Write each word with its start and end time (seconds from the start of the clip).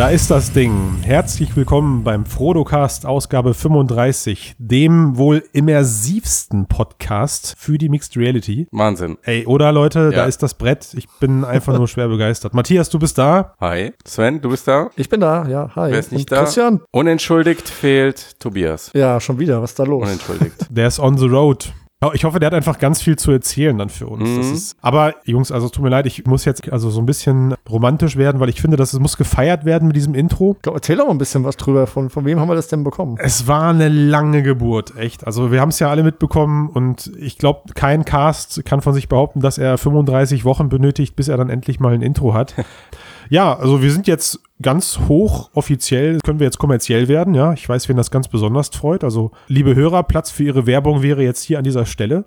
Da 0.00 0.08
ist 0.08 0.30
das 0.30 0.50
Ding. 0.50 0.96
Herzlich 1.02 1.54
willkommen 1.56 2.04
beim 2.04 2.24
Frodocast 2.24 3.04
Ausgabe 3.04 3.52
35, 3.52 4.54
dem 4.56 5.18
wohl 5.18 5.42
immersivsten 5.52 6.64
Podcast 6.68 7.54
für 7.58 7.76
die 7.76 7.90
Mixed 7.90 8.16
Reality. 8.16 8.66
Wahnsinn. 8.72 9.18
Ey, 9.24 9.44
oder 9.44 9.72
Leute, 9.72 10.04
Ja. 10.10 10.10
da 10.22 10.24
ist 10.24 10.42
das 10.42 10.54
Brett. 10.54 10.94
Ich 10.96 11.06
bin 11.20 11.44
einfach 11.44 11.76
nur 11.76 11.86
schwer 11.86 12.08
begeistert. 12.08 12.54
Matthias, 12.54 12.88
du 12.88 12.98
bist 12.98 13.18
da? 13.18 13.52
Hi. 13.60 13.92
Sven, 14.06 14.40
du 14.40 14.48
bist 14.48 14.66
da? 14.66 14.88
Ich 14.96 15.10
bin 15.10 15.20
da, 15.20 15.46
ja, 15.46 15.70
hi. 15.76 15.90
Wer 15.92 15.98
ist 15.98 16.12
nicht 16.12 16.30
Und 16.30 16.32
da? 16.32 16.44
Christian? 16.44 16.80
Unentschuldigt 16.92 17.68
fehlt 17.68 18.40
Tobias. 18.40 18.90
Ja, 18.94 19.20
schon 19.20 19.38
wieder, 19.38 19.60
was 19.60 19.72
ist 19.72 19.80
da 19.80 19.84
los? 19.84 20.02
Unentschuldigt. 20.02 20.66
Der 20.70 20.88
ist 20.88 20.98
on 20.98 21.18
the 21.18 21.26
road. 21.26 21.74
Oh, 22.02 22.12
Ich 22.14 22.24
hoffe, 22.24 22.40
der 22.40 22.46
hat 22.46 22.54
einfach 22.54 22.78
ganz 22.78 23.02
viel 23.02 23.16
zu 23.16 23.30
erzählen 23.30 23.76
dann 23.76 23.90
für 23.90 24.06
uns. 24.06 24.22
Das 24.36 24.46
Mhm. 24.46 24.54
ist, 24.54 24.76
aber 24.80 25.16
Jungs, 25.24 25.52
also 25.52 25.68
tut 25.68 25.84
mir 25.84 25.90
leid, 25.90 26.06
ich 26.06 26.24
muss 26.24 26.46
jetzt 26.46 26.72
also 26.72 26.88
so 26.88 26.98
ein 27.00 27.04
bisschen 27.04 27.54
romantisch 27.68 28.16
werden, 28.16 28.40
weil 28.40 28.48
ich 28.48 28.62
finde, 28.62 28.78
dass 28.78 28.94
es 28.94 29.00
muss 29.00 29.18
gefeiert 29.18 29.66
werden 29.66 29.86
mit 29.88 29.96
diesem 29.96 30.14
Intro. 30.14 30.56
Komm, 30.62 30.74
erzähl 30.74 30.96
doch 30.96 31.04
mal 31.04 31.10
ein 31.10 31.18
bisschen 31.18 31.44
was 31.44 31.58
drüber. 31.58 31.86
Von, 31.86 32.08
von 32.08 32.24
wem 32.24 32.40
haben 32.40 32.48
wir 32.48 32.54
das 32.54 32.68
denn 32.68 32.84
bekommen? 32.84 33.16
Es 33.20 33.46
war 33.46 33.68
eine 33.68 33.90
lange 33.90 34.42
Geburt, 34.42 34.96
echt. 34.96 35.26
Also 35.26 35.52
wir 35.52 35.60
haben 35.60 35.68
es 35.68 35.78
ja 35.78 35.90
alle 35.90 36.02
mitbekommen 36.02 36.70
und 36.70 37.12
ich 37.18 37.36
glaube, 37.36 37.74
kein 37.74 38.06
Cast 38.06 38.64
kann 38.64 38.80
von 38.80 38.94
sich 38.94 39.08
behaupten, 39.10 39.40
dass 39.40 39.58
er 39.58 39.76
35 39.76 40.46
Wochen 40.46 40.70
benötigt, 40.70 41.16
bis 41.16 41.28
er 41.28 41.36
dann 41.36 41.50
endlich 41.50 41.80
mal 41.80 41.92
ein 41.92 42.00
Intro 42.00 42.32
hat. 42.32 42.54
ja, 43.28 43.54
also 43.58 43.82
wir 43.82 43.92
sind 43.92 44.06
jetzt 44.06 44.40
ganz 44.62 45.00
hoch 45.08 45.50
offiziell, 45.54 46.18
können 46.20 46.38
wir 46.38 46.46
jetzt 46.46 46.58
kommerziell 46.58 47.08
werden, 47.08 47.34
ja. 47.34 47.52
Ich 47.52 47.68
weiß, 47.68 47.88
wen 47.88 47.96
das 47.96 48.10
ganz 48.10 48.28
besonders 48.28 48.68
freut. 48.68 49.04
Also 49.04 49.30
liebe 49.48 49.74
Hörer, 49.74 50.02
Platz 50.02 50.30
für 50.30 50.44
Ihre 50.44 50.66
Werbung 50.66 51.02
wäre 51.02 51.22
jetzt 51.22 51.42
hier 51.42 51.58
an 51.58 51.64
dieser 51.64 51.86
Stelle. 51.86 52.24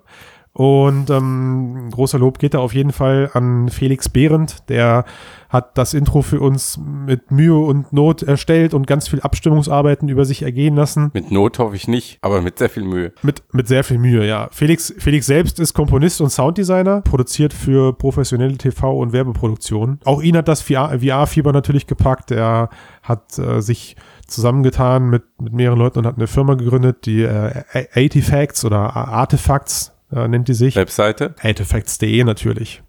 Und 0.55 1.09
ähm, 1.09 1.89
großer 1.91 2.19
Lob 2.19 2.37
geht 2.37 2.53
da 2.53 2.59
auf 2.59 2.75
jeden 2.75 2.91
Fall 2.91 3.31
an 3.33 3.69
Felix 3.69 4.07
Behrendt, 4.07 4.69
der 4.69 5.03
hat 5.49 5.77
das 5.77 5.93
Intro 5.93 6.21
für 6.21 6.39
uns 6.39 6.79
mit 6.79 7.31
Mühe 7.31 7.57
und 7.57 7.91
Not 7.93 8.23
erstellt 8.23 8.73
und 8.73 8.85
ganz 8.85 9.07
viel 9.07 9.21
Abstimmungsarbeiten 9.21 10.09
über 10.09 10.25
sich 10.25 10.43
ergehen 10.43 10.75
lassen. 10.75 11.11
Mit 11.13 11.31
Not 11.31 11.59
hoffe 11.59 11.75
ich 11.75 11.87
nicht, 11.87 12.17
aber 12.21 12.41
mit 12.41 12.59
sehr 12.59 12.69
viel 12.69 12.83
Mühe. 12.83 13.13
Mit, 13.21 13.43
mit 13.51 13.67
sehr 13.67 13.83
viel 13.83 13.97
Mühe, 13.97 14.27
ja. 14.27 14.47
Felix, 14.51 14.93
Felix 14.97 15.25
selbst 15.25 15.59
ist 15.59 15.73
Komponist 15.73 16.21
und 16.21 16.29
Sounddesigner, 16.29 17.01
produziert 17.01 17.53
für 17.53 17.93
professionelle 17.93 18.55
TV- 18.55 18.99
und 18.99 19.11
Werbeproduktionen. 19.13 19.99
Auch 20.05 20.21
ihn 20.21 20.37
hat 20.37 20.47
das 20.47 20.61
VR-Fieber 20.61 21.51
natürlich 21.51 21.87
gepackt. 21.87 22.31
Er 22.31 22.69
hat 23.01 23.37
äh, 23.37 23.61
sich 23.61 23.95
zusammengetan 24.27 25.09
mit, 25.09 25.23
mit 25.39 25.53
mehreren 25.53 25.79
Leuten 25.79 25.99
und 25.99 26.07
hat 26.07 26.17
eine 26.17 26.27
Firma 26.27 26.55
gegründet, 26.55 27.05
die 27.05 27.21
äh, 27.21 27.63
Artifacts 27.93 28.65
oder 28.65 28.95
Artefacts 28.95 29.92
äh, 30.15 30.27
nennt 30.27 30.47
die 30.47 30.53
sich. 30.53 30.75
Webseite? 30.75 31.35
Artifacts.de 31.41 32.23
natürlich. 32.23 32.81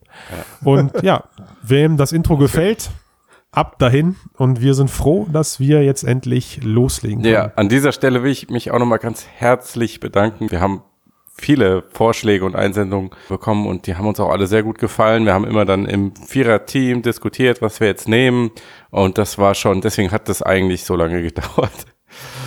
Und 0.63 0.93
ja, 1.03 1.25
wem 1.63 1.97
das 1.97 2.13
Intro 2.13 2.37
gefällt, 2.37 2.91
ab 3.51 3.79
dahin. 3.79 4.17
Und 4.37 4.61
wir 4.61 4.75
sind 4.75 4.91
froh, 4.91 5.27
dass 5.33 5.61
wir 5.61 5.83
jetzt 5.85 6.05
endlich 6.05 6.63
loslegen 6.63 7.23
können. 7.23 7.35
Ja, 7.35 7.53
an 7.57 7.69
dieser 7.69 7.93
Stelle 7.93 8.23
will 8.23 8.31
ich 8.31 8.49
mich 8.49 8.71
auch 8.71 8.79
nochmal 8.79 8.99
ganz 8.99 9.27
herzlich 9.27 10.01
bedanken. 10.01 10.51
Wir 10.51 10.61
haben 10.61 10.83
viele 11.37 11.83
Vorschläge 11.93 12.45
und 12.45 12.55
Einsendungen 12.55 13.11
bekommen 13.29 13.67
und 13.67 13.87
die 13.87 13.97
haben 13.97 14.07
uns 14.07 14.21
auch 14.21 14.31
alle 14.31 14.47
sehr 14.47 14.63
gut 14.63 14.79
gefallen. 14.79 15.25
Wir 15.25 15.35
haben 15.35 15.45
immer 15.45 15.65
dann 15.65 15.87
im 15.87 16.15
Vierer-Team 16.15 17.03
diskutiert, 17.03 17.61
was 17.61 17.81
wir 17.81 17.89
jetzt 17.89 18.09
nehmen 18.09 18.53
und 18.91 19.19
das 19.19 19.37
war 19.37 19.55
schon, 19.55 19.81
deswegen 19.81 20.13
hat 20.13 20.29
das 20.29 20.43
eigentlich 20.43 20.85
so 20.85 20.95
lange 20.95 21.23
gedauert. 21.29 21.87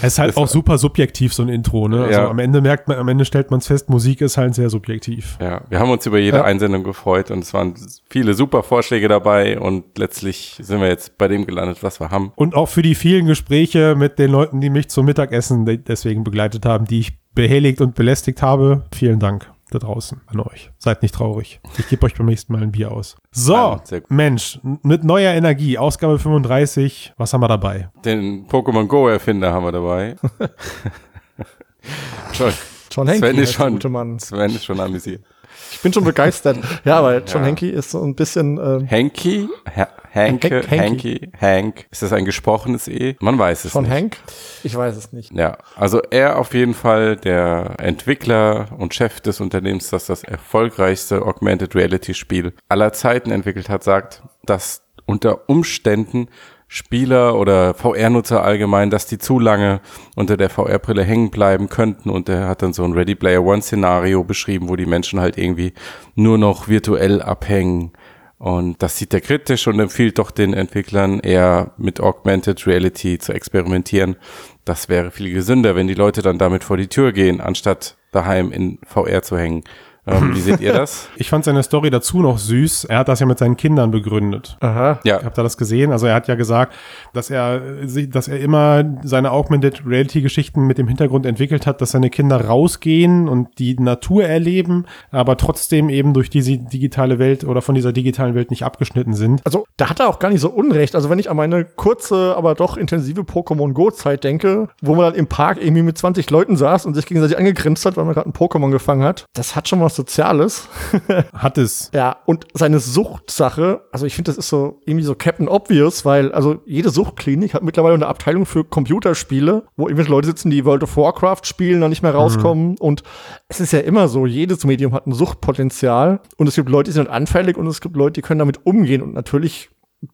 Es 0.01 0.13
ist 0.13 0.19
halt 0.19 0.29
Das 0.29 0.37
auch 0.37 0.47
super 0.47 0.77
subjektiv, 0.77 1.33
so 1.33 1.43
ein 1.43 1.49
Intro, 1.49 1.87
ne? 1.87 2.03
Also 2.03 2.19
Ja. 2.21 2.29
am 2.29 2.39
Ende 2.39 2.61
merkt 2.61 2.87
man, 2.87 2.97
am 2.97 3.07
Ende 3.07 3.25
stellt 3.25 3.49
man 3.51 3.59
es 3.59 3.67
fest, 3.67 3.89
Musik 3.89 4.21
ist 4.21 4.37
halt 4.37 4.53
sehr 4.55 4.69
subjektiv. 4.69 5.37
Ja, 5.41 5.61
wir 5.69 5.79
haben 5.79 5.89
uns 5.89 6.05
über 6.05 6.19
jede 6.19 6.37
Ja. 6.37 6.43
Einsendung 6.43 6.83
gefreut 6.83 7.31
und 7.31 7.39
es 7.39 7.53
waren 7.53 7.73
viele 8.09 8.33
super 8.33 8.63
Vorschläge 8.63 9.07
dabei 9.07 9.59
und 9.59 9.97
letztlich 9.97 10.57
sind 10.61 10.79
wir 10.81 10.87
jetzt 10.87 11.17
bei 11.17 11.27
dem 11.27 11.45
gelandet, 11.45 11.79
was 11.81 11.99
wir 11.99 12.11
haben. 12.11 12.31
Und 12.35 12.55
auch 12.55 12.69
für 12.69 12.81
die 12.83 12.95
vielen 12.95 13.25
Gespräche 13.25 13.95
mit 13.95 14.19
den 14.19 14.31
Leuten, 14.31 14.61
die 14.61 14.69
mich 14.69 14.89
zum 14.89 15.05
Mittagessen 15.05 15.65
de- 15.65 15.77
deswegen 15.77 16.23
begleitet 16.23 16.65
haben, 16.65 16.85
die 16.85 16.99
ich 16.99 17.17
behelligt 17.33 17.81
und 17.81 17.95
belästigt 17.95 18.41
habe. 18.41 18.83
Vielen 18.93 19.19
Dank 19.19 19.49
da 19.71 19.79
draußen 19.79 20.21
an 20.27 20.39
euch. 20.39 20.71
Seid 20.77 21.01
nicht 21.01 21.13
traurig. 21.15 21.59
Ich 21.77 21.87
gebe 21.89 22.05
euch 22.05 22.15
beim 22.15 22.25
nächsten 22.27 22.53
Mal 22.53 22.63
ein 22.63 22.71
Bier 22.71 22.91
aus. 22.91 23.17
So, 23.31 23.53
Ja. 23.53 23.81
Mensch, 24.09 24.59
mit 24.83 25.03
neuer 25.03 25.33
Energie, 25.33 25.77
Ausgabe 25.77 26.19
35, 26.19 27.13
was 27.17 27.33
haben 27.33 27.41
wir 27.41 27.47
dabei? 27.47 27.89
Den 28.05 28.47
Pokémon 28.47 28.85
Go 28.87 29.07
Erfinder 29.07 29.51
haben 29.51 29.65
wir 29.65 29.71
dabei. 29.71 30.15
schon, 32.33 32.53
John 32.91 33.07
Henke, 33.07 33.27
Sven 33.27 33.37
ist 33.37 33.53
schon, 33.53 33.71
gute 33.73 33.89
Mann. 33.89 34.19
Sven 34.19 34.51
ist 34.55 34.65
schon 34.65 34.79
amüsiert. 34.79 35.23
Ich 35.71 35.81
bin 35.81 35.91
schon 35.91 36.03
begeistert. 36.03 36.57
ja, 36.85 36.99
aber 36.99 37.17
John 37.19 37.41
Ja. 37.41 37.47
Henke 37.47 37.69
ist 37.69 37.91
so 37.91 38.01
ein 38.03 38.15
bisschen, 38.15 38.57
äh, 38.57 38.87
Hanky, 38.89 39.47
ha 39.75 39.87
Hanky. 40.17 40.61
Hanky, 40.63 41.31
Hank. 41.39 41.85
Ist 41.91 42.01
das 42.01 42.13
ein 42.13 42.25
gesprochenes 42.25 42.87
E? 42.87 43.15
Man 43.19 43.37
weiß 43.37 43.65
es 43.65 43.71
von 43.71 43.83
nicht. 43.83 43.93
Hank? 43.93 44.17
Ich 44.63 44.75
weiß 44.75 44.95
es 44.97 45.13
nicht. 45.13 45.31
Ja, 45.31 45.57
also 45.75 46.01
er 46.09 46.39
auf 46.39 46.53
jeden 46.53 46.73
Fall 46.73 47.15
der 47.15 47.75
Entwickler 47.79 48.67
und 48.77 48.93
Chef 48.93 49.21
des 49.21 49.39
Unternehmens, 49.39 49.89
das 49.89 50.07
das 50.07 50.23
erfolgreichste 50.23 51.21
Augmented 51.21 51.75
Reality 51.75 52.13
Spiel 52.13 52.53
aller 52.69 52.93
Zeiten 52.93 53.31
entwickelt 53.31 53.69
hat, 53.69 53.83
sagt, 53.83 54.23
dass 54.43 54.83
unter 55.05 55.49
Umständen 55.49 56.27
Spieler 56.69 57.39
oder 57.39 57.73
VR-Nutzer 57.73 58.43
allgemein, 58.43 58.89
dass 58.89 59.05
die 59.05 59.17
zu 59.17 59.39
lange 59.39 59.79
unter 60.15 60.35
der 60.35 60.49
VR-Brille 60.49 61.03
hängen 61.03 61.31
bleiben 61.31 61.69
könnten 61.69 62.09
und 62.09 62.27
er 62.27 62.49
hat 62.49 62.61
dann 62.61 62.73
so 62.73 62.83
ein 62.83 62.91
Ready 62.91 63.15
Player 63.15 63.41
One 63.41 63.61
Szenario 63.61 64.25
beschrieben, 64.25 64.67
wo 64.67 64.75
die 64.75 64.85
Menschen 64.85 65.21
halt 65.21 65.37
irgendwie 65.37 65.73
nur 66.15 66.37
noch 66.37 66.67
virtuell 66.67 67.21
abhängen 67.21 67.93
und 68.39 68.83
das 68.83 68.97
sieht 68.97 69.13
er 69.13 69.21
kritisch 69.21 69.67
und 69.67 69.79
empfiehlt 69.79 70.19
doch 70.19 70.29
den 70.29 70.53
Entwicklern 70.53 71.19
eher 71.19 71.71
mit 71.77 71.99
Augmented 71.99 72.67
Reality 72.67 73.17
zu 73.17 73.33
experimentieren. 73.33 74.15
Das 74.63 74.89
wäre 74.89 75.09
viel 75.11 75.33
gesünder, 75.33 75.75
wenn 75.75 75.87
die 75.87 75.95
Leute 75.95 76.21
dann 76.21 76.37
damit 76.37 76.63
vor 76.63 76.77
die 76.77 76.87
Tür 76.87 77.13
gehen, 77.13 77.41
anstatt 77.41 77.97
daheim 78.11 78.51
in 78.51 78.77
VR 78.85 79.23
zu 79.23 79.37
hängen. 79.37 79.63
Ähm, 80.07 80.33
wie 80.35 80.39
seht 80.39 80.59
ihr 80.61 80.73
das? 80.73 81.09
Ich 81.17 81.29
fand 81.29 81.43
seine 81.45 81.63
Story 81.63 81.89
dazu 81.89 82.21
noch 82.21 82.37
süß. 82.37 82.85
Er 82.85 82.99
hat 82.99 83.07
das 83.07 83.19
ja 83.19 83.25
mit 83.25 83.37
seinen 83.39 83.57
Kindern 83.57 83.91
begründet. 83.91 84.55
Aha. 84.61 84.99
Ja, 85.03 85.21
Habt 85.23 85.37
ihr 85.37 85.43
das 85.43 85.57
gesehen? 85.57 85.91
Also 85.91 86.05
er 86.07 86.13
hat 86.15 86.27
ja 86.27 86.35
gesagt, 86.35 86.73
dass 87.13 87.29
er 87.29 87.87
sich- 87.87 88.09
dass 88.09 88.27
er 88.27 88.39
immer 88.39 88.83
seine 89.03 89.31
Augmented 89.31 89.81
Reality 89.85 90.21
Geschichten 90.21 90.65
mit 90.67 90.77
dem 90.77 90.87
Hintergrund 90.87 91.25
entwickelt 91.25 91.65
hat, 91.67 91.81
dass 91.81 91.91
seine 91.91 92.09
Kinder 92.09 92.45
rausgehen 92.45 93.27
und 93.27 93.59
die 93.59 93.75
Natur 93.79 94.23
erleben, 94.25 94.85
aber 95.11 95.37
trotzdem 95.37 95.89
eben 95.89 96.13
durch 96.13 96.29
diese 96.29 96.57
digitale 96.57 97.19
Welt 97.19 97.43
oder 97.43 97.61
von 97.61 97.75
dieser 97.75 97.91
digitalen 97.93 98.35
Welt 98.35 98.51
nicht 98.51 98.63
abgeschnitten 98.63 99.13
sind. 99.13 99.41
Also, 99.45 99.65
da 99.77 99.89
hat 99.89 99.99
er 99.99 100.07
auch 100.09 100.19
gar 100.19 100.29
nicht 100.29 100.41
so 100.41 100.49
unrecht. 100.49 100.95
Also, 100.95 101.09
wenn 101.09 101.19
ich 101.19 101.29
an 101.29 101.37
meine 101.37 101.65
kurze, 101.65 102.35
aber 102.37 102.55
doch 102.55 102.77
intensive 102.77 103.21
Pokémon 103.21 103.73
Go-Zeit 103.73 104.23
denke, 104.23 104.69
wo 104.81 104.95
man 104.95 105.05
dann 105.05 105.15
im 105.15 105.27
Park 105.27 105.57
irgendwie 105.61 105.81
mit 105.83 105.97
20 105.97 106.29
Leuten 106.29 106.55
saß 106.55 106.85
und 106.85 106.93
sich 106.93 107.05
gegenseitig 107.05 107.37
angegrinst 107.37 107.85
hat, 107.85 107.97
weil 107.97 108.05
man 108.05 108.13
gerade 108.13 108.29
ein 108.29 108.33
Pokémon 108.33 108.71
gefangen 108.71 109.03
hat, 109.03 109.25
das 109.33 109.55
hat 109.55 109.67
schon 109.67 109.81
was 109.81 109.95
Soziales. 109.97 110.69
Hat 111.33 111.57
es. 111.57 111.91
Ja, 111.93 112.17
und 112.25 112.47
seine 112.53 112.79
Suchtsache, 112.79 113.81
also 113.91 114.05
ich 114.05 114.15
finde, 114.15 114.31
das 114.31 114.37
ist 114.37 114.47
so 114.47 114.79
irgendwie 114.85 115.03
so 115.03 115.15
Captain 115.15 115.49
Obvious, 115.49 116.05
weil 116.05 116.31
also 116.31 116.61
jede 116.65 116.89
Suchtklinik 116.89 117.53
hat 117.53 117.63
mittlerweile 117.63 117.95
eine 117.95 118.07
Abteilung 118.07 118.45
für 118.45 118.63
Computerspiele, 118.63 119.63
wo 119.75 119.87
irgendwelche 119.87 120.11
Leute 120.11 120.27
sitzen, 120.27 120.49
die 120.49 120.63
World 120.63 120.83
of 120.83 120.95
Warcraft 120.95 121.41
spielen, 121.43 121.81
dann 121.81 121.89
nicht 121.89 122.03
mehr 122.03 122.15
rauskommen. 122.15 122.77
Und 122.79 123.03
es 123.49 123.59
ist 123.59 123.73
ja 123.73 123.79
immer 123.79 124.07
so, 124.07 124.25
jedes 124.25 124.63
Medium 124.63 124.93
hat 124.93 125.05
ein 125.07 125.13
Suchtpotenzial. 125.13 126.21
Und 126.37 126.47
es 126.47 126.55
gibt 126.55 126.69
Leute, 126.69 126.91
die 126.91 126.95
sind 126.95 127.09
anfällig 127.09 127.57
und 127.57 127.67
es 127.67 127.81
gibt 127.81 127.97
Leute, 127.97 128.13
die 128.13 128.21
können 128.21 128.39
damit 128.39 128.65
umgehen. 128.65 129.01
Und 129.01 129.13
natürlich 129.13 129.69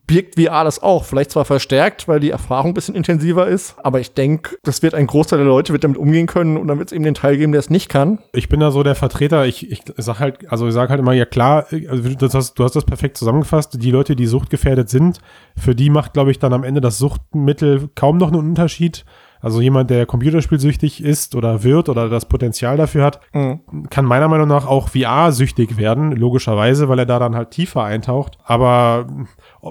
birgt 0.08 0.40
VR 0.40 0.64
das 0.64 0.82
auch. 0.82 1.06
Vielleicht 1.06 1.32
zwar 1.32 1.46
verstärkt, 1.46 2.08
weil 2.08 2.20
die 2.20 2.32
Erfahrung 2.32 2.72
ein 2.72 2.74
bisschen 2.74 2.96
intensiver 2.96 3.48
ist, 3.48 3.76
aber 3.84 4.00
ich 4.00 4.14
denke, 4.14 4.58
das 4.64 4.82
wird 4.82 4.94
ein 4.94 5.08
Großteil 5.08 5.40
der 5.40 5.48
Leute 5.48 5.74
wird 5.74 5.84
damit 5.84 5.98
umgehen 5.98 6.28
können 6.28 6.58
und 6.58 6.68
dann 6.68 6.78
wird 6.78 6.90
es 6.90 6.94
eben 6.94 7.04
den 7.04 7.14
Teil 7.14 7.38
geben, 7.38 7.52
der 7.52 7.60
es 7.60 7.70
nicht 7.70 7.90
kann. 7.90 8.20
Ich 8.34 8.50
bin 8.50 8.60
da 8.60 8.72
so 8.72 8.84
der 8.84 8.96
Vertreter, 8.96 9.46
ich, 9.46 9.72
ich 9.72 9.82
sag 9.98 10.20
halt, 10.20 10.52
also 10.52 10.68
ich 10.68 10.74
sag 10.74 10.90
halt 10.90 11.00
immer, 11.00 11.14
ja 11.14 11.26
klar, 11.26 11.66
also 11.72 12.10
das 12.16 12.34
hast, 12.34 12.56
du 12.56 12.64
hast 12.64 12.76
das 12.76 12.86
perfekt 12.86 13.18
zusammengefasst, 13.18 13.82
die 13.82 13.92
Leute, 13.92 14.16
die 14.16 14.28
suchtgefährdet 14.28 14.90
sind, 14.90 15.20
für 15.58 15.76
die 15.76 15.90
macht, 15.90 16.14
glaube 16.14 16.32
ich, 16.32 16.40
dann 16.40 16.54
am 16.54 16.64
Ende 16.64 16.82
das 16.82 16.98
Suchtmittel 16.98 17.90
kaum 17.96 18.18
noch 18.18 18.28
einen 18.28 18.40
Unterschied. 18.40 19.06
Also 19.44 19.60
jemand, 19.60 19.90
der 19.90 20.06
computerspielsüchtig 20.06 21.04
ist 21.04 21.36
oder 21.36 21.64
wird 21.64 21.90
oder 21.90 22.08
das 22.08 22.26
Potenzial 22.26 22.78
dafür 22.78 23.04
hat, 23.04 23.20
kann 23.90 24.06
meiner 24.06 24.30
Meinung 24.30 24.48
nach 24.48 24.66
auch 24.66 24.90
VR-süchtig 24.90 25.78
werden, 25.78 26.14
logischerweise, 26.14 26.88
weil 26.88 27.00
er 27.00 27.06
da 27.06 27.20
dann 27.20 27.36
halt 27.36 27.52
tiefer 27.52 27.84
eintaucht. 27.84 28.38
Aber 28.46 29.06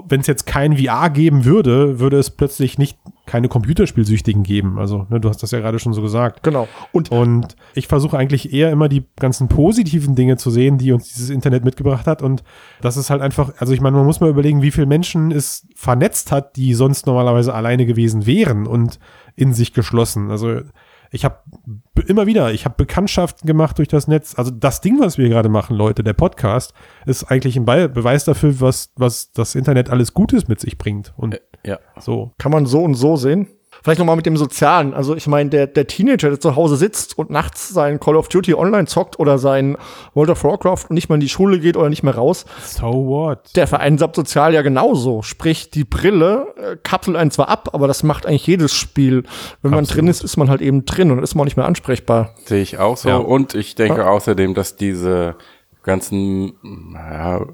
wenn 0.07 0.21
es 0.21 0.27
jetzt 0.27 0.45
kein 0.45 0.77
VR 0.77 1.09
geben 1.09 1.43
würde, 1.43 1.99
würde 1.99 2.19
es 2.19 2.29
plötzlich 2.29 2.77
nicht 2.77 2.99
keine 3.25 3.47
Computerspielsüchtigen 3.47 4.43
geben. 4.43 4.77
Also, 4.77 5.07
ne, 5.09 5.19
du 5.19 5.29
hast 5.29 5.41
das 5.41 5.51
ja 5.51 5.59
gerade 5.59 5.79
schon 5.79 5.93
so 5.93 6.01
gesagt. 6.01 6.43
Genau. 6.43 6.67
Und 6.91 7.11
Und 7.11 7.55
ich 7.73 7.87
versuche 7.87 8.17
eigentlich 8.17 8.53
eher 8.53 8.69
immer 8.71 8.89
die 8.89 9.05
ganzen 9.17 9.47
positiven 9.47 10.15
Dinge 10.15 10.35
zu 10.37 10.51
sehen, 10.51 10.77
die 10.77 10.91
uns 10.91 11.07
dieses 11.07 11.29
Internet 11.29 11.63
mitgebracht 11.63 12.05
hat. 12.05 12.21
Und 12.21 12.43
das 12.81 12.97
ist 12.97 13.09
halt 13.09 13.21
einfach, 13.21 13.53
also 13.57 13.73
ich 13.73 13.79
meine, 13.79 13.95
man 13.95 14.05
muss 14.05 14.19
mal 14.19 14.29
überlegen, 14.29 14.61
wie 14.61 14.71
viele 14.71 14.87
Menschen 14.87 15.31
es 15.31 15.65
vernetzt 15.75 16.31
hat, 16.31 16.57
die 16.57 16.73
sonst 16.73 17.07
normalerweise 17.07 17.53
alleine 17.53 17.85
gewesen 17.85 18.25
wären 18.25 18.67
und 18.67 18.99
in 19.35 19.53
sich 19.53 19.73
geschlossen. 19.73 20.29
Also 20.29 20.61
ich 21.13 21.23
habe 21.25 21.37
immer 22.07 22.25
wieder, 22.25 22.51
ich 22.51 22.65
habe 22.65 22.75
Bekanntschaften 22.75 23.45
gemacht 23.47 23.77
durch 23.77 23.87
das 23.87 24.07
Netz. 24.07 24.33
Also 24.37 24.51
das 24.51 24.81
Ding, 24.81 24.99
was 24.99 25.17
wir 25.17 25.29
gerade 25.29 25.47
machen, 25.47 25.77
Leute, 25.77 26.03
der 26.03 26.13
Podcast, 26.13 26.73
ist 27.05 27.25
eigentlich 27.25 27.55
ein 27.55 27.65
Be 27.65 27.87
Beweis 27.87 28.25
dafür, 28.25 28.59
was, 28.59 28.91
was 28.95 29.31
das 29.31 29.53
Internet 29.53 29.91
alles 29.91 30.13
Gutes 30.13 30.47
mit 30.47 30.59
sich 30.59 30.77
bringt. 30.77 31.13
Und 31.15 31.39
Ja. 31.65 31.79
So. 31.99 32.31
Kann 32.37 32.51
man 32.51 32.65
so 32.65 32.81
und 32.83 32.95
so 32.95 33.15
sehen. 33.15 33.47
Vielleicht 33.83 33.99
noch 33.99 34.05
mal 34.05 34.15
mit 34.15 34.25
dem 34.25 34.37
Sozialen. 34.37 34.93
Also 34.93 35.13
ich 35.15 35.27
meine, 35.27 35.49
der, 35.49 35.67
der 35.67 35.87
Teenager, 35.87 36.29
der 36.29 36.39
zu 36.39 36.55
Hause 36.55 36.77
sitzt 36.77 37.17
und 37.17 37.29
nachts 37.29 37.67
sein 37.69 37.99
Call 37.99 38.15
of 38.15 38.29
Duty 38.29 38.53
online 38.53 38.85
zockt 38.85 39.19
oder 39.19 39.37
sein 39.37 39.75
World 40.13 40.29
of 40.29 40.43
Warcraft 40.45 40.85
und 40.89 40.93
nicht 40.93 41.09
mehr 41.09 41.15
in 41.15 41.21
die 41.21 41.27
Schule 41.27 41.59
geht 41.59 41.75
oder 41.75 41.89
nicht 41.89 42.03
mehr 42.03 42.15
raus, 42.15 42.45
So 42.63 42.85
what? 43.07 43.39
der 43.57 43.67
vereinsamt 43.67 44.15
sozial 44.15 44.53
ja 44.53 44.61
genauso. 44.61 45.21
Sprich, 45.21 45.69
die 45.71 45.83
Brille 45.83 46.53
äh, 46.55 46.77
kapselt 46.81 47.17
einen 47.17 47.31
zwar 47.31 47.49
ab, 47.49 47.69
aber 47.73 47.87
das 47.87 48.03
macht 48.03 48.25
eigentlich 48.25 48.47
jedes 48.47 48.73
Spiel. 48.73 49.23
Wenn 49.63 49.71
man 49.71 49.81
Absolut. 49.81 49.97
drin 50.03 50.07
ist, 50.07 50.23
ist 50.23 50.37
man 50.37 50.49
halt 50.49 50.61
eben 50.61 50.85
drin 50.85 51.11
und 51.11 51.21
ist 51.21 51.35
man 51.35 51.41
auch 51.41 51.45
nicht 51.45 51.57
mehr 51.57 51.65
ansprechbar. 51.65 52.35
Sehe 52.45 52.61
ich 52.61 52.77
auch 52.77 52.95
so. 52.95 53.09
Ja. 53.09 53.17
Und 53.17 53.53
ich 53.53 53.75
denke 53.75 54.01
Ja. 54.01 54.07
außerdem, 54.07 54.53
dass 54.53 54.77
diese 54.77 55.35
ganzen 55.83 56.53
ja, 56.93 57.45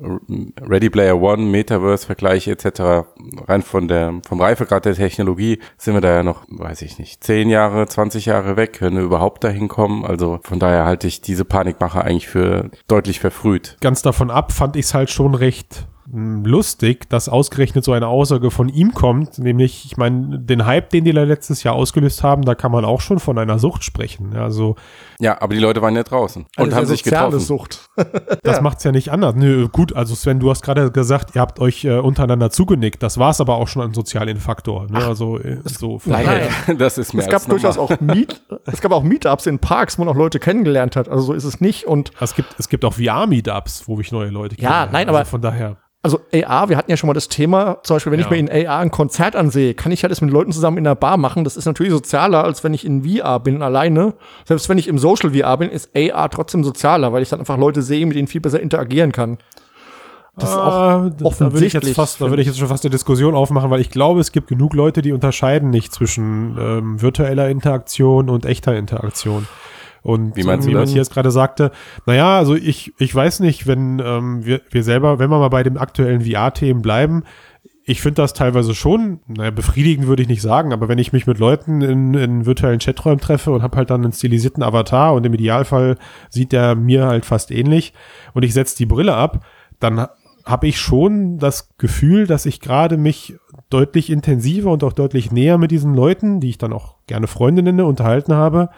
Ready 0.62 0.90
Player 0.90 1.20
One, 1.20 1.44
Metaverse-Vergleiche 1.44 2.52
etc. 2.52 3.08
rein 3.48 3.62
von 3.62 3.88
der 3.88 4.22
vom 4.28 4.40
Reifegrad 4.40 4.86
der 4.86 4.96
Technologie 4.96 5.60
sind 5.78 5.96
wir 5.96 6.02
da 6.02 6.10
ja 6.10 6.24
noch, 6.24 6.46
weiß 6.48 6.84
ich 6.84 7.00
nicht, 7.00 7.24
10 7.24 7.50
Jahre, 7.50 7.88
20 7.88 8.26
Jahre 8.26 8.56
weg, 8.56 8.78
wenn 8.82 8.96
wir 8.96 9.04
überhaupt 9.04 9.44
dahin 9.44 9.68
kommen. 9.68 10.06
Also 10.06 10.40
von 10.44 10.60
daher 10.60 10.86
halte 10.86 11.08
ich 11.08 11.22
diese 11.22 11.46
Panikmache 11.46 12.04
eigentlich 12.04 12.28
für 12.28 12.70
deutlich 12.88 13.20
verfrüht. 13.20 13.78
Ganz 13.82 14.02
davon 14.02 14.32
ab 14.32 14.52
fand 14.52 14.76
ich 14.76 14.86
es 14.86 14.94
halt 14.94 15.10
schon 15.10 15.36
recht 15.36 15.88
lustig, 16.14 17.10
dass 17.10 17.30
ausgerechnet 17.30 17.84
so 17.84 17.92
eine 17.94 18.08
Aussage 18.08 18.52
von 18.52 18.70
ihm 18.70 18.94
kommt, 18.94 19.38
nämlich, 19.40 19.86
ich 19.86 19.98
meine, 19.98 20.40
den 20.40 20.66
Hype, 20.66 20.90
den 20.90 21.06
die 21.06 21.14
da 21.14 21.24
letztes 21.24 21.64
Jahr 21.64 21.76
ausgelöst 21.76 22.24
haben, 22.24 22.44
da 22.44 22.56
kann 22.56 22.72
man 22.72 22.86
auch 22.86 23.02
schon 23.02 23.20
von 23.20 23.38
einer 23.38 23.60
Sucht 23.60 23.84
sprechen. 23.84 24.32
Ja, 24.34 24.44
Also 24.44 24.76
Ja, 25.20 25.42
aber 25.42 25.54
die 25.54 25.60
Leute 25.60 25.82
waren 25.82 25.96
ja 25.96 26.04
draußen 26.04 26.46
und 26.58 26.64
Also 26.66 26.76
haben 26.76 26.86
sich 26.86 27.04
soziale 27.04 27.26
getroffen. 27.38 27.46
Sucht. 27.46 27.90
Das 28.44 28.62
macht's 28.62 28.84
ja 28.84 28.92
nicht 28.92 29.12
anders. 29.12 29.36
Nö, 29.36 29.68
gut, 29.68 29.96
also 29.96 30.16
Sven, 30.16 30.40
du 30.40 30.50
hast 30.50 30.64
gerade 30.64 30.92
gesagt, 30.92 31.36
ihr 31.36 31.42
habt 31.42 31.60
euch 31.60 31.86
äh, 31.86 31.98
untereinander 32.00 32.50
zugenickt. 32.50 33.04
Das 33.04 33.18
war's 33.18 33.40
aber 33.42 33.56
auch 33.58 33.68
schon 33.68 33.82
ein 33.84 33.94
sozialen 33.94 34.38
Faktor. 34.38 34.88
Ne? 34.90 34.98
also 35.06 35.38
äh, 35.40 35.60
so 35.66 36.00
von 36.00 36.14
nein. 36.14 36.48
Das 36.78 36.98
ist 36.98 37.14
mehr 37.14 37.26
Es 37.26 37.30
gab 37.32 37.46
durchaus 37.48 37.78
auch 37.78 38.00
Meet, 38.00 38.42
es 38.66 38.82
gab 38.82 38.92
auch 38.92 39.04
Meetups 39.04 39.46
in 39.46 39.60
Parks, 39.60 39.98
wo 40.00 40.04
man 40.06 40.14
auch 40.14 40.18
Leute 40.18 40.40
kennengelernt 40.40 40.96
hat. 40.96 41.08
Also 41.10 41.24
so 41.24 41.34
ist 41.34 41.44
es 41.44 41.62
nicht. 41.62 41.86
Und 41.86 42.12
Es 42.20 42.34
gibt, 42.36 42.56
es 42.58 42.70
gibt 42.70 42.84
auch 42.86 42.94
VR-Meetups, 42.94 43.88
wo 43.88 44.00
ich 44.00 44.12
neue 44.12 44.30
Leute 44.30 44.56
Ja, 44.56 44.70
kennenlerne. 44.86 44.92
nein, 44.94 45.10
aber- 45.10 45.20
also 45.20 45.30
von 45.32 45.42
daher. 45.42 45.78
Also 46.02 46.20
AR, 46.34 46.70
wir 46.70 46.78
hatten 46.78 46.90
ja 46.90 46.96
schon 46.98 47.08
mal 47.08 47.14
das 47.14 47.28
Thema, 47.28 47.80
zum 47.84 47.96
Beispiel, 47.98 48.12
wenn 48.14 48.20
ich 48.20 48.26
Ja. 48.28 48.32
mir 48.32 48.38
in 48.38 48.68
AR 48.68 48.80
ein 48.80 48.90
Konzert 48.92 49.36
ansehe, 49.36 49.74
kann 49.74 49.92
ich 49.92 50.04
halt 50.04 50.12
das 50.12 50.22
mit 50.22 50.32
Leuten 50.32 50.52
zusammen 50.54 50.78
in 50.78 50.88
einer 50.88 50.96
Bar 50.96 51.18
machen. 51.18 51.44
Das 51.44 51.58
ist 51.58 51.66
natürlich 51.66 51.92
sozialer, 51.92 52.44
als 52.44 52.64
wenn 52.64 52.74
ich 52.74 52.86
in 52.86 53.04
VR 53.04 53.40
bin, 53.42 53.62
alleine. 53.62 54.14
Selbst 54.46 54.70
wenn 54.70 54.78
ich 54.78 54.88
im 54.88 54.98
Social 54.98 55.32
VR 55.34 55.58
bin, 55.58 55.70
ist 55.70 55.90
AR 55.96 56.30
trotzdem 56.30 56.64
sozialer, 56.64 57.12
weil 57.12 57.22
ich 57.22 57.30
dann 57.30 57.40
einfach 57.40 57.58
Leute 57.58 57.82
sehe, 57.82 58.06
mit 58.06 58.16
denen 58.16 58.26
ich 58.26 58.32
viel 58.32 58.42
besser 58.42 58.62
interagieren 58.62 59.12
kann. 59.12 59.40
Das 60.38 60.52
ist 60.52 60.56
auch 60.56 60.68
Ah, 60.72 61.10
da- 61.10 61.10
da 61.10 61.52
würde 61.52 61.66
ich 61.66 61.74
jetzt 61.74 61.84
offensichtlich, 61.84 61.96
fast, 61.96 62.22
da 62.22 62.30
würde 62.30 62.42
ich 62.42 62.48
jetzt 62.48 62.58
schon 62.60 62.70
fast 62.70 62.86
eine 62.86 62.92
Diskussion 62.92 63.36
aufmachen, 63.36 63.70
weil 63.70 63.82
ich 63.82 63.90
glaube, 63.90 64.22
es 64.22 64.32
gibt 64.32 64.48
genug 64.48 64.74
Leute, 64.74 65.02
die 65.02 65.12
unterscheiden 65.12 65.70
nicht 65.70 65.92
zwischen 65.94 66.56
ähm, 66.58 67.02
virtueller 67.02 67.50
Interaktion 67.50 68.30
und 68.30 68.46
echter 68.46 68.74
Interaktion. 68.78 69.48
Und 70.02 70.36
Wie 70.36 70.44
meinst 70.44 70.66
du 70.66 70.72
wie 70.72 70.76
das? 70.76 70.90
Matthias 70.90 71.10
gerade 71.10 71.32
sagte, 71.32 71.72
naja, 72.06 72.38
also 72.38 72.56
ich, 72.56 72.94
ich 73.00 73.14
weiß 73.14 73.42
nicht, 73.42 73.68
wenn 73.68 74.02
ähm, 74.04 74.46
wir, 74.46 74.62
wir 74.70 74.84
selber, 74.84 75.20
wenn 75.20 75.30
wir 75.30 75.40
mal 75.40 75.50
bei 75.50 75.64
dem 75.64 75.78
aktuellen 75.78 76.22
VR-Themen 76.22 76.82
bleiben, 76.82 77.24
ich 77.90 78.02
finde 78.02 78.22
das 78.22 78.34
teilweise 78.34 78.76
schon, 78.76 79.20
naja, 79.28 79.50
befriedigend 79.50 80.06
würde 80.06 80.22
ich 80.22 80.30
nicht 80.30 80.44
sagen, 80.44 80.74
aber 80.74 80.88
wenn 80.90 81.00
ich 81.00 81.12
mich 81.12 81.26
mit 81.26 81.40
Leuten 81.40 81.82
in, 81.82 82.14
in 82.14 82.46
virtuellen 82.46 82.78
Chaträumen 82.78 83.20
treffe 83.20 83.52
und 83.52 83.64
habe 83.64 83.78
halt 83.78 83.90
dann 83.90 84.04
einen 84.04 84.14
stilisierten 84.14 84.62
Avatar 84.62 85.16
und 85.16 85.26
im 85.26 85.34
Idealfall 85.34 85.98
sieht 86.30 86.52
der 86.52 86.76
mir 86.76 87.08
halt 87.08 87.26
fast 87.26 87.50
ähnlich 87.50 87.94
und 88.36 88.44
ich 88.44 88.54
setze 88.54 88.78
die 88.78 88.86
Brille 88.86 89.16
ab, 89.16 89.44
dann 89.80 90.06
habe 90.46 90.68
ich 90.68 90.80
schon 90.80 91.40
das 91.40 91.76
Gefühl, 91.78 92.28
dass 92.28 92.46
ich 92.46 92.60
gerade 92.60 92.98
mich 92.98 93.36
deutlich 93.72 94.12
intensiver 94.12 94.72
und 94.72 94.84
auch 94.84 94.94
deutlich 94.94 95.32
näher 95.32 95.58
mit 95.58 95.72
diesen 95.72 95.96
Leuten, 95.96 96.40
die 96.40 96.50
ich 96.50 96.58
dann 96.60 96.74
auch 96.74 96.98
gerne 97.08 97.26
Freunde 97.28 97.64
nenne, 97.64 97.86
unterhalten 97.86 98.34
habe, 98.34 98.70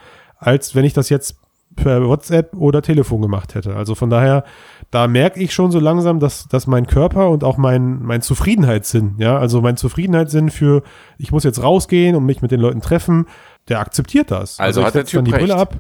als 0.42 0.76
wenn 0.76 0.84
ich 0.84 0.92
das 0.94 1.08
jetzt 1.08 1.38
per 1.78 2.06
WhatsApp 2.06 2.54
oder 2.54 2.82
Telefon 2.82 3.22
gemacht 3.22 3.56
hätte. 3.56 3.78
Also 3.78 3.96
von 3.96 4.10
daher, 4.10 4.44
da 4.90 5.08
merke 5.08 5.40
ich 5.40 5.54
schon 5.54 5.72
so 5.72 5.80
langsam, 5.80 6.20
dass, 6.20 6.50
dass 6.50 6.68
mein 6.68 6.86
Körper 6.86 7.30
und 7.30 7.46
auch 7.46 7.56
mein, 7.56 8.02
mein 8.04 8.22
Zufriedenheitssinn, 8.22 9.16
ja, 9.20 9.38
also 9.38 9.62
mein 9.62 9.78
Zufriedenheitssinn 9.78 10.50
für, 10.50 10.84
ich 11.18 11.32
muss 11.32 11.46
jetzt 11.46 11.64
rausgehen 11.64 12.18
und 12.18 12.26
mich 12.26 12.42
mit 12.42 12.52
den 12.52 12.60
Leuten 12.60 12.82
treffen, 12.82 13.26
der 13.70 13.80
akzeptiert 13.80 14.32
das. 14.32 14.60
Also 14.60 14.82
ich 14.82 14.88
hat 14.88 14.96
der 14.96 15.02
setz 15.04 15.12
dann 15.12 15.24
Typ 15.24 15.34
die 15.34 15.40
Brille 15.40 15.54
recht. 15.54 15.62
ab. 15.62 15.78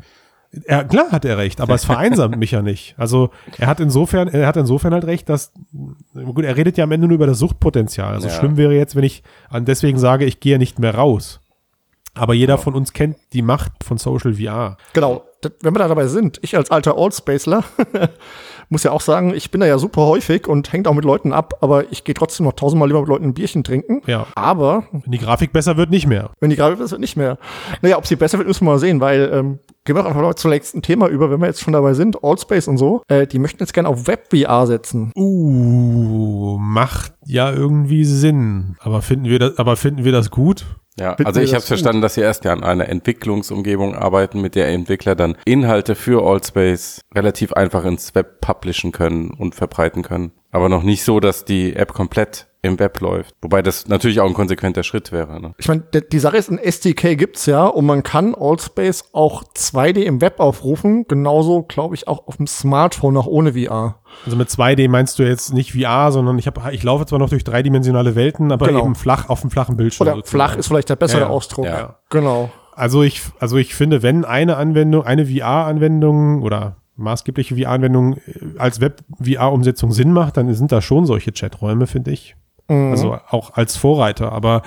Er, 0.65 0.83
klar 0.85 1.11
hat 1.11 1.23
er 1.25 1.37
recht, 1.37 1.59
aber 1.59 1.75
es 1.75 1.83
vereinsamt 1.85 2.37
mich 2.37 2.51
ja 2.51 2.61
nicht. 2.61 2.95
Also 2.97 3.29
er 3.57 3.67
hat 3.67 3.79
insofern, 3.81 4.27
er 4.29 4.47
hat 4.47 4.55
insofern 4.57 4.93
halt 4.93 5.05
recht, 5.05 5.27
dass 5.27 5.51
gut, 6.13 6.43
er 6.45 6.55
redet 6.55 6.77
ja 6.77 6.83
am 6.85 6.91
Ende 6.91 7.07
nur 7.07 7.15
über 7.15 7.27
das 7.27 7.39
Suchtpotenzial. 7.39 8.13
Also 8.13 8.27
Ja. 8.27 8.33
schlimm 8.33 8.55
wäre 8.57 8.73
jetzt, 8.75 8.95
wenn 8.95 9.03
ich 9.03 9.23
an 9.49 9.65
deswegen 9.65 9.97
sage, 9.97 10.23
ich 10.25 10.39
gehe 10.39 10.57
nicht 10.57 10.77
mehr 10.79 10.95
raus. 10.95 11.39
Aber 12.13 12.33
jeder 12.33 12.57
von 12.57 12.73
uns 12.73 12.91
kennt 12.93 13.17
die 13.33 13.41
Macht 13.41 13.71
von 13.83 13.97
Social 13.97 14.33
VR. 14.33 14.77
Genau, 14.93 15.23
wenn 15.61 15.73
wir 15.73 15.79
da 15.79 15.87
dabei 15.87 16.07
sind, 16.07 16.39
ich 16.41 16.57
als 16.57 16.69
alter 16.69 16.97
Allspacler 16.97 17.63
muss 18.69 18.83
ja 18.83 18.91
auch 18.91 19.01
sagen, 19.01 19.33
ich 19.33 19.49
bin 19.49 19.61
da 19.61 19.67
ja 19.67 19.77
super 19.77 20.05
häufig 20.05 20.47
und 20.47 20.71
hängt 20.73 20.87
auch 20.87 20.93
mit 20.93 21.05
Leuten 21.05 21.31
ab, 21.33 21.53
aber 21.61 21.91
ich 21.91 22.03
gehe 22.03 22.13
trotzdem 22.13 22.45
noch 22.45 22.53
tausendmal 22.53 22.87
lieber 22.89 22.99
mit 22.99 23.09
Leuten 23.09 23.25
ein 23.25 23.33
Bierchen 23.33 23.63
trinken. 23.63 24.01
Ja. 24.07 24.27
Aber 24.35 24.83
Wenn 24.91 25.11
die 25.11 25.17
Grafik 25.19 25.53
besser 25.53 25.77
wird, 25.77 25.89
nicht 25.89 26.05
mehr. 26.07 26.31
wenn 26.39 26.49
die 26.49 26.55
gerade 26.57 26.75
besser 26.75 26.91
wird, 26.91 27.01
nicht 27.01 27.15
mehr. 27.17 27.37
Naja, 27.81 27.97
ob 27.97 28.05
sie 28.05 28.15
besser 28.17 28.37
wird, 28.37 28.47
müssen 28.47 28.65
wir 28.65 28.71
mal 28.71 28.79
sehen, 28.79 28.99
weil 28.99 29.31
ähm, 29.33 29.59
gehen 29.85 29.95
wir 29.95 30.03
doch 30.03 30.09
einfach 30.09 30.21
mal 30.21 30.35
zum 30.35 30.51
nächsten 30.51 30.81
Thema 30.81 31.07
über, 31.07 31.31
wenn 31.31 31.39
wir 31.39 31.47
jetzt 31.47 31.61
schon 31.61 31.73
dabei 31.73 31.93
sind, 31.93 32.23
Allspace 32.23 32.67
und 32.67 32.77
so. 32.77 33.03
Äh, 33.07 33.27
die 33.27 33.39
möchten 33.39 33.63
jetzt 33.63 33.73
gerne 33.73 33.89
auf 33.89 34.07
Web-VR 34.07 34.67
setzen. 34.67 35.11
Uh, 35.15 36.57
macht 36.59 37.13
ja 37.25 37.51
irgendwie 37.51 38.05
Sinn. 38.05 38.75
Aber 38.79 39.01
finden 39.01 39.25
wir 39.25 39.39
das, 39.39 39.57
aber 39.57 39.75
finden 39.75 40.03
wir 40.03 40.11
das 40.11 40.29
gut? 40.29 40.65
Ja, 40.99 41.15
Finden 41.15 41.27
also 41.27 41.39
ich 41.39 41.53
habe 41.53 41.63
verstanden, 41.63 42.01
dass 42.01 42.15
sie 42.15 42.21
erst 42.21 42.43
ja 42.45 42.51
an 42.51 42.63
einer 42.63 42.89
Entwicklungsumgebung 42.89 43.95
arbeiten, 43.95 44.41
mit 44.41 44.55
der 44.55 44.67
Entwickler 44.67 45.15
dann 45.15 45.37
Inhalte 45.45 45.95
für 45.95 46.23
Allspace 46.23 47.01
relativ 47.15 47.53
einfach 47.53 47.85
ins 47.85 48.13
Web 48.13 48.41
publishen 48.41 48.91
können 48.91 49.31
und 49.31 49.55
verbreiten 49.55 50.03
können. 50.03 50.31
Aber 50.51 50.69
noch 50.69 50.83
nicht 50.83 51.03
so, 51.03 51.19
dass 51.19 51.45
die 51.45 51.75
App 51.75 51.93
komplett 51.93 52.50
im 52.63 52.77
Web 52.79 52.99
läuft. 53.01 53.33
Wobei 53.41 53.61
das 53.63 53.87
natürlich 53.87 54.19
auch 54.19 54.27
ein 54.27 54.35
konsequenter 54.35 54.83
Schritt 54.83 55.11
wäre. 55.11 55.41
Ne? 55.41 55.53
Ich 55.57 55.67
meine, 55.67 55.81
die 55.81 56.19
Sache 56.19 56.37
ist, 56.37 56.51
ein 56.51 56.59
SDK 56.59 57.15
gibt's 57.17 57.47
ja 57.47 57.65
und 57.65 57.85
man 57.87 58.03
kann 58.03 58.35
Allspace 58.35 59.05
auch 59.13 59.43
2D 59.55 60.01
im 60.03 60.21
Web 60.21 60.39
aufrufen. 60.39 61.05
Genauso, 61.07 61.63
glaube 61.63 61.95
ich, 61.95 62.07
auch 62.07 62.27
auf 62.27 62.37
dem 62.37 62.45
Smartphone, 62.45 63.17
auch 63.17 63.25
ohne 63.25 63.53
VR. 63.53 63.95
Also 64.25 64.37
mit 64.37 64.49
2D 64.49 64.89
meinst 64.89 65.17
du 65.17 65.23
jetzt 65.23 65.53
nicht 65.53 65.71
VR, 65.73 66.11
sondern 66.11 66.37
ich 66.37 66.45
habe, 66.45 66.61
ich 66.71 66.83
laufe 66.83 67.05
zwar 67.07 67.17
noch 67.17 67.29
durch 67.29 67.43
dreidimensionale 67.43 68.15
Welten, 68.15 68.51
aber 68.51 68.67
Genau. 68.67 68.81
eben 68.85 68.95
flach 68.95 69.29
auf 69.29 69.41
dem 69.41 69.49
flachen 69.49 69.75
Bildschirm. 69.75 70.05
Oder 70.07 70.15
sozusagen. 70.17 70.37
flach 70.37 70.55
ist 70.57 70.67
vielleicht 70.67 70.89
der 70.89 70.95
bessere 70.97 71.21
Ja, 71.21 71.27
ja. 71.27 71.33
Ausdruck. 71.33 71.65
Ja. 71.65 71.95
Genau. 72.09 72.51
Also 72.75 73.01
ich, 73.01 73.21
also 73.39 73.57
ich 73.57 73.73
finde, 73.73 74.03
wenn 74.03 74.23
eine 74.23 74.57
Anwendung, 74.57 75.03
eine 75.03 75.25
VR-Anwendung 75.25 76.41
oder 76.43 76.77
maßgebliche 76.95 77.55
VR-Anwendung 77.57 78.17
äh, 78.17 78.59
als 78.59 78.81
Web-VR-Umsetzung 78.81 79.91
Sinn 79.91 80.13
macht, 80.13 80.37
dann 80.37 80.53
sind 80.53 80.71
da 80.71 80.81
schon 80.81 81.05
solche 81.05 81.31
Chaträume, 81.31 81.87
finde 81.87 82.11
ich. 82.11 82.35
Also 82.91 83.17
auch 83.29 83.53
als 83.53 83.77
Vorreiter. 83.77 84.31
Aber 84.31 84.61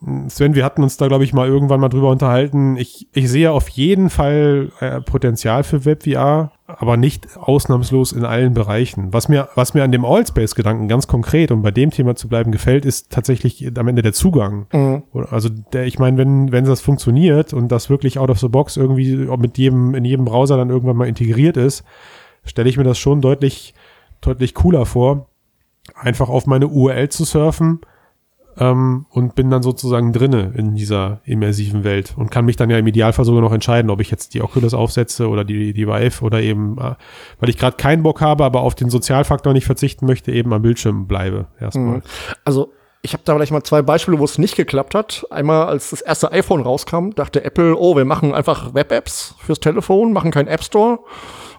mh, 0.00 0.28
Sven, 0.30 0.54
wir 0.54 0.64
hatten 0.64 0.82
uns 0.82 0.96
da, 0.96 1.08
glaube 1.08 1.24
ich, 1.24 1.32
mal 1.32 1.48
irgendwann 1.48 1.80
mal 1.80 1.88
drüber 1.88 2.10
unterhalten. 2.10 2.76
Ich, 2.76 3.08
ich 3.12 3.30
sehe 3.30 3.52
auf 3.52 3.68
jeden 3.68 4.10
Fall 4.10 4.70
äh, 4.80 5.00
Potenzial 5.00 5.64
für 5.64 5.84
Web-VR, 5.84 6.52
aber 6.66 6.96
nicht 6.96 7.36
ausnahmslos 7.36 8.12
in 8.12 8.24
allen 8.24 8.54
Bereichen. 8.54 9.12
Was 9.12 9.28
mir, 9.28 9.48
was 9.54 9.74
mir 9.74 9.84
an 9.84 9.92
dem 9.92 10.04
Allspace-Gedanken 10.04 10.88
ganz 10.88 11.06
konkret, 11.06 11.50
um 11.50 11.62
bei 11.62 11.70
dem 11.70 11.90
Thema 11.90 12.14
zu 12.16 12.28
bleiben, 12.28 12.50
gefällt, 12.52 12.84
ist 12.84 13.10
tatsächlich 13.12 13.70
am 13.78 13.88
Ende 13.88 14.02
der 14.02 14.12
Zugang. 14.14 14.66
Oder- 15.12 15.32
Also 15.32 15.48
der, 15.50 15.84
ich 15.86 15.98
meine, 15.98 16.16
wenn, 16.18 16.50
wenn 16.52 16.64
das 16.64 16.80
funktioniert 16.80 17.52
und 17.52 17.68
das 17.70 17.90
wirklich 17.90 18.18
out 18.18 18.30
of 18.30 18.38
the 18.38 18.48
box 18.48 18.76
irgendwie 18.76 19.14
mit 19.38 19.58
jedem, 19.58 19.94
in 19.94 20.04
jedem 20.04 20.24
Browser 20.24 20.56
dann 20.56 20.70
irgendwann 20.70 20.96
mal 20.96 21.08
integriert 21.08 21.56
ist, 21.56 21.84
stelle 22.44 22.68
ich 22.68 22.76
mir 22.78 22.84
das 22.84 22.98
schon 22.98 23.20
deutlich, 23.20 23.74
deutlich 24.20 24.54
cooler 24.54 24.86
vor, 24.86 25.26
einfach 25.94 26.28
auf 26.28 26.46
meine 26.46 26.68
URL 26.68 27.08
zu 27.08 27.24
surfen 27.24 27.80
ähm, 28.58 29.06
und 29.10 29.34
bin 29.34 29.50
dann 29.50 29.62
sozusagen 29.62 30.12
drinne 30.12 30.52
in 30.56 30.74
dieser 30.74 31.20
immersiven 31.24 31.84
Welt 31.84 32.14
und 32.16 32.30
kann 32.30 32.44
mich 32.44 32.56
dann 32.56 32.70
ja 32.70 32.78
im 32.78 32.86
Idealfall 32.86 33.24
sogar 33.24 33.40
noch 33.40 33.52
entscheiden, 33.52 33.90
ob 33.90 34.00
ich 34.00 34.10
jetzt 34.10 34.34
die 34.34 34.42
Oculus 34.42 34.74
aufsetze 34.74 35.28
oder 35.28 35.44
die, 35.44 35.72
die 35.72 35.86
Vive 35.86 36.24
oder 36.24 36.40
eben, 36.40 36.78
äh, 36.78 36.94
weil 37.40 37.48
ich 37.48 37.58
gerade 37.58 37.76
keinen 37.76 38.02
Bock 38.02 38.20
habe, 38.20 38.44
aber 38.44 38.60
auf 38.60 38.74
den 38.74 38.90
Sozialfaktor 38.90 39.52
nicht 39.52 39.66
verzichten 39.66 40.06
möchte, 40.06 40.32
eben 40.32 40.52
am 40.52 40.62
Bildschirm 40.62 41.06
bleibe 41.06 41.46
erstmal. 41.58 42.02
Also 42.44 42.72
ich 43.04 43.14
habe 43.14 43.22
da 43.24 43.34
vielleicht 43.34 43.52
mal 43.52 43.64
zwei 43.64 43.82
Beispiele, 43.82 44.18
wo 44.20 44.24
es 44.24 44.38
nicht 44.38 44.54
geklappt 44.54 44.94
hat. 44.94 45.26
Einmal, 45.30 45.66
als 45.66 45.90
das 45.90 46.00
erste 46.00 46.30
iPhone 46.30 46.62
rauskam, 46.62 47.10
dachte 47.10 47.44
Apple, 47.44 47.76
oh, 47.76 47.96
wir 47.96 48.04
machen 48.04 48.32
einfach 48.32 48.74
Web-Apps 48.74 49.34
fürs 49.40 49.58
Telefon, 49.58 50.12
machen 50.12 50.30
keinen 50.30 50.46
App 50.46 50.62
Store. 50.62 51.00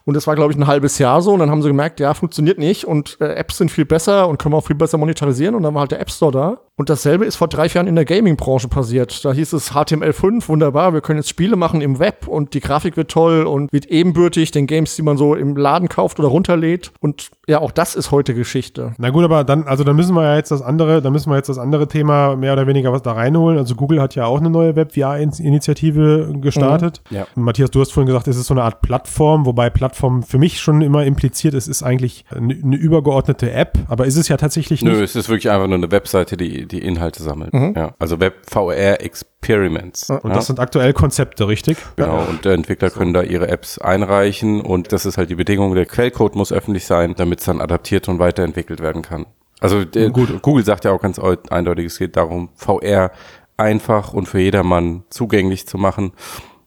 Und 0.05 0.15
das 0.15 0.27
war, 0.27 0.35
glaube 0.35 0.51
ich, 0.51 0.57
ein 0.57 0.67
halbes 0.67 0.97
Jahr 0.97 1.21
so. 1.21 1.31
Und 1.31 1.39
dann 1.39 1.49
haben 1.49 1.61
sie 1.61 1.69
gemerkt, 1.69 1.99
ja, 1.99 2.13
funktioniert 2.13 2.57
nicht. 2.57 2.85
Und 2.85 3.17
äh, 3.21 3.35
Apps 3.35 3.57
sind 3.57 3.71
viel 3.71 3.85
besser 3.85 4.27
und 4.27 4.37
können 4.37 4.53
wir 4.53 4.57
auch 4.57 4.67
viel 4.67 4.75
besser 4.75 4.97
monetarisieren. 4.97 5.55
Und 5.55 5.63
dann 5.63 5.73
war 5.73 5.81
halt 5.81 5.91
der 5.91 6.01
App 6.01 6.11
Store 6.11 6.31
da. 6.31 6.59
Und 6.75 6.89
dasselbe 6.89 7.25
ist 7.25 7.35
vor 7.35 7.47
drei 7.47 7.67
Jahren 7.67 7.85
in 7.85 7.93
der 7.93 8.03
Gaming-Branche 8.03 8.67
passiert. 8.67 9.23
Da 9.23 9.31
hieß 9.31 9.53
es 9.53 9.73
HTML5, 9.73 10.47
wunderbar, 10.47 10.91
wir 10.91 11.01
können 11.01 11.19
jetzt 11.19 11.29
Spiele 11.29 11.55
machen 11.55 11.81
im 11.81 11.99
Web 11.99 12.27
und 12.27 12.55
die 12.55 12.61
Grafik 12.61 12.97
wird 12.97 13.11
toll 13.11 13.43
und 13.43 13.71
wird 13.71 13.85
ebenbürtig 13.85 14.49
den 14.49 14.65
Games, 14.65 14.95
die 14.95 15.03
man 15.03 15.15
so 15.15 15.35
im 15.35 15.55
Laden 15.55 15.87
kauft 15.87 16.19
oder 16.19 16.29
runterlädt. 16.29 16.91
Und 16.99 17.29
ja, 17.47 17.59
auch 17.59 17.69
das 17.69 17.93
ist 17.93 18.09
heute 18.09 18.33
Geschichte. 18.33 18.93
Na 18.97 19.11
gut, 19.11 19.23
aber 19.23 19.43
dann, 19.43 19.65
also 19.65 19.83
da 19.83 19.93
müssen 19.93 20.15
wir 20.15 20.23
ja 20.23 20.35
jetzt 20.35 20.49
das 20.49 20.63
andere, 20.63 21.03
da 21.03 21.11
müssen 21.11 21.29
wir 21.29 21.35
jetzt 21.35 21.49
das 21.49 21.59
andere 21.59 21.87
Thema 21.87 22.35
mehr 22.35 22.53
oder 22.53 22.65
weniger 22.65 22.91
was 22.91 23.03
da 23.03 23.11
reinholen. 23.11 23.59
Also 23.59 23.75
Google 23.75 24.01
hat 24.01 24.15
ja 24.15 24.25
auch 24.25 24.39
eine 24.39 24.49
neue 24.49 24.75
Web-VR-Initiative 24.75 26.33
gestartet. 26.41 27.01
Mhm. 27.11 27.17
Ja. 27.17 27.27
Matthias, 27.35 27.69
du 27.69 27.81
hast 27.81 27.93
vorhin 27.93 28.07
gesagt, 28.07 28.27
es 28.27 28.35
ist 28.35 28.47
so 28.47 28.55
eine 28.55 28.63
Art 28.63 28.81
Plattform, 28.81 29.45
wobei 29.45 29.69
Plattform 29.69 30.23
für 30.23 30.39
mich 30.39 30.59
schon 30.59 30.81
immer 30.81 31.05
impliziert, 31.05 31.53
es 31.53 31.67
ist 31.67 31.83
eigentlich 31.83 32.25
eine, 32.31 32.55
eine 32.55 32.77
übergeordnete 32.77 33.51
App, 33.51 33.77
aber 33.89 34.05
ist 34.05 34.17
es 34.17 34.27
ja 34.27 34.37
tatsächlich 34.37 34.81
nicht. 34.81 34.91
Nö, 34.91 35.03
es 35.03 35.15
ist 35.15 35.29
wirklich 35.29 35.51
einfach 35.51 35.67
nur 35.67 35.77
eine 35.77 35.91
Webseite, 35.91 36.35
die 36.35 36.62
die 36.65 36.79
Inhalte 36.79 37.23
sammelt. 37.23 37.53
Ja. 37.53 37.95
Also 37.99 38.19
Web 38.19 38.49
VR 38.49 39.01
Experiments. 39.01 40.09
Und 40.09 40.29
ja. 40.29 40.33
das 40.33 40.47
sind 40.47 40.59
aktuell 40.59 40.93
Konzepte, 40.93 41.47
richtig? 41.47 41.77
Genau, 41.95 42.23
und 42.23 42.45
der 42.45 42.53
Entwickler 42.53 42.89
können 42.89 43.13
da 43.13 43.21
ihre 43.21 43.47
Apps 43.47 43.77
einreichen 43.77 44.61
und 44.61 44.91
das 44.91 45.05
ist 45.05 45.17
halt 45.17 45.29
die 45.29 45.35
Bedingung, 45.35 45.75
der 45.75 45.85
Quellcode 45.85 46.35
muss 46.35 46.51
öffentlich 46.51 46.85
sein, 46.85 47.15
damit 47.15 47.39
es 47.39 47.45
dann 47.45 47.61
adaptiert 47.61 48.07
und 48.09 48.19
weiterentwickelt 48.19 48.81
werden 48.81 49.01
kann. 49.01 49.25
Also 49.59 49.85
der, 49.85 50.09
gut, 50.09 50.41
Google 50.41 50.65
sagt 50.65 50.83
ja 50.83 50.91
auch 50.91 51.01
ganz 51.01 51.19
eindeutig, 51.49 51.85
es 51.85 51.97
geht 51.97 52.17
darum, 52.17 52.49
VR 52.55 53.11
einfach 53.55 54.13
und 54.13 54.27
für 54.27 54.39
jedermann 54.39 55.03
zugänglich 55.09 55.67
zu 55.67 55.77
machen. 55.77 56.11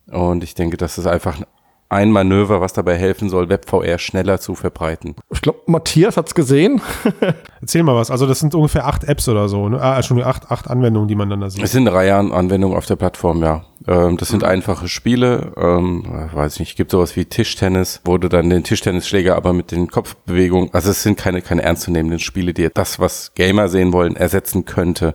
Und 0.06 0.44
ich 0.44 0.54
denke, 0.54 0.76
das 0.76 0.98
ist 0.98 1.06
einfach 1.06 1.40
ein 1.88 2.10
Manöver, 2.10 2.60
was 2.60 2.72
dabei 2.72 2.96
helfen 2.96 3.28
soll, 3.28 3.48
WebVR 3.48 3.98
schneller 3.98 4.40
zu 4.40 4.54
verbreiten. 4.54 5.14
Ich 5.30 5.40
glaube, 5.40 5.60
Matthias 5.66 6.16
hat's 6.16 6.34
gesehen. 6.34 6.80
Erzähl 7.60 7.82
mal 7.82 7.94
was. 7.94 8.10
Also 8.10 8.26
das 8.26 8.40
sind 8.40 8.54
ungefähr 8.54 8.86
acht 8.86 9.04
Apps 9.04 9.28
oder 9.28 9.48
so. 9.48 9.68
Ne? 9.68 9.80
Ah, 9.80 10.02
schon 10.02 10.22
acht, 10.22 10.50
acht 10.50 10.68
Anwendungen, 10.68 11.08
die 11.08 11.14
man 11.14 11.30
dann 11.30 11.40
da 11.40 11.50
sieht. 11.50 11.62
Es 11.62 11.72
sind 11.72 11.86
eine 11.86 11.96
Reihe 11.96 12.16
an 12.16 12.32
Anwendungen 12.32 12.76
auf 12.76 12.86
der 12.86 12.96
Plattform, 12.96 13.42
ja. 13.42 13.64
Ähm, 13.86 14.16
das 14.16 14.28
sind 14.28 14.44
einfache 14.44 14.88
Spiele. 14.88 15.52
Ähm, 15.56 16.04
weiß 16.32 16.54
ich 16.54 16.60
nicht, 16.60 16.76
gibt 16.76 16.90
sowas 16.90 17.16
wie 17.16 17.24
Tischtennis, 17.24 18.00
wo 18.04 18.18
du 18.18 18.28
dann 18.28 18.50
den 18.50 18.64
Tischtennisschläger 18.64 19.36
aber 19.36 19.52
mit 19.52 19.70
den 19.70 19.88
Kopfbewegungen, 19.88 20.72
also 20.72 20.90
es 20.90 21.02
sind 21.02 21.18
keine, 21.18 21.42
keine 21.42 21.62
ernstzunehmenden 21.62 22.18
Spiele, 22.18 22.54
die 22.54 22.68
das, 22.72 22.98
was 22.98 23.32
Gamer 23.34 23.68
sehen 23.68 23.92
wollen, 23.92 24.16
ersetzen 24.16 24.64
könnte. 24.64 25.14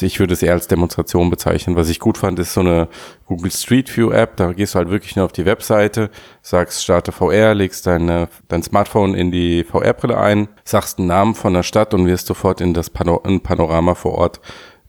Ich 0.00 0.20
würde 0.20 0.34
es 0.34 0.42
eher 0.42 0.52
als 0.52 0.68
Demonstration 0.68 1.30
bezeichnen. 1.30 1.76
Was 1.76 1.88
ich 1.88 1.98
gut 1.98 2.18
fand, 2.18 2.38
ist 2.38 2.54
so 2.54 2.60
eine 2.60 2.88
Google 3.26 3.50
Street 3.50 3.94
View 3.94 4.10
App. 4.10 4.36
Da 4.36 4.52
gehst 4.52 4.74
du 4.74 4.78
halt 4.78 4.90
wirklich 4.90 5.16
nur 5.16 5.24
auf 5.24 5.32
die 5.32 5.44
Webseite, 5.44 6.10
sagst 6.42 6.82
starte 6.82 7.12
VR, 7.12 7.54
legst 7.54 7.86
deine, 7.86 8.28
dein 8.48 8.62
Smartphone 8.62 9.14
in 9.14 9.30
die 9.30 9.64
VR-Brille 9.64 10.18
ein, 10.18 10.48
sagst 10.64 10.98
einen 10.98 11.08
Namen 11.08 11.34
von 11.34 11.54
der 11.54 11.62
Stadt 11.62 11.94
und 11.94 12.06
wirst 12.06 12.26
sofort 12.26 12.60
in 12.60 12.74
das 12.74 12.90
Pano 12.90 13.20
in 13.24 13.40
Panorama 13.40 13.94
vor 13.94 14.12
Ort 14.12 14.40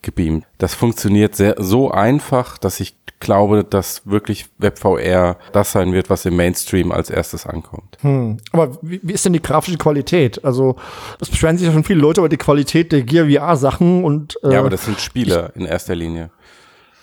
gebeamt. 0.06 0.46
Das 0.58 0.74
funktioniert 0.74 1.36
sehr, 1.36 1.56
so 1.58 1.92
einfach, 1.92 2.58
dass 2.58 2.80
ich 2.80 2.96
glaube, 3.20 3.64
dass 3.64 4.02
wirklich 4.06 4.48
WebVR 4.58 5.38
das 5.54 5.72
sein 5.72 5.94
wird, 5.94 6.10
was 6.10 6.26
im 6.26 6.36
Mainstream 6.36 6.92
als 6.92 7.10
erstes 7.10 7.46
ankommt. 7.46 7.98
Hm. 8.02 8.38
Aber 8.52 8.78
wie, 8.82 9.00
wie 9.04 9.14
ist 9.14 9.26
denn 9.26 9.34
die 9.34 9.42
grafische 9.42 9.78
Qualität? 9.78 10.44
Also, 10.44 10.76
es 11.20 11.30
beschweren 11.30 11.58
sich 11.58 11.68
ja 11.68 11.74
schon 11.74 11.84
viele 11.84 12.02
Leute 12.02 12.22
über 12.22 12.30
die 12.30 12.38
Qualität 12.38 12.92
der 12.92 13.04
Gear 13.04 13.28
VR-Sachen 13.30 14.04
und. 14.04 14.38
Äh, 14.44 14.54
ja, 14.54 14.60
aber 14.60 14.70
das 14.70 14.86
sind 14.86 15.00
Spieler 15.00 15.56
in 15.56 15.66
erster 15.66 15.96
Linie 15.96 16.30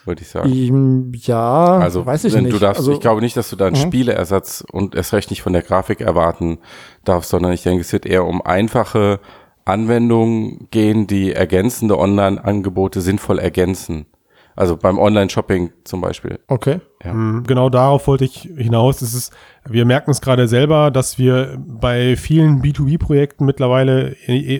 würde 0.05 0.23
ich 0.23 0.29
sagen. 0.29 1.13
Ja, 1.15 1.79
also, 1.79 2.05
weiß 2.05 2.25
ich 2.25 2.35
nicht. 2.35 2.53
Du 2.53 2.59
darfst, 2.59 2.81
also, 2.81 2.93
ich 2.93 3.01
glaube 3.01 3.21
nicht, 3.21 3.37
dass 3.37 3.51
du 3.51 3.57
da 3.57 3.67
einen 3.67 3.77
Spieleersatz 3.77 4.65
und 4.71 4.95
erst 4.95 5.13
recht 5.13 5.31
nicht 5.31 5.43
von 5.43 5.53
der 5.53 5.63
Grafik 5.63 6.01
erwarten 6.01 6.59
darfst, 7.05 7.31
sondern 7.31 7.53
ich 7.53 7.63
denke, 7.63 7.83
es 7.83 7.93
wird 7.93 8.07
eher 8.07 8.25
um 8.25 8.43
einfache 8.43 9.21
Anwendungen 9.65 10.69
gehen, 10.71 11.07
die 11.07 11.33
ergänzende 11.33 11.99
Online-Angebote 11.99 13.01
sinnvoll 13.01 13.39
ergänzen. 13.39 14.07
Also 14.57 14.77
beim 14.77 14.99
Online-Shopping 14.99 15.73
zum 15.85 16.01
Beispiel. 16.01 16.39
Okay. 16.49 16.81
Ja. 17.05 17.13
Mhm, 17.13 17.45
Genau 17.45 17.69
darauf 17.69 18.07
wollte 18.07 18.25
ich 18.25 18.49
hinaus. 18.57 19.03
Es 19.03 19.15
ist, 19.15 19.33
wir 19.69 19.85
merken 19.85 20.11
es 20.11 20.21
gerade 20.21 20.49
selber, 20.49 20.91
dass 20.91 21.19
wir 21.19 21.57
bei 21.59 22.17
vielen 22.17 22.63
B2B-Projekten 22.63 23.45
mittlerweile 23.45 24.15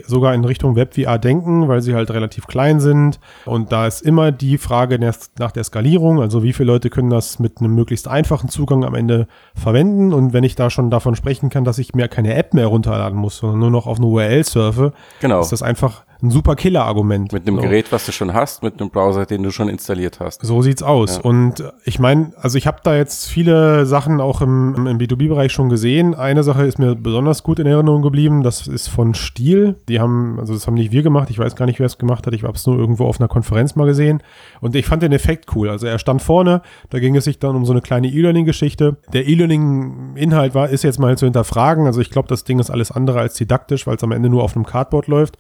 sogar 0.07 0.35
in 0.35 0.45
Richtung 0.45 0.77
Web-VR 0.77 1.19
denken, 1.19 1.69
weil 1.69 1.83
sie 1.83 1.95
halt 1.95 2.11
relativ 2.11 2.47
klein 2.47 2.81
sind. 2.81 3.21
Und 3.45 3.73
da 3.73 3.87
ist 3.87 4.03
immer 4.03 4.33
die 4.33 4.59
Frage 4.59 4.99
nach 4.99 5.53
der 5.53 5.65
Skalierung, 5.65 6.21
also 6.21 6.43
wie 6.43 6.53
viele 6.53 6.73
Leute 6.73 6.91
können 6.91 7.11
das 7.11 7.39
mit 7.39 7.59
einem 7.59 7.75
möglichst 7.75 8.09
einfachen 8.09 8.49
Zugang 8.49 8.85
am 8.85 8.95
Ende 8.95 9.27
verwenden. 9.55 10.13
Und 10.13 10.33
wenn 10.33 10.45
ich 10.45 10.55
da 10.55 10.71
schon 10.71 10.91
davon 10.91 11.15
sprechen 11.17 11.51
kann, 11.51 11.65
dass 11.65 11.79
ich 11.79 11.95
mir 11.95 12.09
keine 12.09 12.35
App 12.35 12.55
mehr 12.55 12.67
runterladen 12.67 13.19
muss, 13.19 13.39
sondern 13.39 13.59
nur 13.61 13.71
noch 13.71 13.87
auf 13.87 13.99
eine 13.99 14.07
URL 14.07 14.45
surfe, 14.45 14.93
Genau. 15.21 15.41
ist 15.41 15.53
das 15.53 15.63
einfach 15.63 16.05
ein 16.23 16.31
super 16.31 16.55
Killer-Argument. 16.55 17.33
Mit 17.33 17.49
einem 17.49 17.57
So. 17.57 17.63
Gerät, 17.63 17.91
was 17.91 18.07
du 18.07 18.13
schon 18.13 18.33
hast, 18.33 18.63
mit 18.63 18.81
einem 18.81 18.91
Browser, 18.91 19.27
den 19.27 19.43
du 19.43 19.51
schon 19.51 19.69
installiert 19.69 20.21
hast. 20.21 20.41
So 20.47 20.63
sieht's 20.63 20.83
aus. 20.85 21.17
Ja. 21.17 21.23
Und 21.23 21.65
ich 21.85 21.99
meine, 21.99 22.32
also 22.41 22.59
ich 22.59 22.67
habe 22.67 22.79
da 22.83 22.97
jetzt 22.97 23.29
viele 23.29 23.87
Sachen 23.87 24.21
auch 24.21 24.41
im, 24.41 24.87
im 24.87 24.99
B2B-Bereich 24.99 25.53
schon 25.53 25.69
gesehen. 25.69 26.15
Eine 26.15 26.43
Sache 26.43 26.65
ist 26.65 26.79
mir 26.79 26.95
besonders 26.95 27.43
gut 27.43 27.59
in 27.59 27.67
Erinnerung 27.67 28.03
geblieben. 28.03 28.43
Das 28.43 28.67
ist 28.67 28.89
von 28.89 29.15
Stiel. 29.15 29.77
Die 29.89 30.01
haben, 30.01 30.39
also 30.39 30.55
das 30.55 30.67
haben 30.67 30.75
nicht 30.75 30.93
wir 30.93 31.03
gemacht. 31.03 31.31
Ich 31.31 31.39
weiß 31.39 31.57
gar 31.57 31.67
nicht, 31.67 31.79
wer 31.79 31.87
es 31.87 31.99
gemacht 31.99 32.27
hat. 32.27 32.35
Ich 32.35 32.43
habe 32.43 32.55
es 32.55 32.67
nur 32.67 32.79
irgendwo 32.79 33.07
auf 33.07 33.21
einer 33.21 33.29
Konferenz 33.29 33.75
mal 33.75 33.87
gesehen. 33.87 34.23
Und 34.61 34.75
ich 34.75 34.87
fand 34.87 35.03
den 35.03 35.13
Effekt 35.13 35.55
cool. 35.55 35.69
Also 35.69 35.87
er 35.87 35.99
stand 35.99 36.23
vorne. 36.23 36.63
Da 36.91 36.99
ging 36.99 37.17
es 37.17 37.25
sich 37.25 37.39
dann 37.39 37.57
um 37.57 37.65
so 37.65 37.73
eine 37.73 37.83
kleine 37.83 38.09
E-Learning-Geschichte. 38.09 38.97
Der 39.13 39.27
E-Learning-Inhalt 39.27 40.55
war, 40.55 40.69
ist 40.69 40.85
jetzt 40.85 40.99
mal 40.99 41.17
zu 41.17 41.27
hinterfragen. 41.27 41.87
Also 41.87 42.01
ich 42.01 42.11
glaube, 42.11 42.29
das 42.29 42.45
Ding 42.45 42.59
ist 42.59 42.71
alles 42.71 42.91
andere 42.91 43.21
als 43.21 43.35
didaktisch, 43.35 43.87
weil 43.87 43.97
es 43.97 44.05
am 44.05 44.13
Ende 44.13 44.29
nur 44.29 44.43
auf 44.43 44.57
einem 44.57 44.67
Cardboard 44.67 45.07
läuft. 45.07 45.39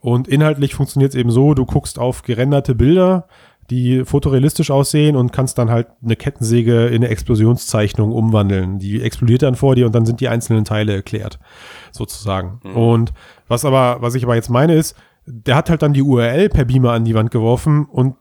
Und 0.00 0.28
inhaltlich 0.28 0.74
funktioniert 0.74 1.12
es 1.12 1.18
eben 1.18 1.30
so, 1.30 1.54
du 1.54 1.66
guckst 1.66 1.98
auf 1.98 2.22
gerenderte 2.22 2.74
Bilder, 2.74 3.26
die 3.70 4.04
fotorealistisch 4.04 4.70
aussehen 4.70 5.14
und 5.14 5.32
kannst 5.32 5.58
dann 5.58 5.70
halt 5.70 5.88
eine 6.02 6.16
Kettensäge 6.16 6.86
in 6.86 6.96
eine 6.96 7.08
Explosionszeichnung 7.08 8.12
umwandeln. 8.12 8.78
Die 8.78 9.02
explodiert 9.02 9.42
dann 9.42 9.56
vor 9.56 9.74
dir 9.74 9.86
und 9.86 9.94
dann 9.94 10.06
sind 10.06 10.20
die 10.20 10.28
einzelnen 10.28 10.64
Teile 10.64 10.94
erklärt, 10.94 11.38
sozusagen. 11.92 12.60
Und 12.74 13.12
was 13.46 13.64
aber, 13.64 14.00
was 14.00 14.14
ich 14.14 14.24
aber 14.24 14.36
jetzt 14.36 14.48
meine 14.48 14.74
ist, 14.74 14.96
der 15.26 15.56
hat 15.56 15.68
halt 15.68 15.82
dann 15.82 15.92
die 15.92 16.02
URL 16.02 16.48
per 16.48 16.64
Beamer 16.64 16.92
an 16.92 17.04
die 17.04 17.14
Wand 17.14 17.30
geworfen 17.30 17.84
und 17.84 18.16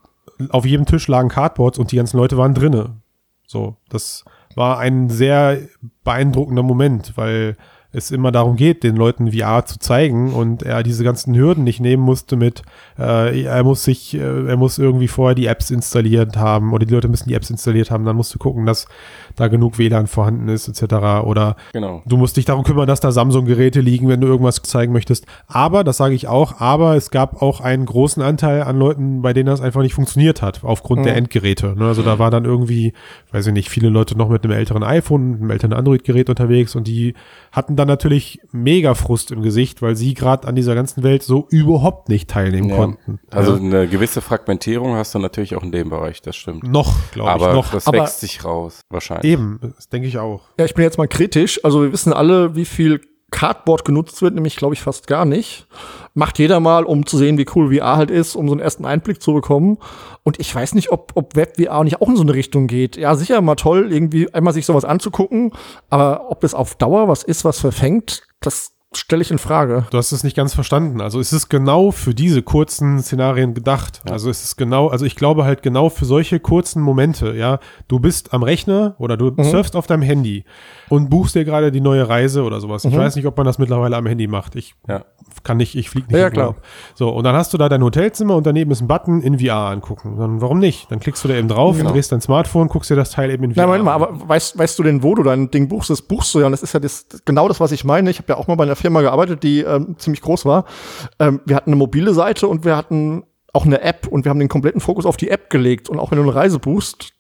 auf 0.49 0.65
jedem 0.65 0.85
Tisch 0.85 1.07
lagen 1.07 1.29
Cardboards 1.29 1.79
und 1.79 1.91
die 1.91 1.95
ganzen 1.95 2.17
Leute 2.17 2.37
waren 2.37 2.53
drinne. 2.53 2.97
So, 3.45 3.77
das 3.89 4.25
war 4.55 4.79
ein 4.79 5.09
sehr 5.09 5.59
beeindruckender 6.03 6.63
Moment, 6.63 7.13
weil 7.15 7.55
es 7.91 8.11
immer 8.11 8.31
darum 8.31 8.55
geht, 8.55 8.83
den 8.83 8.95
Leuten 8.95 9.31
VR 9.31 9.65
zu 9.65 9.79
zeigen 9.79 10.33
und 10.33 10.63
er 10.63 10.83
diese 10.83 11.03
ganzen 11.03 11.35
Hürden 11.35 11.63
nicht 11.63 11.79
nehmen 11.79 12.03
musste 12.03 12.35
mit, 12.35 12.61
äh, 12.99 13.43
er 13.43 13.63
muss 13.63 13.83
sich, 13.83 14.13
äh, 14.13 14.47
er 14.47 14.57
muss 14.57 14.77
irgendwie 14.77 15.07
vorher 15.07 15.35
die 15.35 15.47
Apps 15.47 15.71
installiert 15.71 16.37
haben 16.37 16.73
oder 16.73 16.85
die 16.85 16.93
Leute 16.93 17.07
müssen 17.07 17.29
die 17.29 17.35
Apps 17.35 17.49
installiert 17.49 17.89
haben, 17.89 18.05
dann 18.05 18.15
musst 18.15 18.33
du 18.35 18.39
gucken, 18.39 18.65
dass 18.65 18.87
da 19.35 19.47
genug 19.47 19.77
WLAN 19.77 20.07
vorhanden 20.07 20.49
ist, 20.49 20.67
etc. 20.67 21.23
Oder 21.23 21.55
Genau. 21.73 22.01
Du 22.05 22.17
musst 22.17 22.37
dich 22.37 22.45
darum 22.45 22.63
kümmern, 22.63 22.87
dass 22.87 22.99
da 22.99 23.11
Samsung-Geräte 23.11 23.81
liegen, 23.81 24.07
wenn 24.09 24.21
du 24.21 24.27
irgendwas 24.27 24.61
zeigen 24.63 24.93
möchtest. 24.93 25.25
Aber, 25.47 25.83
das 25.83 25.97
sage 25.97 26.15
ich 26.15 26.27
auch, 26.27 26.59
aber 26.59 26.95
es 26.95 27.09
gab 27.11 27.41
auch 27.41 27.61
einen 27.61 27.85
großen 27.85 28.21
Anteil 28.21 28.63
an 28.63 28.77
Leuten, 28.77 29.21
bei 29.21 29.33
denen 29.33 29.47
das 29.47 29.61
einfach 29.61 29.81
nicht 29.81 29.93
funktioniert 29.93 30.41
hat, 30.41 30.63
aufgrund 30.63 31.05
der 31.05 31.15
Endgeräte. 31.15 31.75
Ne? 31.77 31.85
Also 31.85 32.01
da 32.01 32.19
war 32.19 32.31
dann 32.31 32.45
irgendwie, 32.45 32.93
weiß 33.31 33.47
ich 33.47 33.53
nicht, 33.53 33.69
viele 33.69 33.89
Leute 33.89 34.17
noch 34.17 34.29
mit 34.29 34.43
einem 34.43 34.53
älteren 34.53 34.83
iPhone, 34.83 35.35
einem 35.35 35.51
älteren 35.51 35.73
Android-Gerät 35.73 36.29
unterwegs 36.29 36.75
und 36.75 36.87
die 36.87 37.13
hatten 37.51 37.76
dann 37.77 37.87
natürlich 37.87 38.39
mega 38.51 38.93
Frust 38.95 39.31
im 39.31 39.41
Gesicht, 39.41 39.81
weil 39.81 39.95
sie 39.95 40.13
gerade 40.13 40.47
an 40.47 40.55
dieser 40.55 40.75
ganzen 40.75 41.03
Welt 41.03 41.23
so 41.23 41.47
überhaupt 41.49 42.09
nicht 42.09 42.29
teilnehmen 42.29 42.69
Ja. 42.69 42.75
konnten. 42.75 43.19
Also 43.31 43.53
ja. 43.53 43.59
eine 43.61 43.87
gewisse 43.87 44.21
Fragmentierung 44.21 44.95
hast 44.95 45.15
du 45.15 45.19
natürlich 45.19 45.55
auch 45.55 45.63
in 45.63 45.71
dem 45.71 45.89
Bereich, 45.89 46.21
das 46.21 46.35
stimmt. 46.35 46.63
noch, 46.63 46.93
glaube 47.11 47.29
ich, 47.29 47.35
Aber 47.35 47.53
noch. 47.53 47.71
das 47.71 47.87
Aber- 47.87 47.99
wächst 47.99 48.19
sich 48.19 48.43
raus, 48.43 48.81
wahrscheinlich. 48.89 49.31
Eben, 49.31 49.59
das 49.75 49.87
denke 49.89 50.07
ich 50.07 50.17
auch. 50.17 50.41
Ja, 50.59 50.65
ich 50.65 50.73
bin 50.73 50.83
jetzt 50.83 50.97
mal 50.97 51.07
kritisch. 51.07 51.63
Also 51.63 51.83
wir 51.83 51.91
wissen 51.93 52.11
alle, 52.13 52.55
wie 52.55 52.65
viel 52.65 53.01
Cardboard 53.31 53.83
genutzt 53.83 54.21
wird, 54.21 54.35
nämlich 54.35 54.55
glaube 54.55 54.73
ich 54.73 54.81
fast 54.81 55.07
gar 55.07 55.25
nicht. 55.25 55.67
Macht 56.13 56.39
jeder 56.39 56.59
mal, 56.59 56.85
um 56.85 57.05
zu 57.05 57.17
sehen, 57.17 57.37
wie 57.37 57.45
cool 57.55 57.75
VR 57.75 57.97
halt 57.97 58.09
ist, 58.09 58.35
um 58.35 58.47
so 58.47 58.53
einen 58.53 58.61
ersten 58.61 58.85
Einblick 58.85 59.21
zu 59.21 59.33
bekommen. 59.33 59.77
Und 60.23 60.39
ich 60.39 60.53
weiß 60.53 60.75
nicht, 60.75 60.91
ob, 60.91 61.11
ob 61.15 61.35
Web 61.35 61.57
VR 61.57 61.83
nicht 61.83 62.01
auch 62.01 62.07
in 62.07 62.15
so 62.15 62.23
eine 62.23 62.33
Richtung 62.33 62.67
geht. 62.67 62.95
Ja, 62.95 63.15
sicher 63.15 63.41
mal 63.41 63.55
toll, 63.55 63.91
irgendwie 63.91 64.33
einmal 64.33 64.53
sich 64.53 64.65
sowas 64.65 64.85
anzugucken, 64.85 65.51
aber 65.89 66.31
ob 66.31 66.43
es 66.43 66.53
auf 66.53 66.75
Dauer 66.75 67.07
was 67.09 67.23
ist, 67.23 67.43
was 67.43 67.59
verfängt, 67.59 68.23
das 68.39 68.76
stelle 68.97 69.21
ich 69.21 69.31
in 69.31 69.37
Frage. 69.37 69.85
Du 69.91 69.97
hast 69.97 70.11
es 70.11 70.23
nicht 70.23 70.35
ganz 70.35 70.53
verstanden. 70.53 71.01
Also 71.01 71.19
es 71.19 71.33
ist 71.33 71.49
genau 71.49 71.91
für 71.91 72.13
diese 72.13 72.41
kurzen 72.41 72.99
Szenarien 73.01 73.53
gedacht. 73.53 74.01
Also 74.09 74.29
es 74.29 74.43
ist 74.43 74.57
genau, 74.57 74.87
also 74.87 75.05
ich 75.05 75.15
glaube 75.15 75.43
halt 75.45 75.61
genau 75.61 75.89
für 75.89 76.05
solche 76.05 76.39
kurzen 76.39 76.81
Momente, 76.81 77.33
ja. 77.35 77.59
Du 77.87 77.99
bist 77.99 78.33
am 78.33 78.43
Rechner 78.43 78.95
oder 78.99 79.17
du 79.17 79.31
surfst 79.43 79.75
auf 79.75 79.87
deinem 79.87 80.01
Handy 80.03 80.45
und 80.89 81.09
buchst 81.09 81.35
dir 81.35 81.45
gerade 81.45 81.71
die 81.71 81.81
neue 81.81 82.07
Reise 82.07 82.43
oder 82.43 82.59
sowas. 82.59 82.85
Ich 82.85 82.95
weiß 82.97 83.15
nicht, 83.15 83.25
ob 83.25 83.37
man 83.37 83.45
das 83.45 83.57
mittlerweile 83.57 83.95
am 83.97 84.05
Handy 84.05 84.27
macht. 84.27 84.55
Ich 84.55 84.75
Ja. 84.87 85.03
kann 85.43 85.57
nicht, 85.57 85.75
ich 85.75 85.89
fliege 85.89 86.07
nicht. 86.07 86.17
Ja, 86.19 86.29
klar. 86.29 86.55
So, 86.95 87.09
und 87.09 87.23
dann 87.23 87.35
hast 87.35 87.53
du 87.53 87.57
da 87.57 87.69
dein 87.69 87.83
Hotelzimmer 87.83 88.35
und 88.35 88.45
daneben 88.45 88.71
ist 88.71 88.81
ein 88.81 88.87
Button 88.87 89.21
in 89.21 89.39
VR 89.39 89.69
angucken. 89.69 90.17
Dann 90.17 90.41
warum 90.41 90.59
nicht? 90.59 90.91
Dann 90.91 90.99
klickst 90.99 91.23
du 91.23 91.27
da 91.27 91.35
eben 91.35 91.47
drauf, 91.47 91.77
Genau. 91.77 91.91
drehst 91.91 92.11
dein 92.11 92.21
Smartphone, 92.21 92.67
guckst 92.67 92.89
dir 92.89 92.95
das 92.95 93.11
Teil 93.11 93.29
eben 93.31 93.43
in 93.43 93.51
VR 93.53 93.61
Na, 93.61 93.67
Moment 93.67 93.85
mal, 93.85 93.93
aber 93.93 94.27
weißt, 94.27 94.57
weißt 94.57 94.77
du 94.79 94.83
denn, 94.83 95.03
wo 95.03 95.15
du 95.15 95.23
dein 95.23 95.51
Ding 95.51 95.67
buchst? 95.67 95.89
Das 95.89 96.01
buchst 96.01 96.33
du 96.33 96.39
ja, 96.39 96.45
und 96.47 96.51
das 96.51 96.63
ist 96.63 96.73
ja 96.73 96.79
das, 96.79 97.05
genau 97.25 97.47
das, 97.47 97.59
was 97.59 97.71
ich 97.71 97.83
meine. 97.83 98.09
Ich 98.09 98.17
habe 98.19 98.33
ja 98.33 98.37
auch 98.37 98.47
mal 98.47 98.55
bei 98.55 98.63
einer 98.63 98.75
Firma 98.87 99.01
gearbeitet, 99.01 99.43
die 99.43 99.61
ähm, 99.61 99.95
ziemlich 99.97 100.21
groß 100.21 100.45
war. 100.45 100.65
Ähm, 101.19 101.41
wir 101.45 101.55
hatten 101.55 101.69
eine 101.71 101.75
mobile 101.77 102.13
Seite 102.13 102.47
und 102.47 102.63
wir 102.65 102.75
hatten 102.77 103.23
auch 103.53 103.65
eine 103.65 103.81
App 103.81 104.07
und 104.07 104.23
wir 104.25 104.29
haben 104.29 104.39
den 104.39 104.49
kompletten 104.49 104.81
Fokus 104.81 105.05
auf 105.05 105.17
die 105.17 105.29
App 105.29 105.49
gelegt. 105.49 105.89
Und 105.89 105.99
auch 105.99 106.11
wenn 106.11 106.17
du 106.17 106.23
eine 106.23 106.33
Reise 106.35 106.59
buchst, 106.59 107.13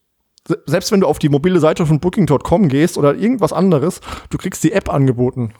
se- 0.47 0.61
selbst 0.65 0.91
wenn 0.91 1.01
du 1.01 1.07
auf 1.07 1.19
die 1.19 1.29
mobile 1.29 1.59
Seite 1.59 1.85
von 1.85 1.99
Booking.com 1.99 2.69
gehst 2.69 2.97
oder 2.97 3.15
irgendwas 3.15 3.53
anderes, 3.53 4.01
du 4.29 4.37
kriegst 4.37 4.63
die 4.63 4.71
App 4.71 4.89
angeboten. 4.93 5.53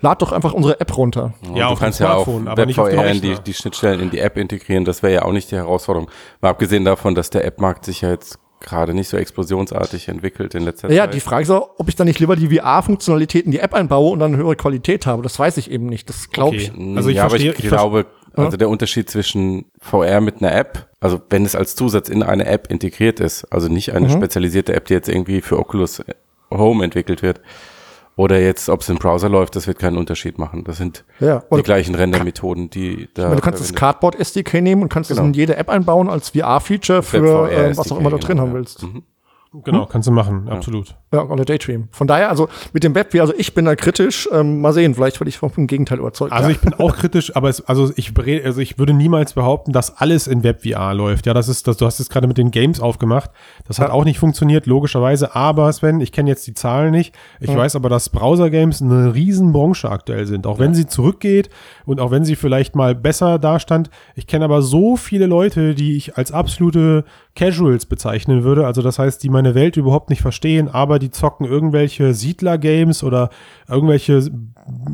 Lad 0.00 0.20
doch 0.20 0.32
einfach 0.32 0.52
unsere 0.52 0.80
App 0.80 0.96
runter. 0.98 1.32
Ja, 1.54 1.66
du 1.68 1.72
auf 1.72 1.78
dem 1.78 1.84
kannst 1.84 2.00
ja 2.00 2.12
auch 2.14 2.24
Smartphone, 2.24 2.48
aber 2.48 2.66
nicht 2.66 2.78
auf 2.78 2.88
dem 2.88 2.98
WebVR 2.98 3.10
in 3.12 3.20
die, 3.22 3.34
die 3.42 3.54
Schnittstellen 3.54 4.00
in 4.00 4.10
die 4.10 4.18
App 4.18 4.36
integrieren. 4.36 4.84
Das 4.84 5.02
wäre 5.02 5.14
ja 5.14 5.22
auch 5.22 5.32
nicht 5.32 5.50
die 5.50 5.56
Herausforderung. 5.56 6.10
Mal 6.42 6.50
abgesehen 6.50 6.84
davon, 6.84 7.14
dass 7.14 7.30
der 7.30 7.44
App-Markt 7.44 7.84
sich 7.86 8.02
ja 8.02 8.10
jetzt 8.10 8.38
gerade 8.64 8.94
nicht 8.94 9.08
so 9.08 9.16
explosionsartig 9.16 10.08
entwickelt 10.08 10.54
in 10.54 10.64
letzter 10.64 10.90
Ja, 10.90 11.04
Zeit. 11.04 11.14
die 11.14 11.20
Frage 11.20 11.42
ist 11.44 11.50
auch, 11.50 11.70
ob 11.78 11.88
ich 11.88 11.96
dann 11.96 12.06
nicht 12.06 12.18
lieber 12.18 12.34
die 12.34 12.48
VR-Funktionalität 12.56 13.44
in 13.44 13.52
die 13.52 13.60
App 13.60 13.74
einbaue 13.74 14.10
und 14.10 14.18
dann 14.18 14.32
eine 14.34 14.42
höhere 14.42 14.56
Qualität 14.56 15.06
habe. 15.06 15.22
Das 15.22 15.38
weiß 15.38 15.56
ich 15.58 15.70
eben 15.70 15.86
nicht. 15.86 16.08
Das 16.08 16.30
glaube 16.30 16.56
ich. 16.56 16.72
Okay. 16.72 16.92
Also 16.96 17.08
ich 17.10 17.16
ja, 17.16 17.28
verstehe- 17.28 17.50
aber 17.50 17.58
ich, 17.58 17.64
ich 17.64 17.70
glaube, 17.70 18.06
also 18.36 18.56
der 18.56 18.68
Unterschied 18.68 19.08
zwischen 19.08 19.66
VR 19.80 20.20
mit 20.20 20.38
einer 20.42 20.52
App, 20.54 20.88
also 21.00 21.20
wenn 21.30 21.44
es 21.44 21.54
als 21.54 21.76
Zusatz 21.76 22.08
in 22.08 22.22
eine 22.24 22.46
App 22.46 22.68
integriert 22.70 23.20
ist, 23.20 23.44
also 23.52 23.68
nicht 23.68 23.88
Mhm. 23.90 23.96
eine 23.96 24.10
spezialisierte 24.10 24.74
App, 24.74 24.86
die 24.86 24.94
jetzt 24.94 25.08
irgendwie 25.08 25.40
für 25.40 25.58
Oculus 25.58 26.02
Home 26.50 26.82
entwickelt 26.84 27.22
wird, 27.22 27.40
oder 28.16 28.40
jetzt, 28.40 28.68
ob 28.68 28.80
es 28.82 28.88
im 28.88 28.96
Browser 28.96 29.28
läuft, 29.28 29.56
das 29.56 29.66
wird 29.66 29.78
keinen 29.78 29.96
Unterschied 29.96 30.38
machen. 30.38 30.64
Das 30.64 30.76
sind 30.76 31.04
Ja, 31.20 31.42
die 31.54 31.62
gleichen 31.62 31.94
Rendermethoden, 31.94 32.70
die 32.70 33.08
da. 33.14 33.22
Ich 33.22 33.28
meine, 33.28 33.36
du 33.36 33.40
kannst 33.42 33.60
das 33.60 33.68
verwendet- 33.68 33.76
Cardboard 33.80 34.20
SDK 34.20 34.60
nehmen 34.60 34.82
und 34.82 34.88
kannst 34.88 35.10
es 35.10 35.16
Genau. 35.16 35.26
in 35.28 35.34
jede 35.34 35.56
App 35.56 35.68
einbauen 35.68 36.08
als 36.08 36.30
VR-Feature 36.30 37.02
für 37.02 37.50
äh, 37.50 37.76
was 37.76 37.90
auch 37.90 37.98
immer 37.98 38.10
du 38.10 38.18
drin 38.18 38.28
genau, 38.36 38.42
haben 38.42 38.48
ja. 38.50 38.54
willst. 38.54 38.86
Genau, 39.62 39.86
kannst 39.86 40.08
du 40.08 40.12
machen, 40.12 40.48
absolut. 40.48 40.96
Ja, 41.12 41.22
oder 41.22 41.44
Daydream. 41.44 41.88
Von 41.92 42.08
daher, 42.08 42.28
also 42.28 42.48
mit 42.72 42.82
dem 42.82 42.94
Web, 42.96 43.14
also 43.14 43.32
ich 43.36 43.54
bin 43.54 43.66
da 43.66 43.76
kritisch. 43.76 44.28
Ähm, 44.32 44.60
mal 44.60 44.72
sehen, 44.72 44.94
vielleicht 44.94 45.20
werde 45.20 45.28
ich 45.28 45.38
vom 45.38 45.66
Gegenteil 45.68 45.98
überzeugt. 45.98 46.32
Also 46.32 46.48
ja. 46.48 46.54
ich 46.54 46.60
bin 46.60 46.74
auch 46.74 46.96
kritisch, 46.96 47.36
aber 47.36 47.48
es, 47.48 47.60
also 47.60 47.92
ich 47.94 48.12
also 48.44 48.60
ich 48.60 48.78
würde 48.78 48.92
niemals 48.94 49.34
behaupten, 49.34 49.72
dass 49.72 49.96
alles 49.98 50.26
in 50.26 50.42
Web 50.42 50.62
VR 50.64 50.92
läuft. 50.94 51.26
Ja, 51.26 51.34
das 51.34 51.48
ist 51.48 51.68
das 51.68 51.76
du 51.76 51.86
hast 51.86 52.00
es 52.00 52.08
gerade 52.08 52.26
mit 52.26 52.36
den 52.36 52.50
Games 52.50 52.80
aufgemacht. 52.80 53.30
Das 53.68 53.78
hat 53.78 53.88
Ja. 53.88 53.94
auch 53.94 54.04
nicht 54.04 54.18
funktioniert 54.18 54.66
logischerweise, 54.66 55.36
aber 55.36 55.72
Sven, 55.72 56.00
ich 56.00 56.10
kenne 56.10 56.30
jetzt 56.30 56.46
die 56.46 56.54
Zahlen 56.54 56.90
nicht. 56.90 57.14
Ich 57.38 57.54
weiß 57.54 57.76
aber, 57.76 57.88
dass 57.88 58.08
Browser 58.08 58.50
Games 58.50 58.82
eine 58.82 59.14
Riesenbranche 59.14 59.88
aktuell 59.90 60.26
sind, 60.26 60.46
auch 60.46 60.58
wenn 60.58 60.74
sie 60.74 60.86
zurückgeht 60.86 61.48
und 61.86 62.00
auch 62.00 62.10
wenn 62.10 62.24
sie 62.24 62.34
vielleicht 62.34 62.74
mal 62.74 62.94
besser 62.94 63.38
dastand. 63.38 63.90
Ich 64.16 64.26
kenne 64.26 64.44
aber 64.46 64.62
so 64.62 64.96
viele 64.96 65.26
Leute, 65.26 65.74
die 65.74 65.96
ich 65.96 66.16
als 66.16 66.32
absolute 66.32 67.04
Casuals 67.36 67.86
bezeichnen 67.86 68.44
würde, 68.44 68.64
also 68.66 68.80
das 68.80 68.98
heißt, 68.98 69.22
die 69.22 69.28
meine 69.28 69.54
Welt 69.54 69.76
überhaupt 69.76 70.08
nicht 70.10 70.22
verstehen, 70.22 70.68
aber 70.68 70.98
die 71.00 71.10
zocken 71.10 71.46
irgendwelche 71.46 72.14
Siedler-Games 72.14 73.02
oder 73.02 73.30
irgendwelche 73.68 74.30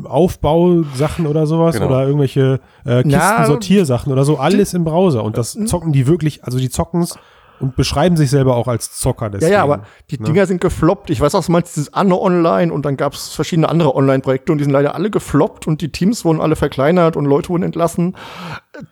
Aufbausachen 0.05 1.27
oder 1.27 1.45
sowas 1.47 1.75
Genau. 1.75 1.87
oder 1.87 2.05
irgendwelche 2.05 2.59
äh, 2.85 3.03
Kisten-Sortiersachen 3.03 4.11
oder 4.11 4.25
so, 4.25 4.37
alles 4.37 4.73
im 4.73 4.83
Browser. 4.83 5.23
Und 5.23 5.37
das 5.37 5.57
zocken 5.65 5.91
die 5.93 6.07
wirklich, 6.07 6.43
also 6.43 6.57
die 6.57 6.69
zocken's 6.69 7.17
und 7.61 7.75
beschreiben 7.75 8.17
sich 8.17 8.29
selber 8.29 8.55
auch 8.55 8.67
als 8.67 8.97
Zocker. 8.97 9.25
ja, 9.25 9.29
Deswegen. 9.29 9.51
ja, 9.53 9.63
aber 9.63 9.83
die 10.09 10.17
Dinger 10.17 10.45
sind 10.45 10.61
gefloppt. 10.61 11.09
Ich 11.09 11.21
weiß 11.21 11.35
auch, 11.35 11.45
du 11.45 11.51
meinst 11.51 11.75
dieses 11.75 11.93
Anno 11.93 12.21
Online 12.21 12.73
und 12.73 12.83
dann 12.85 12.97
gab 12.97 13.13
es 13.13 13.29
verschiedene 13.33 13.69
andere 13.69 13.95
Online-Projekte 13.95 14.51
und 14.51 14.57
die 14.57 14.63
sind 14.63 14.73
leider 14.73 14.95
alle 14.95 15.09
gefloppt 15.11 15.67
und 15.67 15.81
die 15.81 15.91
Teams 15.91 16.25
wurden 16.25 16.41
alle 16.41 16.55
verkleinert 16.55 17.15
und 17.15 17.25
Leute 17.25 17.49
wurden 17.49 17.63
entlassen. 17.63 18.15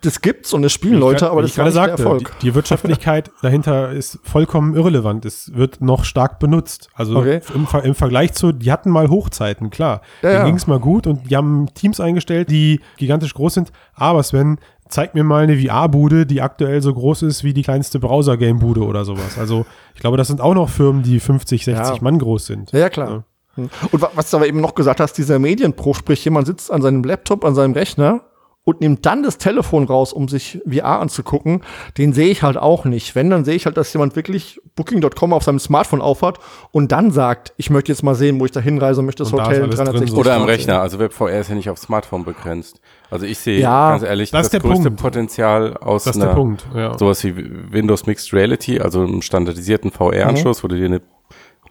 Das 0.02 0.20
gibt's 0.20 0.52
und 0.52 0.62
es 0.64 0.72
spielen 0.72 0.98
Leute, 1.00 1.30
aber 1.30 1.38
Wie 1.38 1.42
das 1.42 1.50
ich 1.52 1.58
ist 1.58 1.64
nicht 1.64 1.76
der 1.76 1.86
sagte, 1.88 2.02
Erfolg. 2.02 2.32
Die, 2.40 2.46
die 2.46 2.54
Wirtschaftlichkeit 2.54 3.30
dahinter 3.42 3.90
ist 3.92 4.18
vollkommen 4.22 4.74
irrelevant. 4.76 5.24
Es 5.24 5.54
wird 5.54 5.80
noch 5.80 6.04
stark 6.04 6.38
benutzt. 6.38 6.90
Also 6.94 7.16
Okay. 7.16 7.40
im, 7.54 7.66
im 7.82 7.94
Vergleich 7.94 8.32
zu, 8.34 8.52
die 8.52 8.70
hatten 8.70 8.90
mal 8.90 9.08
Hochzeiten, 9.08 9.70
klar. 9.70 10.02
Ja, 10.22 10.28
Denen 10.30 10.40
ja. 10.40 10.44
ging's 10.46 10.66
mal 10.66 10.78
gut 10.80 11.06
und 11.06 11.30
die 11.30 11.36
haben 11.36 11.66
Teams 11.74 11.98
eingestellt, 12.00 12.50
die 12.50 12.80
gigantisch 12.98 13.34
groß 13.34 13.54
sind. 13.54 13.72
Aber 13.94 14.22
Sven, 14.22 14.58
zeig 14.90 15.14
mir 15.14 15.24
mal 15.24 15.44
eine 15.44 15.56
VR-Bude, 15.58 16.26
die 16.26 16.42
aktuell 16.42 16.82
so 16.82 16.92
groß 16.92 17.22
ist 17.22 17.44
wie 17.44 17.54
die 17.54 17.62
kleinste 17.62 17.98
Browser-Game-Bude 18.00 18.82
oder 18.84 19.04
sowas. 19.04 19.38
Also 19.38 19.64
ich 19.94 20.00
glaube, 20.00 20.16
das 20.16 20.28
sind 20.28 20.40
auch 20.40 20.54
noch 20.54 20.68
Firmen, 20.68 21.02
die 21.02 21.20
50, 21.20 21.64
60 21.64 21.96
Ja. 21.96 22.02
Mann 22.02 22.18
groß 22.18 22.46
sind. 22.46 22.72
Ja, 22.72 22.80
ja, 22.80 22.88
klar. 22.90 23.24
Hm. 23.54 23.70
Und 23.92 24.02
wa- 24.02 24.10
was 24.14 24.30
du 24.30 24.36
aber 24.36 24.46
eben 24.46 24.60
noch 24.60 24.74
gesagt 24.74 25.00
hast, 25.00 25.14
dieser 25.14 25.38
Medienbruch, 25.38 25.96
sprich, 25.96 26.24
jemand 26.24 26.46
sitzt 26.46 26.70
an 26.70 26.82
seinem 26.82 27.02
Laptop, 27.04 27.44
an 27.44 27.54
seinem 27.54 27.72
Rechner 27.72 28.20
und 28.64 28.80
nimmt 28.82 29.06
dann 29.06 29.22
das 29.22 29.38
Telefon 29.38 29.84
raus, 29.84 30.12
um 30.12 30.28
sich 30.28 30.60
VR 30.70 31.00
anzugucken, 31.00 31.62
den 31.96 32.12
sehe 32.12 32.28
ich 32.28 32.42
halt 32.42 32.58
auch 32.58 32.84
nicht. 32.84 33.14
Wenn, 33.14 33.30
dann 33.30 33.44
sehe 33.44 33.54
ich 33.54 33.64
halt, 33.64 33.76
dass 33.76 33.92
jemand 33.92 34.16
wirklich 34.16 34.60
Booking.com 34.76 35.32
auf 35.32 35.44
seinem 35.44 35.58
Smartphone 35.58 36.02
aufhat 36.02 36.38
und 36.70 36.92
dann 36.92 37.10
sagt, 37.10 37.54
ich 37.56 37.70
möchte 37.70 37.90
jetzt 37.90 38.02
mal 38.02 38.14
sehen, 38.14 38.38
wo 38.38 38.44
ich 38.44 38.50
da 38.50 38.60
hinreise 38.60 39.00
und 39.00 39.06
möchte 39.06 39.22
das 39.22 39.32
Und 39.32 39.38
da 39.38 39.46
Hotel 39.46 39.60
drin, 39.60 39.70
360 39.70 40.10
so. 40.10 40.16
Oder 40.18 40.34
am. 40.34 40.44
Rechner. 40.44 40.80
Also 40.80 40.98
WebVR 40.98 41.40
ist 41.40 41.48
ja 41.48 41.54
nicht 41.54 41.70
auf 41.70 41.78
Smartphone 41.78 42.24
begrenzt. 42.24 42.80
Also 43.10 43.24
ich 43.24 43.38
sehe 43.38 43.60
Ja, 43.60 43.90
ganz 43.90 44.02
ehrlich 44.02 44.30
das 44.30 44.38
das, 44.38 44.46
ist 44.46 44.52
der 44.52 44.60
größte 44.60 44.84
Punkt. 44.90 45.02
Potenzial 45.02 45.76
aus 45.78 46.04
Das 46.04 46.16
ist 46.16 46.22
einer, 46.22 46.32
der 46.32 46.36
Punkt. 46.36 46.66
Ja. 46.74 46.98
sowas 46.98 47.24
wie 47.24 47.34
Windows 47.72 48.06
Mixed 48.06 48.32
Reality, 48.32 48.78
also 48.78 49.02
einem 49.02 49.22
standardisierten 49.22 49.90
VR-Anschluss, 49.90 50.62
wo 50.62 50.68
du 50.68 50.76
dir 50.76 50.86
eine 50.86 51.00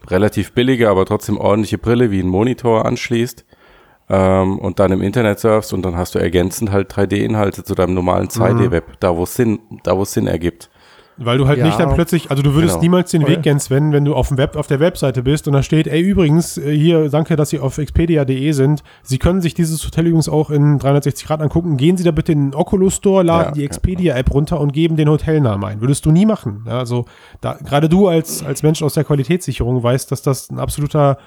relativ 0.08 0.52
billige, 0.52 0.88
aber 0.90 1.06
trotzdem 1.06 1.38
ordentliche 1.38 1.78
Brille 1.78 2.10
wie 2.10 2.20
ein 2.20 2.28
Monitor 2.28 2.84
anschließt 2.84 3.44
ähm, 4.10 4.58
und 4.58 4.78
dann 4.80 4.92
im 4.92 5.00
Internet 5.02 5.38
surfst 5.38 5.72
und 5.72 5.82
dann 5.82 5.96
hast 5.96 6.14
du 6.14 6.18
ergänzend 6.18 6.72
halt 6.72 6.92
3D-Inhalte 6.92 7.64
zu 7.64 7.74
deinem 7.74 7.94
normalen 7.94 8.28
2D-Web, 8.28 8.84
da 9.00 9.16
wo 9.16 9.22
es 9.22 9.34
Sinn, 9.34 9.60
da 9.84 9.96
wo 9.96 10.02
es 10.02 10.12
Sinn 10.12 10.26
ergibt. 10.26 10.68
Weil 11.22 11.36
du 11.36 11.46
halt 11.46 11.58
Ja. 11.58 11.66
nicht 11.66 11.78
dann 11.78 11.92
plötzlich, 11.94 12.30
also 12.30 12.42
du 12.42 12.54
würdest 12.54 12.76
Genau. 12.76 12.82
niemals 12.82 13.10
den. 13.10 13.26
Weg 13.26 13.42
gehen, 13.42 13.60
Sven, 13.60 13.92
wenn 13.92 14.06
du 14.06 14.14
auf 14.14 14.28
dem 14.28 14.38
Web, 14.38 14.56
auf 14.56 14.68
der 14.68 14.80
Webseite 14.80 15.22
bist 15.22 15.46
und 15.46 15.52
da 15.52 15.62
steht, 15.62 15.86
ey, 15.86 16.00
übrigens, 16.00 16.56
äh, 16.56 16.74
hier, 16.74 17.10
danke, 17.10 17.36
dass 17.36 17.50
Sie 17.50 17.58
auf 17.58 17.76
expedia.de 17.76 18.52
sind. 18.52 18.82
Sie 19.02 19.18
können 19.18 19.42
sich 19.42 19.52
dieses 19.52 19.84
Hotel 19.84 20.06
übrigens 20.06 20.30
auch 20.30 20.48
in 20.48 20.78
360 20.78 21.26
Grad 21.26 21.42
angucken. 21.42 21.76
Gehen 21.76 21.98
Sie 21.98 22.04
da 22.04 22.10
bitte 22.10 22.32
in 22.32 22.46
den 22.52 22.54
Oculus 22.54 22.96
Store, 22.96 23.22
laden 23.22 23.48
Ja, 23.48 23.52
die 23.52 23.60
ja. 23.60 23.66
Expedia-App 23.66 24.32
runter 24.32 24.58
und 24.60 24.72
geben 24.72 24.96
den 24.96 25.10
Hotelnamen 25.10 25.62
ein. 25.68 25.80
Würdest 25.82 26.06
du 26.06 26.10
nie 26.10 26.24
machen. 26.24 26.64
Ja, 26.66 26.78
also, 26.78 27.04
da, 27.42 27.58
gerade 27.62 27.90
du 27.90 28.08
als, 28.08 28.42
als 28.42 28.62
Mensch 28.62 28.82
aus 28.82 28.94
der 28.94 29.04
Qualitätssicherung 29.04 29.82
weißt, 29.82 30.10
dass 30.10 30.22
das 30.22 30.48
ein 30.50 30.58
absoluter 30.58 31.18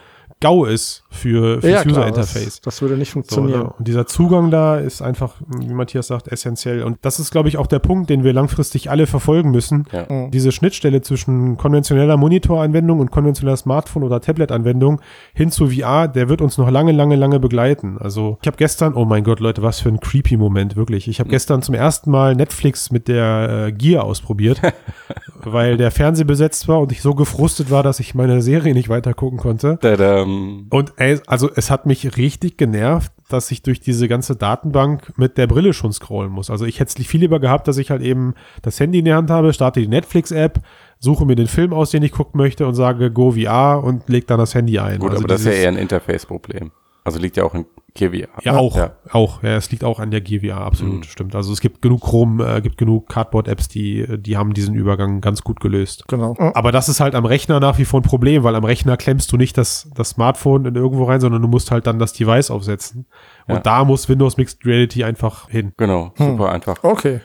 GAU 0.44 0.66
ist 0.66 1.04
für, 1.10 1.62
fürs 1.62 1.72
Ja, 1.72 1.82
klar, 1.84 1.94
User-Interface. 2.08 2.44
das, 2.46 2.62
das 2.62 2.82
würde 2.82 2.98
nicht 2.98 3.10
So, 3.10 3.14
funktionieren. 3.14 3.62
ja. 3.62 3.68
Und 3.78 3.88
dieser 3.88 4.06
Zugang 4.06 4.52
da 4.52 4.78
ist 4.78 5.02
einfach, 5.02 5.36
wie 5.58 5.74
Matthias 5.74 6.08
sagt, 6.08 6.28
essentiell. 6.28 6.84
Und 6.84 6.98
das 7.02 7.20
ist, 7.20 7.32
glaube 7.32 7.48
ich, 7.50 7.58
auch 7.58 7.68
der 7.68 7.80
Punkt, 7.80 8.10
den 8.10 8.24
wir 8.24 8.34
langfristig 8.34 8.90
alle 8.92 9.08
verfolgen 9.08 9.52
müssen. 9.52 9.86
Ja. 9.92 10.06
Mhm. 10.10 10.32
Diese 10.32 10.52
Schnittstelle 10.52 11.02
zwischen 11.02 11.56
konventioneller 11.58 12.18
Monitoranwendung 12.18 13.00
und 13.00 13.10
konventioneller 13.12 13.56
Smartphone- 13.58 14.04
oder 14.04 14.20
Tablet-Anwendung 14.20 15.00
hin 15.34 15.50
zu 15.50 15.70
VR, 15.70 16.08
der 16.10 16.28
wird 16.28 16.42
uns 16.42 16.58
noch 16.58 16.70
lange, 16.70 16.92
lange, 16.92 17.16
lange 17.16 17.40
begleiten. 17.40 17.98
Also 18.00 18.38
ich 18.42 18.48
habe 18.48 18.58
gestern, 18.58 18.94
oh 18.96 19.06
mein 19.06 19.24
Gott, 19.24 19.40
Leute, 19.40 19.62
was 19.62 19.80
für 19.80 19.90
ein 19.90 20.00
creepy 20.02 20.36
Moment, 20.36 20.76
wirklich. 20.76 21.08
Ich 21.08 21.20
habe 21.22 21.30
gestern 21.30 21.62
zum 21.62 21.76
ersten 21.76 22.12
Mal 22.12 22.36
Netflix 22.36 22.92
mit 22.92 23.08
der 23.08 23.68
äh, 23.68 23.72
Gear 23.72 24.04
ausprobiert, 24.04 24.60
weil 25.44 25.78
der 25.78 25.92
Fernseher 25.92 26.26
besetzt 26.26 26.68
war 26.68 26.80
und 26.82 26.92
ich 26.92 27.02
so 27.02 27.16
gefrustet 27.16 27.72
war, 27.72 27.84
dass 27.84 28.00
ich 28.00 28.14
meine 28.14 28.42
Serie 28.42 28.74
nicht 28.74 28.90
weiter 28.90 29.14
gucken 29.14 29.38
konnte. 29.40 29.78
Tadam. 29.82 30.33
Und 30.70 30.94
ey, 30.98 31.20
also 31.28 31.50
es 31.56 31.70
hat 31.70 31.86
mich 31.86 32.18
richtig 32.18 32.58
genervt, 32.58 33.12
dass 33.30 33.50
ich 33.52 33.64
durch 33.64 33.80
diese 33.80 34.08
ganze 34.08 34.36
Datenbank 34.36 35.18
mit 35.18 35.38
der 35.38 35.48
Brille 35.48 35.74
schon 35.74 35.92
scrollen 35.92 36.32
muss. 36.32 36.50
Also 36.50 36.66
ich 36.66 36.80
hätte 36.80 37.00
es 37.00 37.08
viel 37.08 37.22
lieber 37.22 37.40
gehabt, 37.40 37.68
dass 37.68 37.78
ich 37.78 37.90
halt 37.90 38.02
eben 38.02 38.34
das 38.62 38.80
Handy 38.80 39.00
in 39.00 39.06
der 39.06 39.16
Hand 39.16 39.30
habe, 39.30 39.54
starte 39.54 39.80
die 39.80 39.88
Netflix-App, 39.88 40.62
suche 41.00 41.26
mir 41.26 41.36
den 41.36 41.48
Film 41.48 41.74
aus, 41.74 41.92
den 41.92 42.04
ich 42.04 42.12
gucken 42.12 42.38
möchte 42.38 42.68
und 42.68 42.76
sage 42.76 43.12
Go 43.12 43.32
VR 43.32 43.84
und 43.84 44.08
leg 44.10 44.28
dann 44.28 44.40
das 44.40 44.54
Handy 44.56 44.80
ein. 44.80 45.00
Gut, 45.00 45.12
also 45.12 45.22
aber 45.22 45.28
das 45.28 45.42
ist 45.42 45.48
ja 45.48 45.54
eher 45.54 45.70
ein 45.70 45.78
Interface-Problem. 45.78 46.72
Also 47.04 47.20
liegt 47.20 47.38
ja 47.38 47.44
auch 47.44 47.54
in 47.54 47.66
KVR. 47.96 48.28
ja, 48.44 48.56
auch, 48.56 48.76
Ja. 48.76 48.92
auch. 49.12 49.44
Ja, 49.44 49.56
es 49.56 49.70
liegt 49.72 49.84
auch 49.84 50.00
an 50.00 50.10
der 50.10 50.22
GVR, 50.22 50.58
absolut, 50.62 50.96
Mhm. 50.98 51.04
stimmt. 51.04 51.36
Also 51.36 51.54
es 51.54 51.62
gibt 51.62 51.82
genug 51.82 52.02
Chrome, 52.02 52.44
äh, 52.58 52.62
gibt 52.62 52.78
genug 52.78 53.08
Cardboard-Apps, 53.10 53.68
die, 53.68 54.06
die 54.20 54.36
haben 54.36 54.54
diesen 54.54 54.74
Übergang 54.74 55.22
ganz 55.22 55.44
gut 55.44 55.60
gelöst. 55.60 56.06
Genau. 56.08 56.36
Aber 56.56 56.72
das 56.72 56.90
ist 56.90 57.00
halt 57.00 57.14
am 57.14 57.26
Rechner 57.26 57.60
nach 57.60 57.78
wie 57.78 57.86
vor 57.86 58.00
ein 58.00 58.04
Problem, 58.04 58.44
weil 58.44 58.56
am 58.56 58.64
Rechner 58.64 58.98
klemmst 58.98 59.32
du 59.32 59.38
nicht 59.38 59.58
das, 59.58 59.90
das 59.96 60.10
Smartphone 60.10 60.66
in 60.66 60.76
irgendwo 60.76 61.04
rein, 61.04 61.22
sondern 61.22 61.42
du 61.42 61.48
musst 61.48 61.70
halt 61.72 61.86
dann 61.86 62.00
das 62.00 62.14
Device 62.14 62.50
aufsetzen. 62.50 63.06
Und 63.48 63.56
Ja. 63.56 63.62
da 63.62 63.86
muss 63.86 64.10
Windows 64.10 64.38
Mixed 64.38 64.66
Reality 64.66 65.04
einfach 65.04 65.50
hin. 65.50 65.74
Genau, 65.78 66.12
super 66.18 66.52
einfach. 66.52 66.84
Okay. 66.84 67.22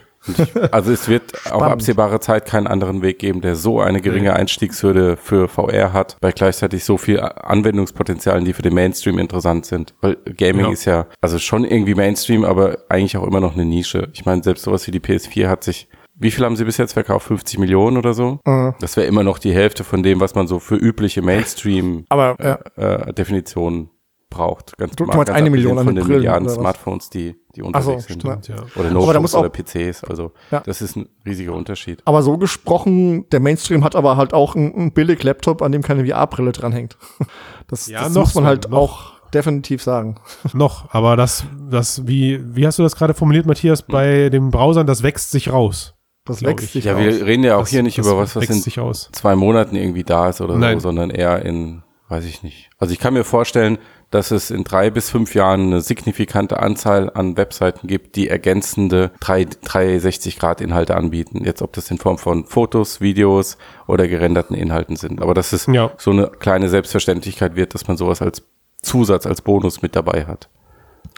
Also 0.71 0.91
es 0.91 1.07
wird 1.07 1.33
auf 1.51 1.61
absehbare 1.61 2.19
Zeit 2.19 2.45
keinen 2.45 2.67
anderen 2.67 3.01
Weg 3.01 3.19
geben, 3.19 3.41
der 3.41 3.55
so 3.55 3.79
eine 3.79 4.01
geringe 4.01 4.33
Einstiegshürde 4.33 5.17
für 5.17 5.47
VR 5.47 5.93
hat, 5.93 6.17
bei 6.21 6.31
gleichzeitig 6.31 6.83
so 6.83 6.97
viel 6.97 7.19
Anwendungspotenzialen, 7.19 8.45
die 8.45 8.53
für 8.53 8.61
den 8.61 8.73
Mainstream 8.73 9.19
interessant 9.19 9.65
sind. 9.65 9.93
Weil 10.01 10.17
Gaming 10.37 10.65
Ja. 10.65 10.71
ist 10.71 10.85
ja 10.85 11.07
also 11.21 11.39
schon 11.39 11.63
irgendwie 11.63 11.95
Mainstream, 11.95 12.43
aber 12.43 12.79
eigentlich 12.89 13.17
auch 13.17 13.25
immer 13.25 13.39
noch 13.39 13.53
eine 13.53 13.65
Nische. 13.65 14.09
Ich 14.13 14.25
meine, 14.25 14.43
selbst 14.43 14.63
sowas 14.63 14.85
wie 14.87 14.91
die 14.91 14.99
PS4 14.99 15.47
hat 15.47 15.63
sich 15.63 15.87
wie 16.21 16.31
viel 16.31 16.43
haben 16.43 16.57
sie 16.57 16.65
bis 16.65 16.75
jetzt 16.75 16.91
verkauft? 16.93 17.27
50 17.27 17.59
Millionen 17.59 17.95
oder 17.95 18.13
so? 18.13 18.39
Mhm. 18.45 18.73
Das 18.81 18.97
wäre 18.97 19.07
immer 19.07 19.23
noch 19.23 19.39
die 19.39 19.53
Hälfte 19.53 19.85
von 19.85 20.03
dem, 20.03 20.19
was 20.19 20.35
man 20.35 20.47
so 20.47 20.59
für 20.59 20.75
übliche. 20.75 21.21
Mainstream-Definitionen 21.21 23.89
braucht. 24.29 24.77
Ganz 24.77 24.95
Du- 24.95 25.05
du 25.05 25.07
meinst 25.11 25.27
ganz 25.27 25.37
eine 25.37 25.49
Million 25.49 25.77
an 25.79 25.85
von 25.85 25.95
den 25.95 26.03
den 26.03 26.07
Brillen, 26.07 26.19
Milliarden? 26.21 26.49
Smartphones, 26.49 27.09
die, 27.09 27.35
die 27.55 27.61
Ach 27.73 27.81
so, 27.81 27.91
unterwegs 27.91 28.05
sind. 28.07 28.21
Stimmt, 28.21 28.47
ja. 28.47 28.55
Oder 28.75 28.91
Notebooks 28.91 29.19
muss 29.21 29.35
auch- 29.35 29.39
oder 29.41 29.49
PCs. 29.49 30.03
Also 30.03 30.31
Ja. 30.51 30.59
das 30.61 30.81
ist 30.81 30.95
ein 30.95 31.09
riesiger 31.25 31.53
Unterschied. 31.53 32.01
Aber 32.05 32.21
so 32.21 32.37
gesprochen, 32.37 33.27
der 33.29 33.39
Mainstream 33.39 33.83
hat 33.83 33.95
aber 33.95 34.17
halt 34.17 34.33
auch 34.33 34.55
einen, 34.55 34.73
einen 34.73 34.91
Billig-Laptop, 34.93 35.61
an 35.61 35.71
dem 35.71 35.81
keine 35.81 36.05
VR-Brille 36.05 36.51
dranhängt. 36.51 36.97
Das, 37.67 37.87
Ja, 37.87 38.03
das 38.03 38.13
noch 38.13 38.21
muss 38.23 38.35
man 38.35 38.45
halt 38.45 38.69
noch. 38.69 38.77
auch 38.77 39.11
definitiv 39.31 39.83
sagen. 39.83 40.15
Noch, 40.53 40.91
aber 40.91 41.15
das, 41.15 41.43
das, 41.69 42.07
wie, 42.07 42.39
wie 42.55 42.65
hast 42.65 42.79
du 42.79 42.83
das 42.83 42.95
gerade 42.95 43.13
formuliert, 43.13 43.45
Matthias, 43.45 43.83
bei 43.83 44.29
den 44.29 44.49
Browsern, 44.49 44.87
das 44.87 45.03
wächst 45.03 45.29
sich 45.29 45.51
raus. 45.53 45.93
Das 46.25 46.41
wächst 46.41 46.65
ich. 46.65 46.71
sich 46.71 46.85
Ja, 46.85 46.95
aus. 46.95 46.99
wir 46.99 47.25
reden 47.27 47.43
ja 47.43 47.55
auch 47.57 47.59
Das- 47.61 47.69
hier 47.69 47.83
nicht 47.83 47.99
über 47.99 48.17
was, 48.17 48.35
was 48.35 48.45
in 48.49 48.59
sich 48.59 48.79
aus. 48.79 49.09
zwei 49.11 49.35
Monaten 49.35 49.75
irgendwie 49.75 50.03
da 50.03 50.29
ist 50.29 50.41
oder 50.41 50.57
Nein. 50.57 50.79
so, 50.79 50.89
sondern 50.89 51.11
eher 51.11 51.45
in, 51.45 51.83
weiß 52.09 52.25
ich 52.25 52.43
nicht. 52.43 52.69
Also 52.77 52.93
ich 52.93 52.99
kann 52.99 53.13
mir 53.13 53.23
vorstellen, 53.23 53.77
dass 54.11 54.31
es 54.31 54.49
in 54.49 54.63
drei 54.63 54.89
bis 54.89 55.09
fünf 55.11 55.35
Jahren 55.35 55.67
eine 55.67 55.81
signifikante 55.81 56.59
Anzahl 56.59 57.11
an 57.13 57.37
Webseiten 57.37 57.87
gibt, 57.87 58.15
die 58.15 58.27
ergänzende 58.27 59.11
3 59.19 59.43
360-Grad-Inhalte 59.43 60.95
anbieten. 60.95 61.43
Jetzt 61.45 61.61
ob 61.61 61.73
das 61.73 61.91
in 61.91 61.97
Form 61.99 62.17
von 62.17 62.45
Fotos, 62.45 63.01
Videos 63.01 63.57
oder 63.87 64.07
gerenderten 64.07 64.55
Inhalten 64.55 64.95
sind. 64.95 65.21
Aber 65.21 65.33
dass 65.33 65.53
es 65.53 65.67
Ja. 65.67 65.91
so 65.97 66.11
eine 66.11 66.27
kleine 66.27 66.69
Selbstverständlichkeit 66.69 67.55
wird, 67.55 67.73
dass 67.73 67.87
man 67.87 67.97
sowas 67.97 68.21
als 68.21 68.41
Zusatz, 68.81 69.25
als 69.25 69.41
Bonus 69.41 69.81
mit 69.81 69.95
dabei 69.95 70.25
hat. 70.25 70.49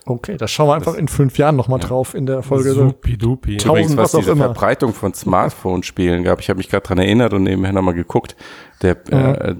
Okay, 0.05 0.35
da 0.37 0.47
schauen 0.47 0.67
wir 0.69 0.73
einfach 0.73 0.95
in 0.95 1.07
fünf 1.07 1.37
Jahren 1.37 1.55
nochmal 1.55 1.79
drauf 1.79 2.15
in 2.15 2.25
der 2.25 2.41
Folge. 2.41 2.71
Supidupi. 2.71 3.57
Tausend, 3.57 3.69
Übrigens, 3.69 3.97
was 3.97 4.13
was 4.13 4.19
diese 4.21 4.31
immer. 4.31 4.45
Verbreitung 4.45 4.93
von 4.93 5.13
Smartphone-Spielen 5.13 6.23
gab, 6.23 6.39
ich 6.39 6.49
habe 6.49 6.57
mich 6.57 6.69
gerade 6.69 6.83
dran 6.87 6.97
erinnert 6.97 7.33
und 7.33 7.43
nebenher 7.43 7.71
nochmal 7.71 7.93
geguckt, 7.93 8.35
der 8.81 8.97
äh, 9.11 9.55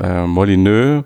äh, 0.00 0.26
Molyneux 0.26 1.04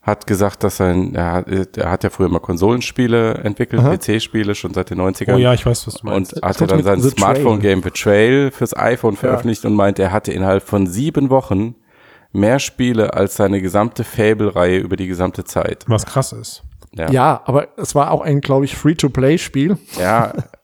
hat 0.00 0.26
gesagt, 0.26 0.64
dass 0.64 0.78
sein, 0.78 1.14
er, 1.14 1.32
hat- 1.32 1.76
er 1.76 1.90
hat 1.90 2.02
ja 2.02 2.10
früher 2.10 2.28
mal 2.28 2.40
Konsolenspiele 2.40 3.34
entwickelt, 3.34 3.82
PC-Spiele 3.82 4.54
schon 4.56 4.74
seit 4.74 4.90
den 4.90 5.00
90ern. 5.00 5.34
Oh 5.34 5.38
ja, 5.38 5.54
ich 5.54 5.64
weiß, 5.64 5.86
was 5.86 5.94
du 5.94 6.00
und 6.08 6.12
meinst. 6.12 6.42
hatte 6.42 6.66
kommt 6.66 6.70
dann 6.72 6.82
sein. 6.82 7.00
Smartphone-Game 7.00 7.82
Betrayal 7.82 8.50
fürs 8.50 8.76
iPhone 8.76 9.16
veröffentlicht 9.16 9.64
und 9.64 9.74
meinte, 9.74 10.02
er 10.02 10.10
hatte 10.12 10.32
innerhalb 10.32 10.64
von 10.64 10.86
sieben 10.88 11.30
Wochen 11.30 11.76
mehr 12.32 12.58
Spiele 12.58 13.14
als 13.14 13.36
seine 13.36 13.60
gesamte 13.60 14.02
Fable-Reihe 14.02 14.78
über 14.78 14.96
die 14.96 15.06
gesamte 15.06 15.44
Zeit. 15.44 15.84
Was 15.86 16.04
krass 16.06 16.32
ist. 16.32 16.62
Ja, 16.94 17.10
Ja, 17.10 17.42
aber 17.44 17.68
es 17.76 17.94
war 17.94 18.10
auch 18.10 18.20
ein, 18.20 18.40
glaube 18.40 18.64
ich, 18.64 18.76
Free-to-Play-Spiel. 18.76 19.78
ja 19.98 20.32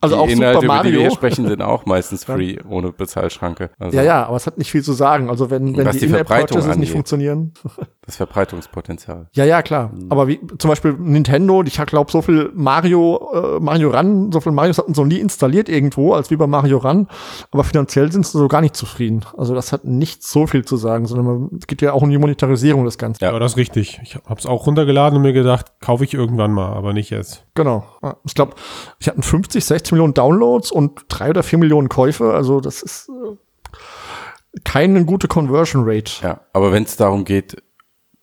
Also 0.00 0.16
die 0.16 0.20
auch 0.22 0.28
Inhalte, 0.28 0.60
Super 0.60 0.74
über 0.74 0.82
die 0.82 0.92
wir 0.92 0.98
Mario. 1.00 1.14
sprechen, 1.14 1.46
sind 1.48 1.62
auch 1.62 1.86
meistens 1.86 2.24
free, 2.26 2.56
ohne 2.68 2.92
Bezahlschranke. 2.92 3.70
Also 3.78 3.96
Ja, 3.96 4.02
ja, 4.02 4.26
aber 4.26 4.36
es 4.36 4.46
hat 4.46 4.58
nicht 4.58 4.70
viel 4.70 4.82
zu 4.82 4.92
sagen. 4.92 5.30
Also 5.30 5.50
wenn, 5.50 5.76
wenn 5.76 5.90
die 5.90 5.98
die 5.98 6.08
Verbreitung 6.08 6.58
In-App-Purchases 6.58 6.66
nicht 6.66 6.74
angeht. 6.74 6.88
funktionieren. 6.90 7.52
das 8.06 8.16
Verbreitungspotenzial. 8.16 9.28
Ja, 9.32 9.44
ja, 9.44 9.62
klar. 9.62 9.92
Aber 10.08 10.28
wie 10.28 10.40
zum 10.58 10.68
Beispiel 10.68 10.94
Nintendo, 10.94 11.62
ich 11.62 11.80
glaube, 11.86 12.10
so 12.10 12.22
viel 12.22 12.50
Mario, 12.54 13.56
äh, 13.56 13.60
Mario 13.60 13.90
Run, 13.90 14.32
so 14.32 14.40
viel 14.40 14.52
Marios 14.52 14.78
hatten 14.78 14.94
so 14.94 15.04
nie 15.04 15.18
installiert 15.18 15.68
irgendwo, 15.68 16.12
als 16.14 16.30
wie 16.30 16.36
bei 16.36 16.46
Mario 16.46 16.78
Run. 16.78 17.06
Aber 17.50 17.64
finanziell 17.64 18.10
sind 18.10 18.26
sie 18.26 18.38
so 18.38 18.48
gar 18.48 18.60
nicht 18.60 18.76
zufrieden. 18.76 19.24
Also 19.36 19.54
das 19.54 19.72
hat 19.72 19.84
nicht 19.84 20.22
so 20.22 20.46
viel 20.46 20.64
zu 20.64 20.76
sagen, 20.76 21.06
sondern 21.06 21.50
es 21.58 21.66
geht 21.66 21.82
ja 21.82 21.92
auch 21.92 22.02
um 22.02 22.10
die 22.10 22.18
Monetarisierung 22.18 22.84
des 22.84 22.98
Ganzen. 22.98 23.22
Ja. 23.24 23.32
Ja, 23.32 23.38
das 23.38 23.52
ist 23.52 23.58
richtig. 23.58 24.00
Ich 24.02 24.16
habe 24.16 24.38
es 24.38 24.46
auch 24.46 24.66
runtergeladen 24.66 25.16
und 25.16 25.22
mir 25.22 25.32
gedacht, 25.32 25.72
kaufe 25.80 26.04
ich 26.04 26.14
irgendwann 26.14 26.52
mal, 26.52 26.72
aber 26.72 26.92
nicht 26.92 27.10
jetzt. 27.10 27.44
Genau. 27.54 27.84
Ich 28.24 28.34
glaube, 28.34 28.54
ich 28.98 29.08
hatten 29.08 29.22
50, 29.22 29.64
60 29.64 29.89
Millionen 29.92 30.14
Downloads 30.14 30.70
und 30.70 31.04
drei 31.08 31.30
oder 31.30 31.42
vier 31.42 31.58
Millionen 31.58 31.88
Käufe. 31.88 32.32
Also 32.32 32.60
das 32.60 32.82
ist 32.82 33.08
äh, 33.08 34.58
keine 34.64 35.04
gute 35.04 35.28
Conversion 35.28 35.82
Rate. 35.84 36.12
Ja, 36.22 36.40
aber 36.52 36.72
wenn 36.72 36.84
es 36.84 36.96
darum 36.96 37.24
geht, 37.24 37.62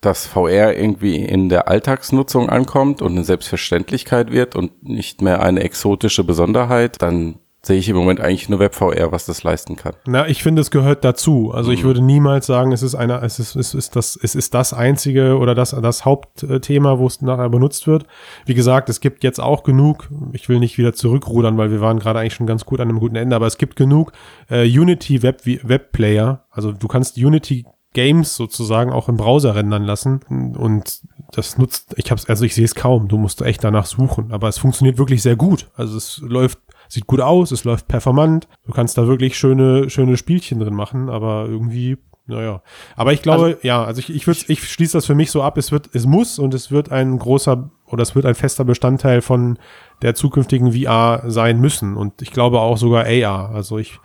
dass 0.00 0.26
VR 0.26 0.76
irgendwie 0.76 1.16
in 1.16 1.48
der 1.48 1.68
Alltagsnutzung 1.68 2.48
ankommt 2.48 3.02
und 3.02 3.12
eine 3.12 3.24
Selbstverständlichkeit 3.24 4.30
wird 4.30 4.54
und 4.54 4.82
nicht 4.84 5.22
mehr 5.22 5.42
eine 5.42 5.62
exotische 5.62 6.22
Besonderheit, 6.22 7.02
dann 7.02 7.40
sehe 7.68 7.78
ich 7.78 7.88
im 7.88 7.96
Moment 7.96 8.20
eigentlich 8.20 8.48
nur 8.48 8.58
WebVR, 8.58 9.12
was 9.12 9.26
das 9.26 9.44
leisten 9.44 9.76
kann. 9.76 9.92
Na, 10.06 10.26
ich 10.26 10.42
finde, 10.42 10.60
es 10.62 10.70
gehört 10.70 11.04
dazu. 11.04 11.52
Also 11.54 11.70
ich 11.70 11.84
würde 11.84 12.00
niemals 12.00 12.46
sagen, 12.46 12.72
es 12.72 12.82
ist 12.82 12.94
einer, 12.94 13.22
es 13.22 13.38
ist, 13.38 13.54
es 13.54 13.74
ist 13.74 13.94
das, 13.94 14.18
es 14.20 14.34
ist 14.34 14.54
das 14.54 14.72
einzige 14.72 15.38
oder 15.38 15.54
das, 15.54 15.70
das 15.70 16.04
Hauptthema, 16.04 16.98
wo 16.98 17.06
es 17.06 17.20
nachher 17.22 17.50
benutzt 17.50 17.86
wird. 17.86 18.06
Wie 18.46 18.54
gesagt, 18.54 18.88
es 18.88 19.00
gibt 19.00 19.22
jetzt 19.22 19.38
auch 19.38 19.62
genug, 19.62 20.10
ich 20.32 20.48
will 20.48 20.58
nicht 20.58 20.78
wieder 20.78 20.94
zurückrudern, 20.94 21.58
weil 21.58 21.70
wir 21.70 21.80
waren 21.80 21.98
gerade 21.98 22.18
eigentlich 22.18 22.34
schon 22.34 22.46
ganz 22.46 22.64
gut 22.64 22.80
an 22.80 22.88
einem 22.88 22.98
guten 22.98 23.16
Ende, 23.16 23.36
aber 23.36 23.46
es 23.46 23.58
gibt 23.58 23.76
genug 23.76 24.12
äh, 24.50 24.64
Unity 24.66 25.22
Web, 25.22 25.42
Web 25.44 25.92
Player. 25.92 26.46
Also 26.50 26.72
du 26.72 26.88
kannst 26.88 27.18
Unity 27.18 27.66
Games 27.92 28.34
sozusagen 28.34 28.92
auch 28.92 29.08
im 29.08 29.16
Browser 29.16 29.54
rendern 29.54 29.84
lassen 29.84 30.20
und 30.56 31.00
das 31.32 31.58
nutzt, 31.58 31.94
ich 31.96 32.10
hab's, 32.10 32.26
also 32.26 32.44
ich 32.44 32.54
sehe 32.54 32.64
es 32.64 32.74
kaum, 32.74 33.08
du 33.08 33.18
musst 33.18 33.42
echt 33.42 33.64
danach 33.64 33.86
suchen, 33.86 34.32
aber 34.32 34.48
es 34.48 34.58
funktioniert 34.58 34.98
wirklich 34.98 35.22
sehr 35.22 35.36
gut. 35.36 35.68
Also 35.74 35.96
es 35.96 36.18
läuft, 36.18 36.58
sieht 36.88 37.06
gut 37.06 37.20
aus, 37.20 37.50
es 37.52 37.64
läuft 37.64 37.88
performant, 37.88 38.48
du 38.66 38.72
kannst 38.72 38.96
da 38.98 39.06
wirklich 39.06 39.38
schöne, 39.38 39.90
schöne 39.90 40.16
Spielchen 40.16 40.58
drin 40.58 40.74
machen, 40.74 41.08
aber 41.08 41.46
irgendwie, 41.48 41.98
naja. 42.26 42.62
Aber 42.96 43.12
ich 43.12 43.22
glaube, 43.22 43.58
ja, 43.62 43.84
also 43.84 44.00
ich, 44.00 44.10
ich 44.14 44.26
würde, 44.26 44.40
ich 44.48 44.68
schließe 44.68 44.96
das 44.98 45.06
für 45.06 45.14
mich 45.14 45.30
so 45.30 45.42
ab, 45.42 45.56
es 45.58 45.72
wird, 45.72 45.90
es 45.94 46.06
muss 46.06 46.38
und 46.38 46.54
es 46.54 46.70
wird 46.70 46.90
ein 46.90 47.18
großer 47.18 47.70
oder 47.86 48.02
es 48.02 48.14
wird 48.14 48.26
ein 48.26 48.34
fester 48.34 48.64
Bestandteil 48.64 49.22
von 49.22 49.58
der 50.02 50.14
zukünftigen 50.14 50.72
VR 50.72 51.22
sein 51.26 51.60
müssen 51.60 51.96
und 51.96 52.20
ich 52.22 52.30
glaube 52.32 52.60
auch 52.60 52.76
sogar 52.78 53.04
AR. 53.06 53.50
Also 53.54 53.78
ich 53.78 53.98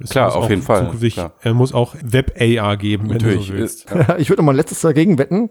es 0.00 0.10
Klar, 0.10 0.26
muss 0.26 0.34
auf 0.36 0.44
auch 0.44 0.50
jeden 0.50 0.62
Fall, 0.62 0.90
klar. 1.10 1.32
Er 1.40 1.54
muss 1.54 1.74
auch 1.74 1.96
Web-AR 2.00 2.76
geben, 2.76 3.10
wenn 3.10 3.18
du 3.18 3.24
Natürlich. 3.26 3.48
so 3.48 3.52
willst. 3.54 3.84
ist- 3.86 3.90
ja. 4.08 4.16
Ich 4.18 4.28
würde 4.30 4.42
noch 4.42 4.46
mal 4.46 4.54
letztes 4.54 4.80
dagegen 4.82 5.18
wetten. 5.18 5.50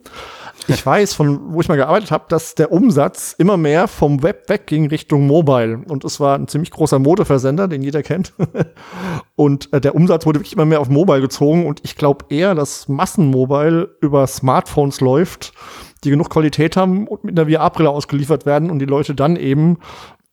Ich 0.68 0.86
weiß, 0.86 1.14
von 1.14 1.54
wo 1.54 1.62
ich 1.62 1.70
mal 1.70 1.78
gearbeitet 1.78 2.12
habe, 2.12 2.26
dass 2.28 2.56
der 2.56 2.72
Umsatz 2.72 3.34
immer 3.38 3.58
mehr 3.58 3.88
vom 3.88 4.22
Web 4.22 4.50
wegging 4.50 4.88
Richtung 4.88 5.26
Mobile. 5.26 5.82
Und 5.88 6.04
es 6.04 6.20
war 6.20 6.38
ein 6.38 6.48
ziemlich 6.48 6.72
großer 6.72 7.00
Modeversender, 7.00 7.68
den 7.68 7.82
jeder 7.82 8.04
kennt. 8.04 8.34
und 9.36 9.72
äh, 9.74 9.80
der 9.80 9.96
Umsatz 9.96 10.26
wurde 10.26 10.40
wirklich 10.40 10.54
immer 10.54 10.66
mehr 10.66 10.82
auf 10.82 10.90
Mobile 10.90 11.22
gezogen. 11.22 11.66
Und 11.66 11.82
ich 11.84 11.96
glaube 11.96 12.26
eher, 12.30 12.54
dass 12.54 12.88
Massenmobile 12.88 13.96
über 14.02 14.28
Smartphones 14.28 15.00
läuft, 15.00 15.54
die 16.04 16.10
genug 16.10 16.30
Qualität 16.30 16.76
haben 16.76 17.08
und 17.08 17.24
mit 17.24 17.40
einer 17.40 17.50
VR-Brille 17.50 17.90
ausgeliefert 17.90 18.46
werden 18.46 18.70
und 18.70 18.80
die 18.80 18.86
Leute 18.86 19.16
dann 19.16 19.36
eben 19.36 19.78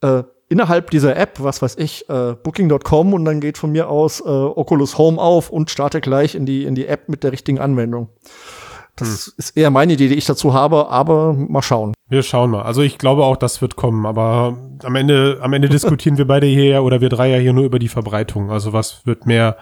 äh, 0.01 0.23
innerhalb 0.49 0.91
dieser 0.91 1.15
App, 1.15 1.41
was 1.41 1.61
weiß 1.61 1.77
ich, 1.77 2.09
äh, 2.09 2.33
Booking.com 2.33 3.13
und 3.13 3.25
dann 3.25 3.39
geht 3.39 3.57
von 3.57 3.71
mir 3.71 3.89
aus 3.89 4.19
äh, 4.21 4.23
Oculus 4.29 4.97
Home 4.97 5.19
auf 5.19 5.49
und 5.49 5.71
starte 5.71 6.01
gleich 6.01 6.35
in 6.35 6.45
die, 6.45 6.65
in 6.65 6.75
die 6.75 6.87
App 6.87 7.09
mit 7.09 7.23
der 7.23 7.31
richtigen 7.31 7.59
Anwendung. 7.59 8.09
Das 8.97 9.27
ist 9.27 9.57
eher 9.57 9.69
meine 9.71 9.93
Idee, 9.93 10.07
die 10.07 10.15
ich 10.15 10.25
dazu 10.25 10.53
habe, 10.53 10.89
aber 10.89 11.33
mal 11.33 11.61
schauen. 11.61 11.93
Wir 12.07 12.23
schauen 12.23 12.51
mal. 12.51 12.61
Also 12.61 12.81
ich 12.81 12.97
glaube 12.97 13.25
auch, 13.25 13.35
das 13.35 13.61
wird 13.61 13.75
kommen, 13.75 14.05
aber 14.05 14.57
am 14.83 14.95
Ende, 14.95 15.39
am 15.41 15.51
Ende 15.53 15.67
diskutieren 15.69 16.17
wir 16.17 16.25
beide 16.25 16.45
hier 16.47 16.65
ja 16.65 16.79
oder 16.79 17.01
wir 17.01 17.09
drei 17.09 17.29
ja 17.29 17.37
hier 17.37 17.51
nur 17.53 17.65
über 17.65 17.79
die 17.79 17.89
Verbreitung. 17.89 18.51
Also 18.51 18.71
was 18.73 19.05
wird 19.05 19.25
mehr 19.25 19.57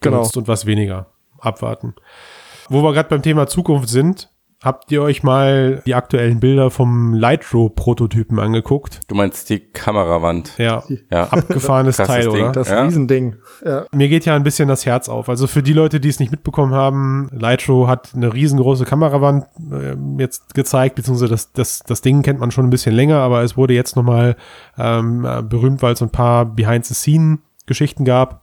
Genau. 0.00 0.16
genutzt 0.18 0.36
und 0.36 0.48
was 0.48 0.66
weniger. 0.66 1.06
Abwarten. 1.38 1.94
Wo 2.68 2.82
wir 2.82 2.92
gerade 2.92 3.08
beim 3.08 3.22
Thema 3.22 3.46
Zukunft 3.46 3.88
sind, 3.88 4.30
habt 4.62 4.90
ihr 4.92 5.02
euch 5.02 5.22
mal 5.22 5.82
die 5.86 5.94
aktuellen 5.94 6.40
Bilder 6.40 6.70
vom 6.70 7.14
Lightro-Prototypen 7.14 8.38
angeguckt? 8.38 9.00
Du 9.08 9.14
meinst 9.14 9.50
die 9.50 9.60
Kamerawand. 9.60 10.56
Ja, 10.58 10.82
Ja. 11.10 11.24
abgefahrenes 11.30 11.96
Teil, 11.96 12.22
Ding. 12.28 12.42
oder? 12.44 12.52
Das 12.52 12.68
Ja. 12.70 12.82
Riesending. 12.82 13.36
Ja. 13.64 13.84
Mir 13.92 14.08
geht 14.08 14.24
ja 14.24 14.34
ein 14.36 14.42
bisschen 14.42 14.68
das 14.68 14.86
Herz 14.86 15.08
auf. 15.08 15.28
Also 15.28 15.46
für 15.46 15.62
die 15.62 15.72
Leute, 15.72 16.00
die 16.00 16.08
es 16.08 16.20
nicht 16.20 16.30
mitbekommen 16.30 16.74
haben, 16.74 17.28
Lightro 17.32 17.88
hat 17.88 18.10
eine 18.14 18.32
riesengroße 18.32 18.84
Kamerawand 18.84 19.44
äh, 19.72 19.96
jetzt 20.18 20.54
gezeigt, 20.54 20.94
beziehungsweise 20.96 21.30
das, 21.30 21.52
das, 21.52 21.80
das 21.80 22.00
Ding 22.02 22.22
kennt 22.22 22.40
man 22.40 22.50
schon 22.50 22.66
ein 22.66 22.70
bisschen 22.70 22.94
länger, 22.94 23.18
aber 23.18 23.42
es 23.42 23.56
wurde 23.56 23.74
jetzt 23.74 23.96
nochmal 23.96 24.36
ähm, 24.78 25.24
äh, 25.24 25.42
berühmt, 25.42 25.82
weil 25.82 25.94
es 25.94 26.02
ein 26.02 26.10
paar 26.10 26.44
Behind-the-Scene-Geschichten 26.46 28.04
gab 28.04 28.42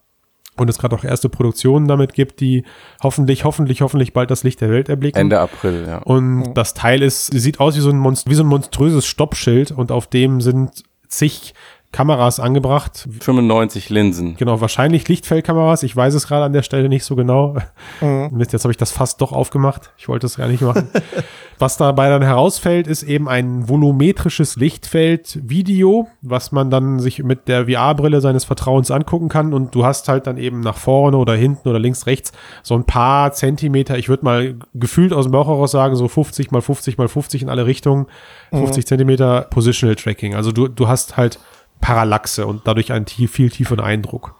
und 0.59 0.69
es 0.69 0.77
gerade 0.77 0.95
auch 0.95 1.03
erste 1.03 1.29
Produktionen 1.29 1.87
damit 1.87 2.13
gibt, 2.13 2.39
die 2.39 2.63
hoffentlich, 3.01 3.43
hoffentlich, 3.43 3.81
hoffentlich 3.81 4.13
bald 4.13 4.31
das 4.31 4.43
Licht 4.43 4.61
der 4.61 4.69
Welt 4.69 4.89
erblicken. 4.89 5.19
Ende 5.19 5.39
April, 5.39 5.85
ja. 5.87 5.97
Und 5.99 6.53
das 6.53 6.73
Teil 6.73 7.01
ist, 7.01 7.27
sieht 7.27 7.59
aus 7.59 7.75
wie 7.75 7.81
so 7.81 7.89
ein, 7.89 7.97
Monst 7.97 8.29
wie 8.29 8.35
so 8.35 8.43
ein 8.43 8.47
monströses 8.47 9.05
Stoppschild 9.05 9.71
und 9.71 9.91
auf 9.91 10.07
dem 10.07 10.41
sind 10.41 10.83
zig 11.07 11.53
Kameras 11.91 12.39
angebracht. 12.39 13.07
95 13.19 13.89
Linsen. 13.89 14.35
Genau, 14.37 14.61
wahrscheinlich 14.61 15.07
Lichtfeldkameras. 15.07 15.81
Ich 15.81 15.95
weiß 15.95 16.13
es 16.13 16.27
gerade 16.27 16.45
an 16.45 16.53
der 16.53 16.61
Stelle 16.61 16.87
nicht 16.87 17.03
so 17.03 17.15
genau. 17.15 17.57
Mist, 18.31 18.53
jetzt 18.53 18.63
habe 18.63 18.71
ich 18.71 18.77
das 18.77 18.91
fast 18.91 19.21
doch 19.21 19.31
aufgemacht. 19.31 19.91
Ich 19.97 20.07
wollte 20.07 20.27
es 20.27 20.37
gar 20.37 20.47
nicht 20.47 20.61
machen. 20.61 20.89
was 21.59 21.77
dabei 21.77 22.09
dann 22.09 22.21
herausfällt, 22.21 22.85
ist 22.85 23.01
eben 23.01 23.27
ein 23.27 23.67
volumetrisches 23.67 24.55
Lichtfeld-Video, 24.55 26.07
was 26.21 26.51
man 26.51 26.69
dann 26.69 26.99
sich 26.99 27.23
mit 27.23 27.47
der 27.47 27.65
VR-Brille 27.65 28.21
seines 28.21 28.45
Vertrauens 28.45 28.91
angucken 28.91 29.27
kann. 29.27 29.51
Und 29.51 29.73
du 29.73 29.83
hast 29.83 30.07
halt 30.09 30.27
dann 30.27 30.37
eben 30.37 30.59
nach 30.59 30.77
vorne 30.77 31.17
oder 31.17 31.33
hinten 31.33 31.67
oder 31.69 31.79
links, 31.79 32.05
rechts 32.05 32.31
so 32.61 32.75
ein 32.75 32.83
paar 32.83 33.33
Zentimeter, 33.33 33.97
ich 33.97 34.09
würde 34.09 34.25
mal 34.25 34.55
gefühlt 34.75 35.11
aus 35.11 35.25
dem 35.25 35.31
Bauch 35.31 35.47
heraus 35.47 35.71
sagen, 35.71 35.95
so 35.95 36.07
50 36.07 36.51
mal 36.51 36.61
50 36.61 36.99
mal 36.99 37.07
50 37.07 37.41
in 37.41 37.49
alle 37.49 37.65
Richtungen, 37.65 38.05
50 38.51 38.85
Zentimeter 38.85 39.47
Positional 39.49 39.95
Tracking. 39.95 40.35
Also 40.35 40.51
du, 40.51 40.67
du 40.67 40.87
hast 40.87 41.17
halt 41.17 41.39
Parallaxe 41.81 42.45
und 42.45 42.61
dadurch 42.65 42.91
einen 42.91 43.05
tief, 43.05 43.31
viel 43.31 43.49
tieferen 43.49 43.79
Eindruck. 43.79 44.35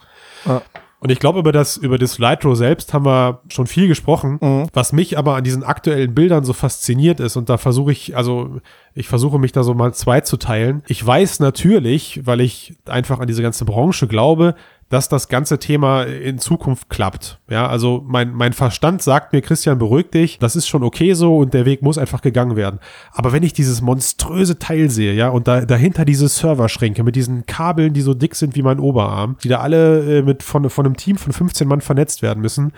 Ja. 0.46 0.62
Und 1.02 1.12
ich 1.12 1.20
glaube, 1.20 1.40
über 1.40 1.54
das, 1.54 1.78
über 1.78 1.98
das 1.98 2.20
Lightro 2.20 2.56
selbst 2.56 2.94
haben 2.94 3.06
wir 3.06 3.42
schon 3.48 3.68
viel 3.68 3.88
gesprochen. 3.88 4.68
Was 4.74 4.92
mich 4.92 5.18
aber 5.18 5.36
an 5.36 5.46
diesen 5.46 5.64
aktuellen 5.64 6.14
Bildern 6.14 6.44
so 6.44 6.52
fasziniert 6.52 7.22
ist, 7.22 7.38
und 7.38 7.48
da 7.48 7.58
versuche 7.58 7.94
ich, 7.94 8.18
also 8.18 8.60
ich 8.94 9.08
versuche 9.08 9.40
mich 9.40 9.54
da 9.54 9.64
so 9.64 9.74
mal 9.74 9.94
zwei 9.94 10.20
zu 10.20 10.36
teilen. 10.36 10.84
Ich 10.88 11.06
weiß 11.06 11.40
natürlich, 11.40 12.26
weil 12.26 12.42
ich 12.42 12.76
einfach 12.86 13.20
an 13.20 13.28
diese 13.28 13.42
ganze 13.42 13.64
Branche 13.64 14.08
glaube, 14.08 14.56
dass 14.90 15.08
das 15.08 15.28
ganze 15.28 15.60
Thema 15.60 16.04
in 16.04 16.40
Zukunft 16.40 16.90
klappt. 16.90 17.40
Ja, 17.50 17.68
also 17.68 18.04
mein, 18.08 18.34
mein 18.34 18.54
Verstand 18.54 19.04
sagt 19.04 19.34
mir, 19.34 19.42
Christian, 19.42 19.78
beruhig 19.78 20.10
dich, 20.10 20.40
das 20.40 20.56
ist 20.56 20.68
schon 20.68 20.84
okay 20.84 21.14
so 21.14 21.38
und 21.38 21.54
der 21.54 21.66
Weg 21.66 21.84
muss 21.84 22.00
einfach 22.00 22.22
gegangen 22.22 22.56
werden. 22.56 22.80
Aber 23.12 23.32
wenn 23.32 23.44
ich 23.44 23.54
dieses 23.54 23.82
monströse 23.82 24.58
Teil 24.58 24.90
sehe, 24.90 25.14
ja, 25.14 25.30
und 25.30 25.48
da, 25.48 25.62
dahinter 25.62 26.06
diese 26.06 26.28
Serverschränke 26.28 27.04
mit 27.04 27.16
diesen 27.16 27.46
Kabeln, 27.46 27.94
die 27.94 28.02
so 28.02 28.16
dick 28.16 28.34
sind 28.34 28.56
wie 28.56 28.64
mein 28.64 28.80
Oberarm, 28.80 29.38
die 29.44 29.48
da 29.50 29.60
alle 29.60 30.20
äh, 30.20 30.22
mit 30.24 30.42
von, 30.42 30.68
von 30.70 30.86
einem 30.88 30.98
Team 30.98 31.18
von 31.18 31.34
15 31.34 31.68
Mann 31.68 31.82
vernetzt 31.82 32.24
werden 32.24 32.42
müssen, 32.42 32.74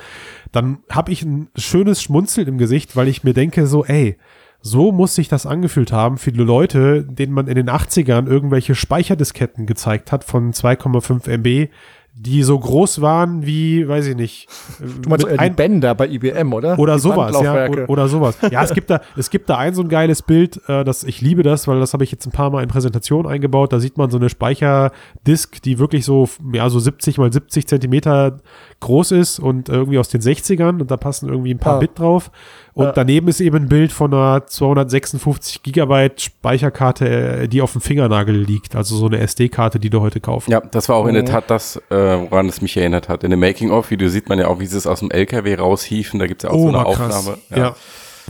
dann 0.51 0.79
habe 0.89 1.13
ich 1.13 1.23
ein 1.23 1.49
schönes 1.55 2.01
Schmunzeln 2.01 2.47
im 2.47 2.57
Gesicht, 2.57 2.97
weil 2.97 3.07
ich 3.07 3.23
mir 3.23 3.33
denke 3.33 3.67
so, 3.67 3.85
ey, 3.85 4.17
so 4.61 4.91
muss 4.91 5.15
sich 5.15 5.27
das 5.27 5.45
angefühlt 5.45 5.91
haben 5.91 6.17
für 6.17 6.31
die 6.31 6.39
Leute, 6.39 7.03
denen 7.03 7.33
man 7.33 7.47
in 7.47 7.55
den 7.55 7.69
80ern 7.69 8.27
irgendwelche 8.27 8.75
Speicherdisketten 8.75 9.65
gezeigt 9.65 10.11
hat 10.11 10.23
von 10.23 10.53
2,5 10.53 11.27
MB, 11.27 11.69
die 12.13 12.43
so 12.43 12.59
groß 12.59 13.01
waren 13.01 13.45
wie, 13.45 13.87
weiß 13.87 14.07
ich 14.07 14.15
nicht. 14.15 14.47
Du 14.79 15.09
meinst 15.09 15.25
mit 15.25 15.39
äh, 15.39 15.49
die 15.49 15.55
Bänder 15.55 15.95
bei 15.95 16.07
IBM, 16.07 16.53
oder? 16.53 16.77
oder 16.77 16.95
Die 16.95 16.99
sowas, 16.99 17.39
ja, 17.41 17.67
oder, 17.67 17.89
oder 17.89 18.07
sowas. 18.07 18.37
Ja, 18.51 18.63
es 18.63 18.73
gibt 18.73 18.89
da, 18.89 19.01
es 19.17 19.29
gibt 19.29 19.49
da 19.49 19.57
ein 19.57 19.73
so 19.73 19.81
ein 19.81 19.89
geiles 19.89 20.21
Bild, 20.21 20.61
äh, 20.67 20.83
das 20.83 21.03
ich 21.03 21.21
liebe 21.21 21.41
das, 21.41 21.67
weil 21.67 21.79
das 21.79 21.93
habe 21.93 22.03
ich 22.03 22.11
jetzt 22.11 22.25
ein 22.27 22.31
paar 22.31 22.49
Mal 22.51 22.63
in 22.63 22.69
Präsentationen 22.69 23.31
eingebaut. 23.31 23.73
Da 23.73 23.79
sieht 23.79 23.97
man 23.97 24.11
so 24.11 24.17
eine 24.17 24.29
Speicherdisk, 24.29 25.61
die 25.63 25.79
wirklich 25.79 26.05
so, 26.05 26.27
ja, 26.53 26.69
so 26.69 26.79
70 26.79 27.17
mal 27.17 27.31
70 27.31 27.67
Zentimeter 27.67 28.37
groß 28.81 29.11
ist 29.11 29.39
und 29.39 29.69
irgendwie 29.69 29.97
aus 29.97 30.09
den 30.09 30.21
60ern 30.21 30.81
und 30.81 30.91
da 30.91 30.97
passen 30.97 31.29
irgendwie 31.29 31.53
ein 31.53 31.59
paar 31.59 31.77
Ah. 31.77 31.79
Bit 31.79 31.97
drauf. 31.97 32.29
Und 32.73 32.85
Ja. 32.85 32.91
daneben 32.93 33.27
ist 33.27 33.41
eben 33.41 33.55
ein 33.57 33.67
Bild 33.67 33.91
von 33.91 34.13
einer 34.13 34.45
256 34.47 35.61
Gigabyte 35.63 36.21
Speicherkarte, 36.21 37.41
äh, 37.43 37.47
die 37.47 37.61
auf 37.61 37.73
dem 37.73 37.81
Fingernagel 37.81 38.35
liegt. 38.35 38.75
Also 38.75 38.95
so 38.95 39.07
eine 39.07 39.19
SD-Karte, 39.19 39.79
die 39.79 39.89
du 39.89 40.01
heute 40.01 40.19
kaufst. 40.19 40.49
Ja, 40.49 40.61
das 40.61 40.87
war 40.89 40.95
auch 40.95 41.07
in 41.07 41.13
der 41.13 41.23
Mhm. 41.23 41.27
Tat 41.27 41.49
das, 41.49 41.75
äh, 41.89 41.95
woran 42.29 42.47
es 42.47 42.61
mich 42.61 42.77
erinnert 42.77 43.09
hat. 43.09 43.23
In 43.23 43.31
dem 43.31 43.39
Making-of-Video 43.41 44.07
sieht 44.09 44.29
man 44.29 44.39
ja 44.39 44.47
auch, 44.47 44.59
wie 44.59 44.65
sie 44.67 44.77
es 44.77 44.87
aus 44.87 44.99
dem 44.99 45.11
LKW 45.11 45.55
raushiefen. 45.55 46.19
Da 46.19 46.27
gibt 46.27 46.43
es 46.43 46.49
ja 46.49 46.55
auch 46.55 46.59
so 46.61 46.67
eine 46.69 46.85
Aufnahme. 46.85 47.37
Ja. 47.53 47.75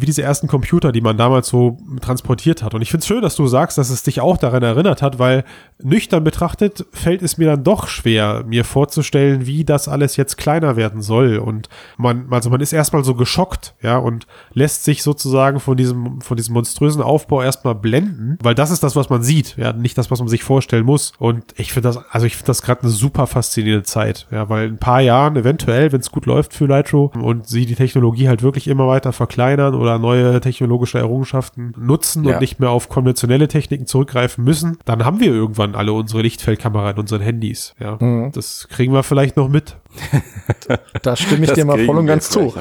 Wie 0.01 0.05
diese 0.05 0.23
ersten 0.23 0.47
Computer, 0.47 0.91
die 0.91 1.01
man 1.01 1.17
damals 1.17 1.47
so 1.47 1.77
transportiert 2.01 2.63
hat. 2.63 2.73
Und 2.73 2.81
ich 2.81 2.89
finde 2.89 3.01
es 3.01 3.07
schön, 3.07 3.21
dass 3.21 3.35
du 3.35 3.47
sagst, 3.47 3.77
dass 3.77 3.89
es 3.89 4.03
dich 4.03 4.19
auch 4.19 4.37
daran 4.37 4.63
erinnert 4.63 5.01
hat, 5.01 5.19
weil 5.19 5.43
nüchtern 5.83 6.23
betrachtet 6.23 6.85
fällt 6.91 7.21
es 7.21 7.37
mir 7.37 7.47
dann 7.47 7.63
doch 7.63 7.87
schwer, 7.87 8.43
mir 8.45 8.65
vorzustellen, 8.65 9.45
wie 9.45 9.63
das 9.63 9.87
alles 9.87 10.17
jetzt 10.17 10.37
kleiner 10.37 10.75
werden 10.75 11.01
soll. 11.01 11.37
Und 11.37 11.69
man, 11.97 12.27
also 12.31 12.49
man 12.49 12.61
ist 12.61 12.73
erstmal 12.73 13.03
so 13.03 13.15
geschockt, 13.15 13.75
ja, 13.81 13.97
und 13.97 14.27
lässt 14.53 14.83
sich 14.83 15.03
sozusagen 15.03 15.59
von 15.59 15.77
diesem, 15.77 16.21
von 16.21 16.37
diesem 16.37 16.53
monströsen 16.53 17.01
Aufbau 17.01 17.41
erstmal 17.41 17.75
blenden, 17.75 18.37
weil 18.41 18.55
das 18.55 18.71
ist 18.71 18.83
das, 18.83 18.95
was 18.95 19.09
man 19.09 19.23
sieht, 19.23 19.55
ja, 19.57 19.73
nicht 19.73 19.97
das, 19.97 20.11
was 20.11 20.19
man 20.19 20.27
sich 20.27 20.43
vorstellen 20.43 20.85
muss. 20.85 21.13
Und 21.19 21.45
ich 21.57 21.73
finde 21.73 21.89
das, 21.89 21.99
also 22.09 22.25
ich 22.25 22.35
finde 22.35 22.47
das 22.47 22.61
gerade 22.61 22.81
eine 22.81 22.91
super 22.91 23.27
faszinierende 23.27 23.83
Zeit, 23.83 24.27
ja, 24.31 24.49
weil 24.49 24.67
in 24.67 24.73
ein 24.75 24.79
paar 24.79 25.01
Jahren 25.01 25.35
eventuell, 25.35 25.91
wenn 25.91 26.01
es 26.01 26.11
gut 26.11 26.25
läuft 26.25 26.53
für 26.53 26.65
Nitro 26.65 27.11
und 27.15 27.47
sie 27.47 27.65
die 27.65 27.75
Technologie 27.75 28.27
halt 28.27 28.41
wirklich 28.41 28.67
immer 28.67 28.87
weiter 28.87 29.13
verkleinern 29.13 29.75
oder 29.75 29.90
neue 29.99 30.39
technologische 30.41 30.97
Errungenschaften 30.99 31.73
nutzen 31.77 32.23
Ja. 32.23 32.33
und 32.35 32.41
nicht 32.41 32.59
mehr 32.59 32.69
auf 32.69 32.89
konventionelle 32.89 33.47
Techniken 33.47 33.85
zurückgreifen 33.87 34.43
müssen, 34.43 34.77
dann 34.85 35.05
haben 35.05 35.19
wir 35.19 35.27
irgendwann 35.33 35.75
alle 35.75 35.93
unsere 35.93 36.21
Lichtfeldkamera 36.21 36.91
in 36.91 36.97
unseren 36.99 37.21
Handys, 37.21 37.73
ja. 37.79 37.97
Mhm. 37.99 38.31
Das 38.33 38.67
kriegen 38.69 38.93
wir 38.93 39.03
vielleicht 39.03 39.37
noch 39.37 39.49
mit. 39.49 39.75
Da 41.01 41.15
stimme 41.15 41.43
ich 41.43 41.49
Das 41.49 41.55
dir 41.57 41.65
mal 41.65 41.77
voll 41.85 41.97
und 41.97 42.05
ganz 42.07 42.29
zu. 42.29 42.53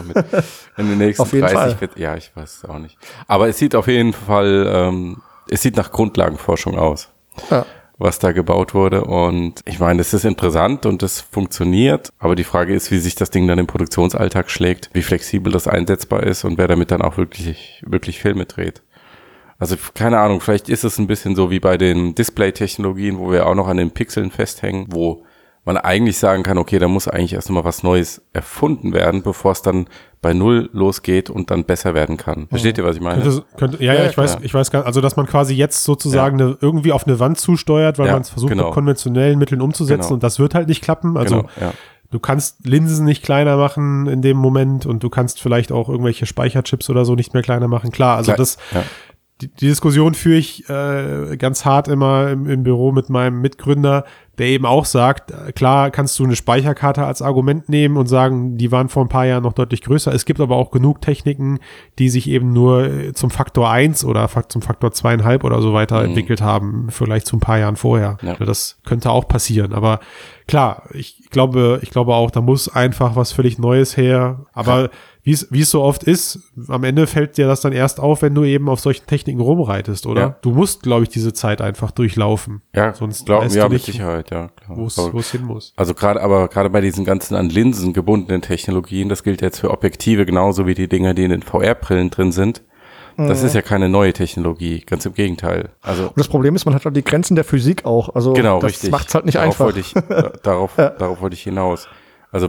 In 0.77 0.89
den 0.89 0.99
nächsten 0.99 1.23
Auf 1.23 1.33
jeden 1.33 1.43
30 1.47 1.59
Fall. 1.59 1.81
wird, 1.81 1.99
ja, 1.99 2.17
ich 2.17 2.35
weiß 2.35 2.57
es 2.59 2.65
auch 2.65 2.79
nicht. 2.79 2.97
Aber 3.29 3.49
es 3.49 3.59
sieht 3.59 3.75
auf 3.75 3.87
jeden 3.87 4.13
Fall, 4.13 4.69
ähm, 4.73 5.19
es 5.49 5.63
sieht 5.63 5.77
nach 5.77 5.91
Grundlagenforschung 5.93 6.79
aus. 6.79 7.09
Ja. 7.51 7.65
Was 8.01 8.19
da 8.19 8.33
gebaut 8.33 8.75
wurde. 8.75 9.05
Und 9.05 9.61
ich 9.67 9.79
meine, 9.79 9.99
das 9.99 10.15
ist 10.15 10.25
interessant 10.25 10.87
und 10.87 11.03
das 11.03 11.21
funktioniert. 11.21 12.13
Aber 12.19 12.35
die 12.35 12.45
Frage 12.45 12.75
ist, 12.75 12.91
wie 12.91 12.99
sich 12.99 13.15
das 13.15 13.31
Ding 13.31 13.47
dann 13.47 13.59
im 13.59 13.67
Produktionsalltag 13.67 14.51
schlägt, 14.51 14.91
wie 14.95 15.03
flexibel 15.03 15.53
das 15.53 15.69
einsetzbar 15.69 16.23
ist 16.23 16.45
und 16.45 16.57
wer 16.59 16.67
damit 16.67 16.91
dann 16.91 17.03
auch 17.03 17.19
wirklich, 17.19 17.83
wirklich 17.87 18.19
Filme 18.19 18.47
dreht. 18.47 18.83
Also 19.59 19.77
keine 19.95 20.19
Ahnung, 20.19 20.41
vielleicht 20.41 20.71
ist 20.71 20.85
es 20.85 20.99
ein 20.99 21.07
bisschen 21.07 21.37
so 21.37 21.51
wie 21.51 21.61
bei 21.61 21.77
den 21.77 22.15
Display-Technologien, 22.15 23.19
wo 23.19 23.31
wir 23.31 23.47
auch 23.47 23.55
noch 23.55 23.69
an 23.69 23.77
den 23.77 23.91
Pixeln 23.91 24.31
festhängen, 24.31 24.87
wo 24.89 25.25
man 25.75 25.77
eigentlich 25.83 26.19
sagen 26.19 26.43
kann, 26.43 26.59
okay, 26.59 26.79
da 26.79 26.89
muss 26.89 27.07
eigentlich 27.09 27.35
erst 27.35 27.51
mal 27.51 27.65
was 27.65 27.83
Neues 27.83 28.23
erfunden 28.33 28.93
werden, 28.93 29.23
bevor 29.23 29.53
es 29.53 29.63
dann 29.63 29.87
bei 30.21 30.35
Null 30.35 30.69
losgeht 30.73 31.31
und 31.31 31.51
dann 31.51 31.65
besser 31.65 31.95
werden 31.95 32.17
kann. 32.17 32.47
Versteht 32.49 32.77
ihr, 32.77 32.85
was 32.85 32.97
ich 32.97 33.03
meine? 33.03 33.23
Könnte, 33.23 33.45
könnte, 33.57 33.85
ja, 33.85 33.95
ja, 33.95 34.01
Ja, 34.05 34.11
ich 34.11 34.19
weiß, 34.19 34.33
klar. 34.33 34.45
ich 34.45 34.53
weiß 34.55 34.71
gar 34.71 34.85
also 34.85 35.01
dass 35.01 35.17
man 35.17 35.27
quasi 35.27 35.55
jetzt 35.55 35.85
sozusagen 35.85 36.41
eine, 36.41 36.59
irgendwie 36.61 36.93
auf 36.93 37.07
eine 37.07 37.19
Wand 37.21 37.39
zusteuert, 37.39 37.99
weil 37.99 38.07
Ja, 38.09 38.13
man 38.15 38.23
es 38.23 38.31
versucht 38.31 38.51
genau. 38.51 38.67
mit 38.67 38.75
konventionellen 38.75 39.39
Mitteln 39.39 39.61
umzusetzen 39.61 40.03
Genau. 40.03 40.15
und 40.15 40.23
das 40.23 40.39
wird 40.39 40.55
halt 40.55 40.69
nicht 40.69 40.83
klappen. 40.83 41.17
Also 41.17 41.37
Genau, 41.43 41.49
ja. 41.61 41.73
du 42.11 42.19
kannst 42.19 42.67
Linsen 42.67 43.05
nicht 43.07 43.23
kleiner 43.23 43.57
machen 43.57 44.07
in 44.09 44.21
dem 44.23 44.37
Moment 44.37 44.85
und 44.87 45.03
du 45.03 45.09
kannst 45.09 45.41
vielleicht 45.41 45.73
auch 45.73 45.89
irgendwelche 45.89 46.27
Speicherchips 46.27 46.91
oder 46.91 47.05
so 47.05 47.15
nicht 47.15 47.33
mehr 47.33 47.43
kleiner 47.43 47.69
machen. 47.69 47.91
Klar, 47.91 48.17
also 48.17 48.33
Klar, 48.33 48.37
das, 48.39 48.59
ja. 48.75 48.83
die, 49.41 49.49
die 49.49 49.69
Diskussion 49.69 50.13
führe 50.15 50.37
ich 50.37 50.69
äh, 50.69 51.37
ganz 51.39 51.65
hart 51.65 51.89
immer 51.89 52.29
im, 52.29 52.47
im 52.47 52.63
Büro 52.63 52.93
mit 52.93 53.09
meinem 53.09 53.41
Mitgründer, 53.41 54.05
der 54.41 54.49
eben 54.49 54.65
auch 54.65 54.87
sagt, 54.87 55.35
klar 55.55 55.91
kannst 55.91 56.19
du 56.19 56.25
eine 56.25 56.35
Speicherkarte 56.35 57.05
als 57.05 57.21
Argument 57.21 57.69
nehmen 57.69 57.99
und 57.99 58.07
sagen, 58.07 58.57
die 58.57 58.73
waren 58.73 58.89
vor 58.89 59.05
ein 59.05 59.11
paar 59.11 59.27
Jahren 59.27 59.43
noch 59.43 59.53
deutlich 59.53 59.83
größer. 59.83 60.15
Es 60.15 60.25
gibt 60.25 60.41
aber 60.41 60.57
auch 60.57 60.71
genug 60.71 61.03
Techniken, 61.03 61.59
die 61.99 62.09
sich 62.09 62.27
eben 62.27 62.55
nur 62.55 62.85
äh, 62.85 63.13
zum 63.13 63.29
Faktor 63.31 63.71
1 63.71 64.03
oder 64.07 64.31
zum 64.49 64.63
Faktor 64.63 64.93
zweieinhalb 64.93 65.45
oder 65.45 65.61
so 65.61 65.75
weiterentwickelt 65.75 66.41
haben, 66.41 66.87
vielleicht 66.89 67.27
zu 67.27 67.37
ein 67.37 67.41
paar 67.41 67.59
Jahren 67.59 67.77
vorher. 67.77 68.17
Ja. 68.23 68.35
Das 68.37 68.79
könnte 68.87 69.11
auch 69.11 69.29
passieren. 69.29 69.75
Aber 69.75 70.01
klar, 70.49 70.85
ich 70.95 71.29
glaube, 71.29 71.79
ich 71.83 71.91
glaube 71.91 72.15
auch, 72.15 72.31
da 72.31 72.41
muss 72.41 72.75
einfach 72.75 73.17
was 73.17 73.33
völlig 73.33 73.59
Neues 73.59 73.99
her. 73.99 74.47
Aber 74.55 74.89
wie 75.23 75.33
es 75.33 75.47
wie 75.51 75.61
es 75.61 75.71
so 75.71 75.83
oft 75.83 76.03
ist, 76.03 76.41
am 76.69 76.83
Ende 76.85 77.07
fällt 77.07 77.37
dir 77.37 77.47
das 77.47 77.61
dann 77.61 77.73
erst 77.73 78.01
auf, 78.01 78.23
wenn 78.23 78.35
du 78.35 78.45
eben 78.45 78.69
auf 78.69 78.81
solchen 78.81 79.07
Techniken 79.07 79.41
rumreitest, 79.41 80.07
oder? 80.07 80.21
Ja. 80.21 80.37
Du 80.41 80.51
musst, 80.51 80.83
glaube 80.83 81.03
ich, 81.03 81.11
diese 81.11 81.33
Zeit 81.33 81.61
einfach 81.61 81.91
durchlaufen. 81.91 82.63
Ja, 82.75 82.95
Sonst 82.95 83.27
glauben 83.27 83.47
weißt 83.47 83.57
ja, 83.57 83.69
mit 83.69 83.83
Sicherheit, 83.83 84.30
ja. 84.31 84.49
klar. 84.49 84.77
wo 84.79 85.19
es 85.19 85.31
hin 85.31 85.45
muss. 85.45 85.73
Also 85.77 85.95
gerade, 85.95 86.21
aber 86.23 86.49
gerade 86.49 86.71
bei 86.71 86.81
diesen 86.81 87.05
ganzen 87.05 87.35
an 87.35 87.49
Linsen 87.49 87.93
gebundenen 87.93 88.43
Technologien, 88.43 89.09
das 89.09 89.23
gilt 89.23 89.43
jetzt 89.43 89.59
für 89.61 89.71
Objektive 89.71 90.27
genauso 90.27 90.67
wie 90.67 90.75
die 90.75 90.89
Dinger, 90.89 91.15
die 91.15 91.25
in 91.25 91.31
den 91.31 91.43
VR-Brillen 91.43 92.11
drin 92.11 92.33
sind. 92.33 92.63
Das 93.17 93.43
ist 93.43 93.55
ja 93.55 93.61
keine 93.61 93.91
neue 93.91 94.15
Technologie, 94.15 94.81
ganz 94.81 95.05
im 95.05 95.13
Gegenteil. 95.13 95.69
Also 95.83 96.05
Und 96.05 96.17
das 96.19 96.29
Problem 96.29 96.57
ist, 96.57 96.65
man 96.65 96.75
hat 96.75 96.87
halt 96.87 96.97
die 96.97 97.05
Grenzen 97.05 97.35
der 97.35 97.45
Physik 97.45 97.85
auch. 97.85 98.15
Also 98.15 98.33
genau, 98.33 98.61
das 98.61 98.71
richtig. 98.71 98.91
macht's 98.91 99.15
halt 99.15 99.27
nicht 99.27 99.35
darauf 99.35 99.49
einfach. 99.61 99.65
Wollte 99.67 99.81
ich, 99.81 99.93
da- 99.93 100.33
darauf, 100.43 100.75
darauf 100.77 101.21
wollte 101.21 101.35
ich 101.35 101.43
hinaus. 101.43 101.87
Also 102.33 102.49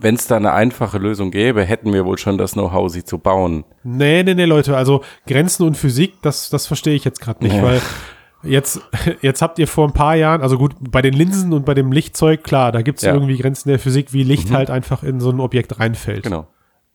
wenn 0.00 0.14
es 0.16 0.26
da 0.26 0.36
eine 0.36 0.52
einfache 0.54 0.98
Lösung 0.98 1.30
gäbe, 1.30 1.62
hätten 1.62 1.92
wir 1.92 2.04
wohl 2.04 2.18
schon 2.18 2.36
das 2.36 2.52
Know-how, 2.54 2.90
sie 2.90 3.04
zu 3.04 3.18
bauen. 3.18 3.64
Nee, 3.84 4.24
nee, 4.24 4.34
nee, 4.34 4.46
Leute, 4.46 4.76
also 4.76 5.02
Grenzen 5.26 5.64
und 5.66 5.76
Physik, 5.76 6.14
das, 6.22 6.48
das 6.50 6.66
verstehe 6.66 6.94
ich 6.94 7.04
jetzt 7.04 7.20
gerade 7.20 7.44
nicht, 7.44 7.54
Nee. 7.54 7.62
weil 7.62 7.80
jetzt, 8.42 8.80
jetzt 9.22 9.42
habt 9.42 9.58
ihr 9.58 9.68
vor 9.68 9.86
ein 9.86 9.92
paar 9.92 10.16
Jahren, 10.16 10.42
also 10.42 10.58
gut, 10.58 10.74
bei 10.80 11.02
den 11.02 11.14
Linsen 11.14 11.52
und 11.52 11.64
bei 11.64 11.74
dem 11.74 11.92
Lichtzeug, 11.92 12.44
klar, 12.44 12.72
da 12.72 12.82
gibt 12.82 12.98
es 12.98 13.04
Ja. 13.04 13.14
irgendwie 13.14 13.36
Grenzen 13.38 13.68
der 13.68 13.78
Physik, 13.78 14.12
wie 14.12 14.22
Licht 14.22 14.50
halt 14.50 14.70
einfach 14.70 15.02
in 15.02 15.20
so 15.20 15.30
ein 15.30 15.40
Objekt 15.40 15.78
reinfällt. 15.78 16.24
Genau. 16.24 16.46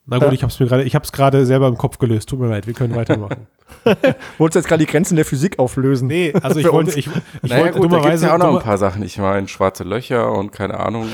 Na 0.06 0.18
gut, 0.20 0.34
ich 0.34 0.44
hab's 0.44 0.60
mir 0.60 0.66
gerade, 0.66 0.84
ich 0.84 0.96
hab's 0.96 1.14
gerade 1.14 1.46
selber 1.46 1.70
im 1.70 1.78
Kopf 1.78 1.98
gelöst. 1.98 2.28
Tut 2.28 2.40
mir 2.40 2.48
leid, 2.50 2.68
wir 2.68 2.74
können 2.74 2.94
weitermachen. 2.94 3.48
Wolltest 4.38 4.56
du 4.56 4.60
jetzt 4.60 4.68
gerade 4.68 4.86
die 4.86 4.92
Grenzen 4.92 5.16
der 5.16 5.24
Physik 5.26 5.60
auflösen? 5.60 6.08
nee, 6.10 6.34
also 6.42 6.60
ich 6.60 6.70
wollte, 6.70 6.92
ich, 7.00 7.08
ich 7.42 7.50
Naja 7.50 7.64
wollte 7.64 7.80
gut, 7.80 7.92
da 7.92 7.96
gibt's 7.96 8.22
dummerweise, 8.22 8.26
ja 8.28 8.34
auch 8.34 8.38
noch 8.38 8.58
ein 8.58 8.64
paar 8.64 8.78
Sachen. 8.78 9.02
Ich 9.04 9.18
meine, 9.18 9.48
schwarze 9.48 9.84
Löcher 9.86 10.32
und 10.34 10.52
keine 10.52 10.80
Ahnung. 10.80 11.08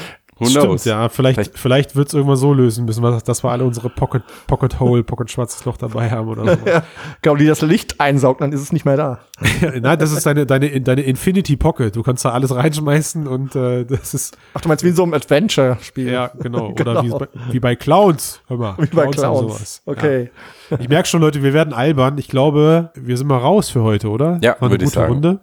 Stimmt, 0.48 0.66
knows? 0.66 0.86
ja, 0.86 1.10
vielleicht, 1.10 1.36
Vielleicht- 1.40 1.58
vielleicht, 1.60 1.96
wird's 1.96 2.14
irgendwann 2.14 2.38
so 2.38 2.54
lösen 2.54 2.86
müssen, 2.86 3.02
dass, 3.04 3.24
dass 3.24 3.44
wir 3.44 3.52
alle 3.52 3.66
unsere 3.66 3.90
Pocket, 3.90 4.24
Pocket 4.48 4.80
Hole, 4.80 5.04
Pocket 5.04 5.30
Schwarzes 5.32 5.66
Loch 5.66 5.78
dabei 5.78 6.10
haben 6.10 6.28
oder 6.28 6.46
so. 6.54 6.58
Genau, 7.22 7.36
die 7.36 7.46
das 7.46 7.62
Licht 7.62 8.00
einsaugt, 8.00 8.42
dann 8.42 8.52
ist 8.54 8.62
es 8.62 8.72
nicht 8.72 8.86
mehr 8.86 8.96
da. 8.98 9.20
Nein, 9.62 10.00
das 10.00 10.12
ist 10.12 10.26
deine, 10.26 10.46
deine, 10.46 10.80
deine 10.82 11.02
Infinity 11.02 11.58
Pocket. 11.58 11.96
Du 11.96 12.04
kannst 12.04 12.24
da 12.26 12.32
alles 12.32 12.54
reinschmeißen 12.56 13.28
und 13.28 13.56
äh, 13.56 13.86
das 13.86 14.14
ist, 14.14 14.38
Ach, 14.54 14.62
du 14.62 14.68
meinst 14.70 14.84
wie 14.84 14.90
in 14.90 14.96
so 14.96 15.04
einem 15.04 15.14
Adventure-Spiel? 15.14 16.12
ja, 16.12 16.32
genau. 16.40 16.70
Oder 16.72 16.84
Genau. 17.02 17.04
wie, 17.04 17.10
bei, 17.10 17.28
wie 17.52 17.60
bei 17.60 17.76
Clowns. 17.76 18.42
Hör 18.48 18.58
mal. 18.58 18.76
Wie 18.78 18.88
bei 18.96 19.08
Clowns. 19.08 19.82
Okay. 19.86 20.30
Ja. 20.70 20.78
Ich 20.80 20.88
merke 20.90 21.08
schon, 21.08 21.22
Leute, 21.22 21.42
wir 21.44 21.54
werden 21.54 21.74
albern. 21.74 22.18
Ich 22.18 22.28
glaube, 22.28 22.92
wir 22.96 23.18
sind 23.18 23.28
mal 23.28 23.38
raus 23.38 23.70
für 23.70 23.82
heute, 23.84 24.10
oder? 24.10 24.40
Ja, 24.42 24.56
War 24.60 24.70
eine 24.70 24.78
gute 24.78 24.88
sagen. 24.92 25.14
Runde. 25.14 25.40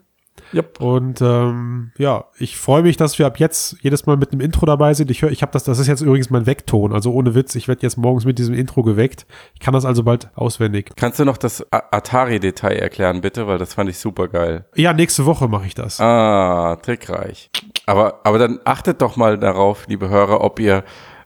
Yep. 0.54 0.80
Und 0.80 1.20
ähm, 1.20 1.92
ja, 1.98 2.26
ich 2.38 2.56
freue 2.56 2.82
mich, 2.82 2.96
dass 2.96 3.18
wir 3.18 3.26
ab 3.26 3.38
jetzt 3.38 3.76
jedes 3.80 4.06
Mal 4.06 4.16
mit 4.16 4.32
einem 4.32 4.40
Intro 4.40 4.66
dabei 4.66 4.94
sind. 4.94 5.10
Ich 5.10 5.22
höre, 5.22 5.30
ich 5.30 5.42
habe 5.42 5.52
das, 5.52 5.64
das 5.64 5.78
ist 5.78 5.86
jetzt 5.86 6.00
übrigens 6.00 6.30
mein 6.30 6.46
Weckton, 6.46 6.92
also 6.92 7.12
ohne 7.12 7.34
Witz. 7.34 7.54
Ich 7.54 7.68
werde 7.68 7.82
jetzt 7.82 7.96
morgens 7.96 8.24
mit 8.24 8.38
diesem 8.38 8.54
Intro 8.54 8.82
geweckt. 8.82 9.26
Ich 9.54 9.60
kann 9.60 9.74
das 9.74 9.84
also 9.84 10.04
bald 10.04 10.30
auswendig. 10.34 10.90
Kannst 10.96 11.18
du 11.18 11.24
noch 11.24 11.36
das 11.36 11.66
Atari-Detail 11.70 12.76
erklären, 12.76 13.20
bitte? 13.20 13.46
Weil 13.46 13.58
das 13.58 13.74
fand 13.74 13.90
ich 13.90 13.98
super 13.98 14.28
geil. 14.28 14.66
Ja, 14.74 14.92
nächste 14.92 15.26
Woche 15.26 15.48
mache 15.48 15.66
ich 15.66 15.74
das. 15.74 16.00
Ah, 16.00 16.76
trickreich. 16.76 17.50
Aber, 17.86 18.20
aber 18.24 18.38
dann 18.38 18.60
achtet 18.64 19.02
doch 19.02 19.16
mal 19.16 19.38
darauf, 19.38 19.86
liebe 19.88 20.08
Hörer, 20.08 20.42
ob 20.42 20.58
ihr 20.60 20.84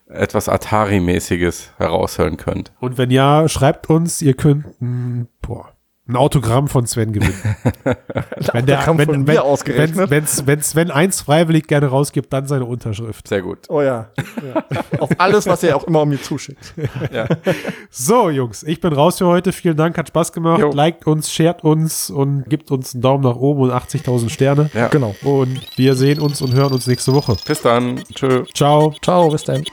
etwas 0.08 0.48
Atari-mäßiges 0.48 1.70
heraushören 1.76 2.36
könnt. 2.36 2.72
Und 2.80 2.98
wenn 2.98 3.10
ja, 3.10 3.48
schreibt 3.48 3.88
uns, 3.88 4.22
ihr 4.22 4.34
könnt, 4.34 4.66
mh, 4.80 5.26
boah, 5.40 5.72
ein 6.10 6.16
Autogramm 6.16 6.68
von 6.68 6.86
Sven 6.86 7.12
gewinnen. 7.12 7.34
wenn 8.52 8.66
der, 8.66 8.78
Autogramm 8.78 8.98
wenn, 8.98 9.06
von 9.06 9.26
wenn, 9.26 9.34
mir 9.34 9.44
ausgerechnet. 9.44 10.10
wenn, 10.10 10.24
wenn, 10.24 10.46
wenn 10.46 10.62
Sven 10.62 10.90
eins 10.90 11.22
freiwillig 11.22 11.66
gerne 11.66 11.86
rausgibt, 11.86 12.32
dann 12.32 12.46
seine 12.46 12.64
Unterschrift. 12.64 13.28
Sehr 13.28 13.42
gut. 13.42 13.58
Oh 13.68 13.80
ja. 13.80 14.10
ja. 14.42 14.64
Auf 14.98 15.10
alles, 15.18 15.46
was 15.46 15.62
er 15.62 15.76
auch 15.76 15.84
immer 15.84 16.04
mir 16.04 16.20
zuschickt. 16.20 16.74
Ja. 17.12 17.26
So, 17.90 18.30
Jungs, 18.30 18.62
ich 18.62 18.80
bin 18.80 18.92
raus 18.92 19.18
für 19.18 19.26
heute. 19.26 19.52
Vielen 19.52 19.76
Dank, 19.76 19.96
hat 19.98 20.08
Spaß 20.08 20.32
gemacht. 20.32 20.60
Jo. 20.60 20.70
Liked 20.72 21.06
uns, 21.06 21.32
shared 21.32 21.64
uns 21.64 22.10
und 22.10 22.44
gibt 22.48 22.70
uns 22.70 22.94
einen 22.94 23.02
Daumen 23.02 23.24
nach 23.24 23.36
oben 23.36 23.62
und 23.62 23.70
80.000 23.70 24.28
Sterne. 24.28 24.70
Ja. 24.74 24.88
Genau. 24.88 25.14
Und 25.22 25.60
wir 25.76 25.94
sehen 25.94 26.20
uns 26.20 26.42
und 26.42 26.52
hören 26.54 26.72
uns 26.72 26.86
nächste 26.86 27.14
Woche. 27.14 27.36
Bis 27.46 27.62
dann. 27.62 28.02
Tschö. 28.14 28.44
Ciao. 28.54 28.94
Ciao, 29.02 29.30
bis 29.30 29.44
dann. 29.44 29.64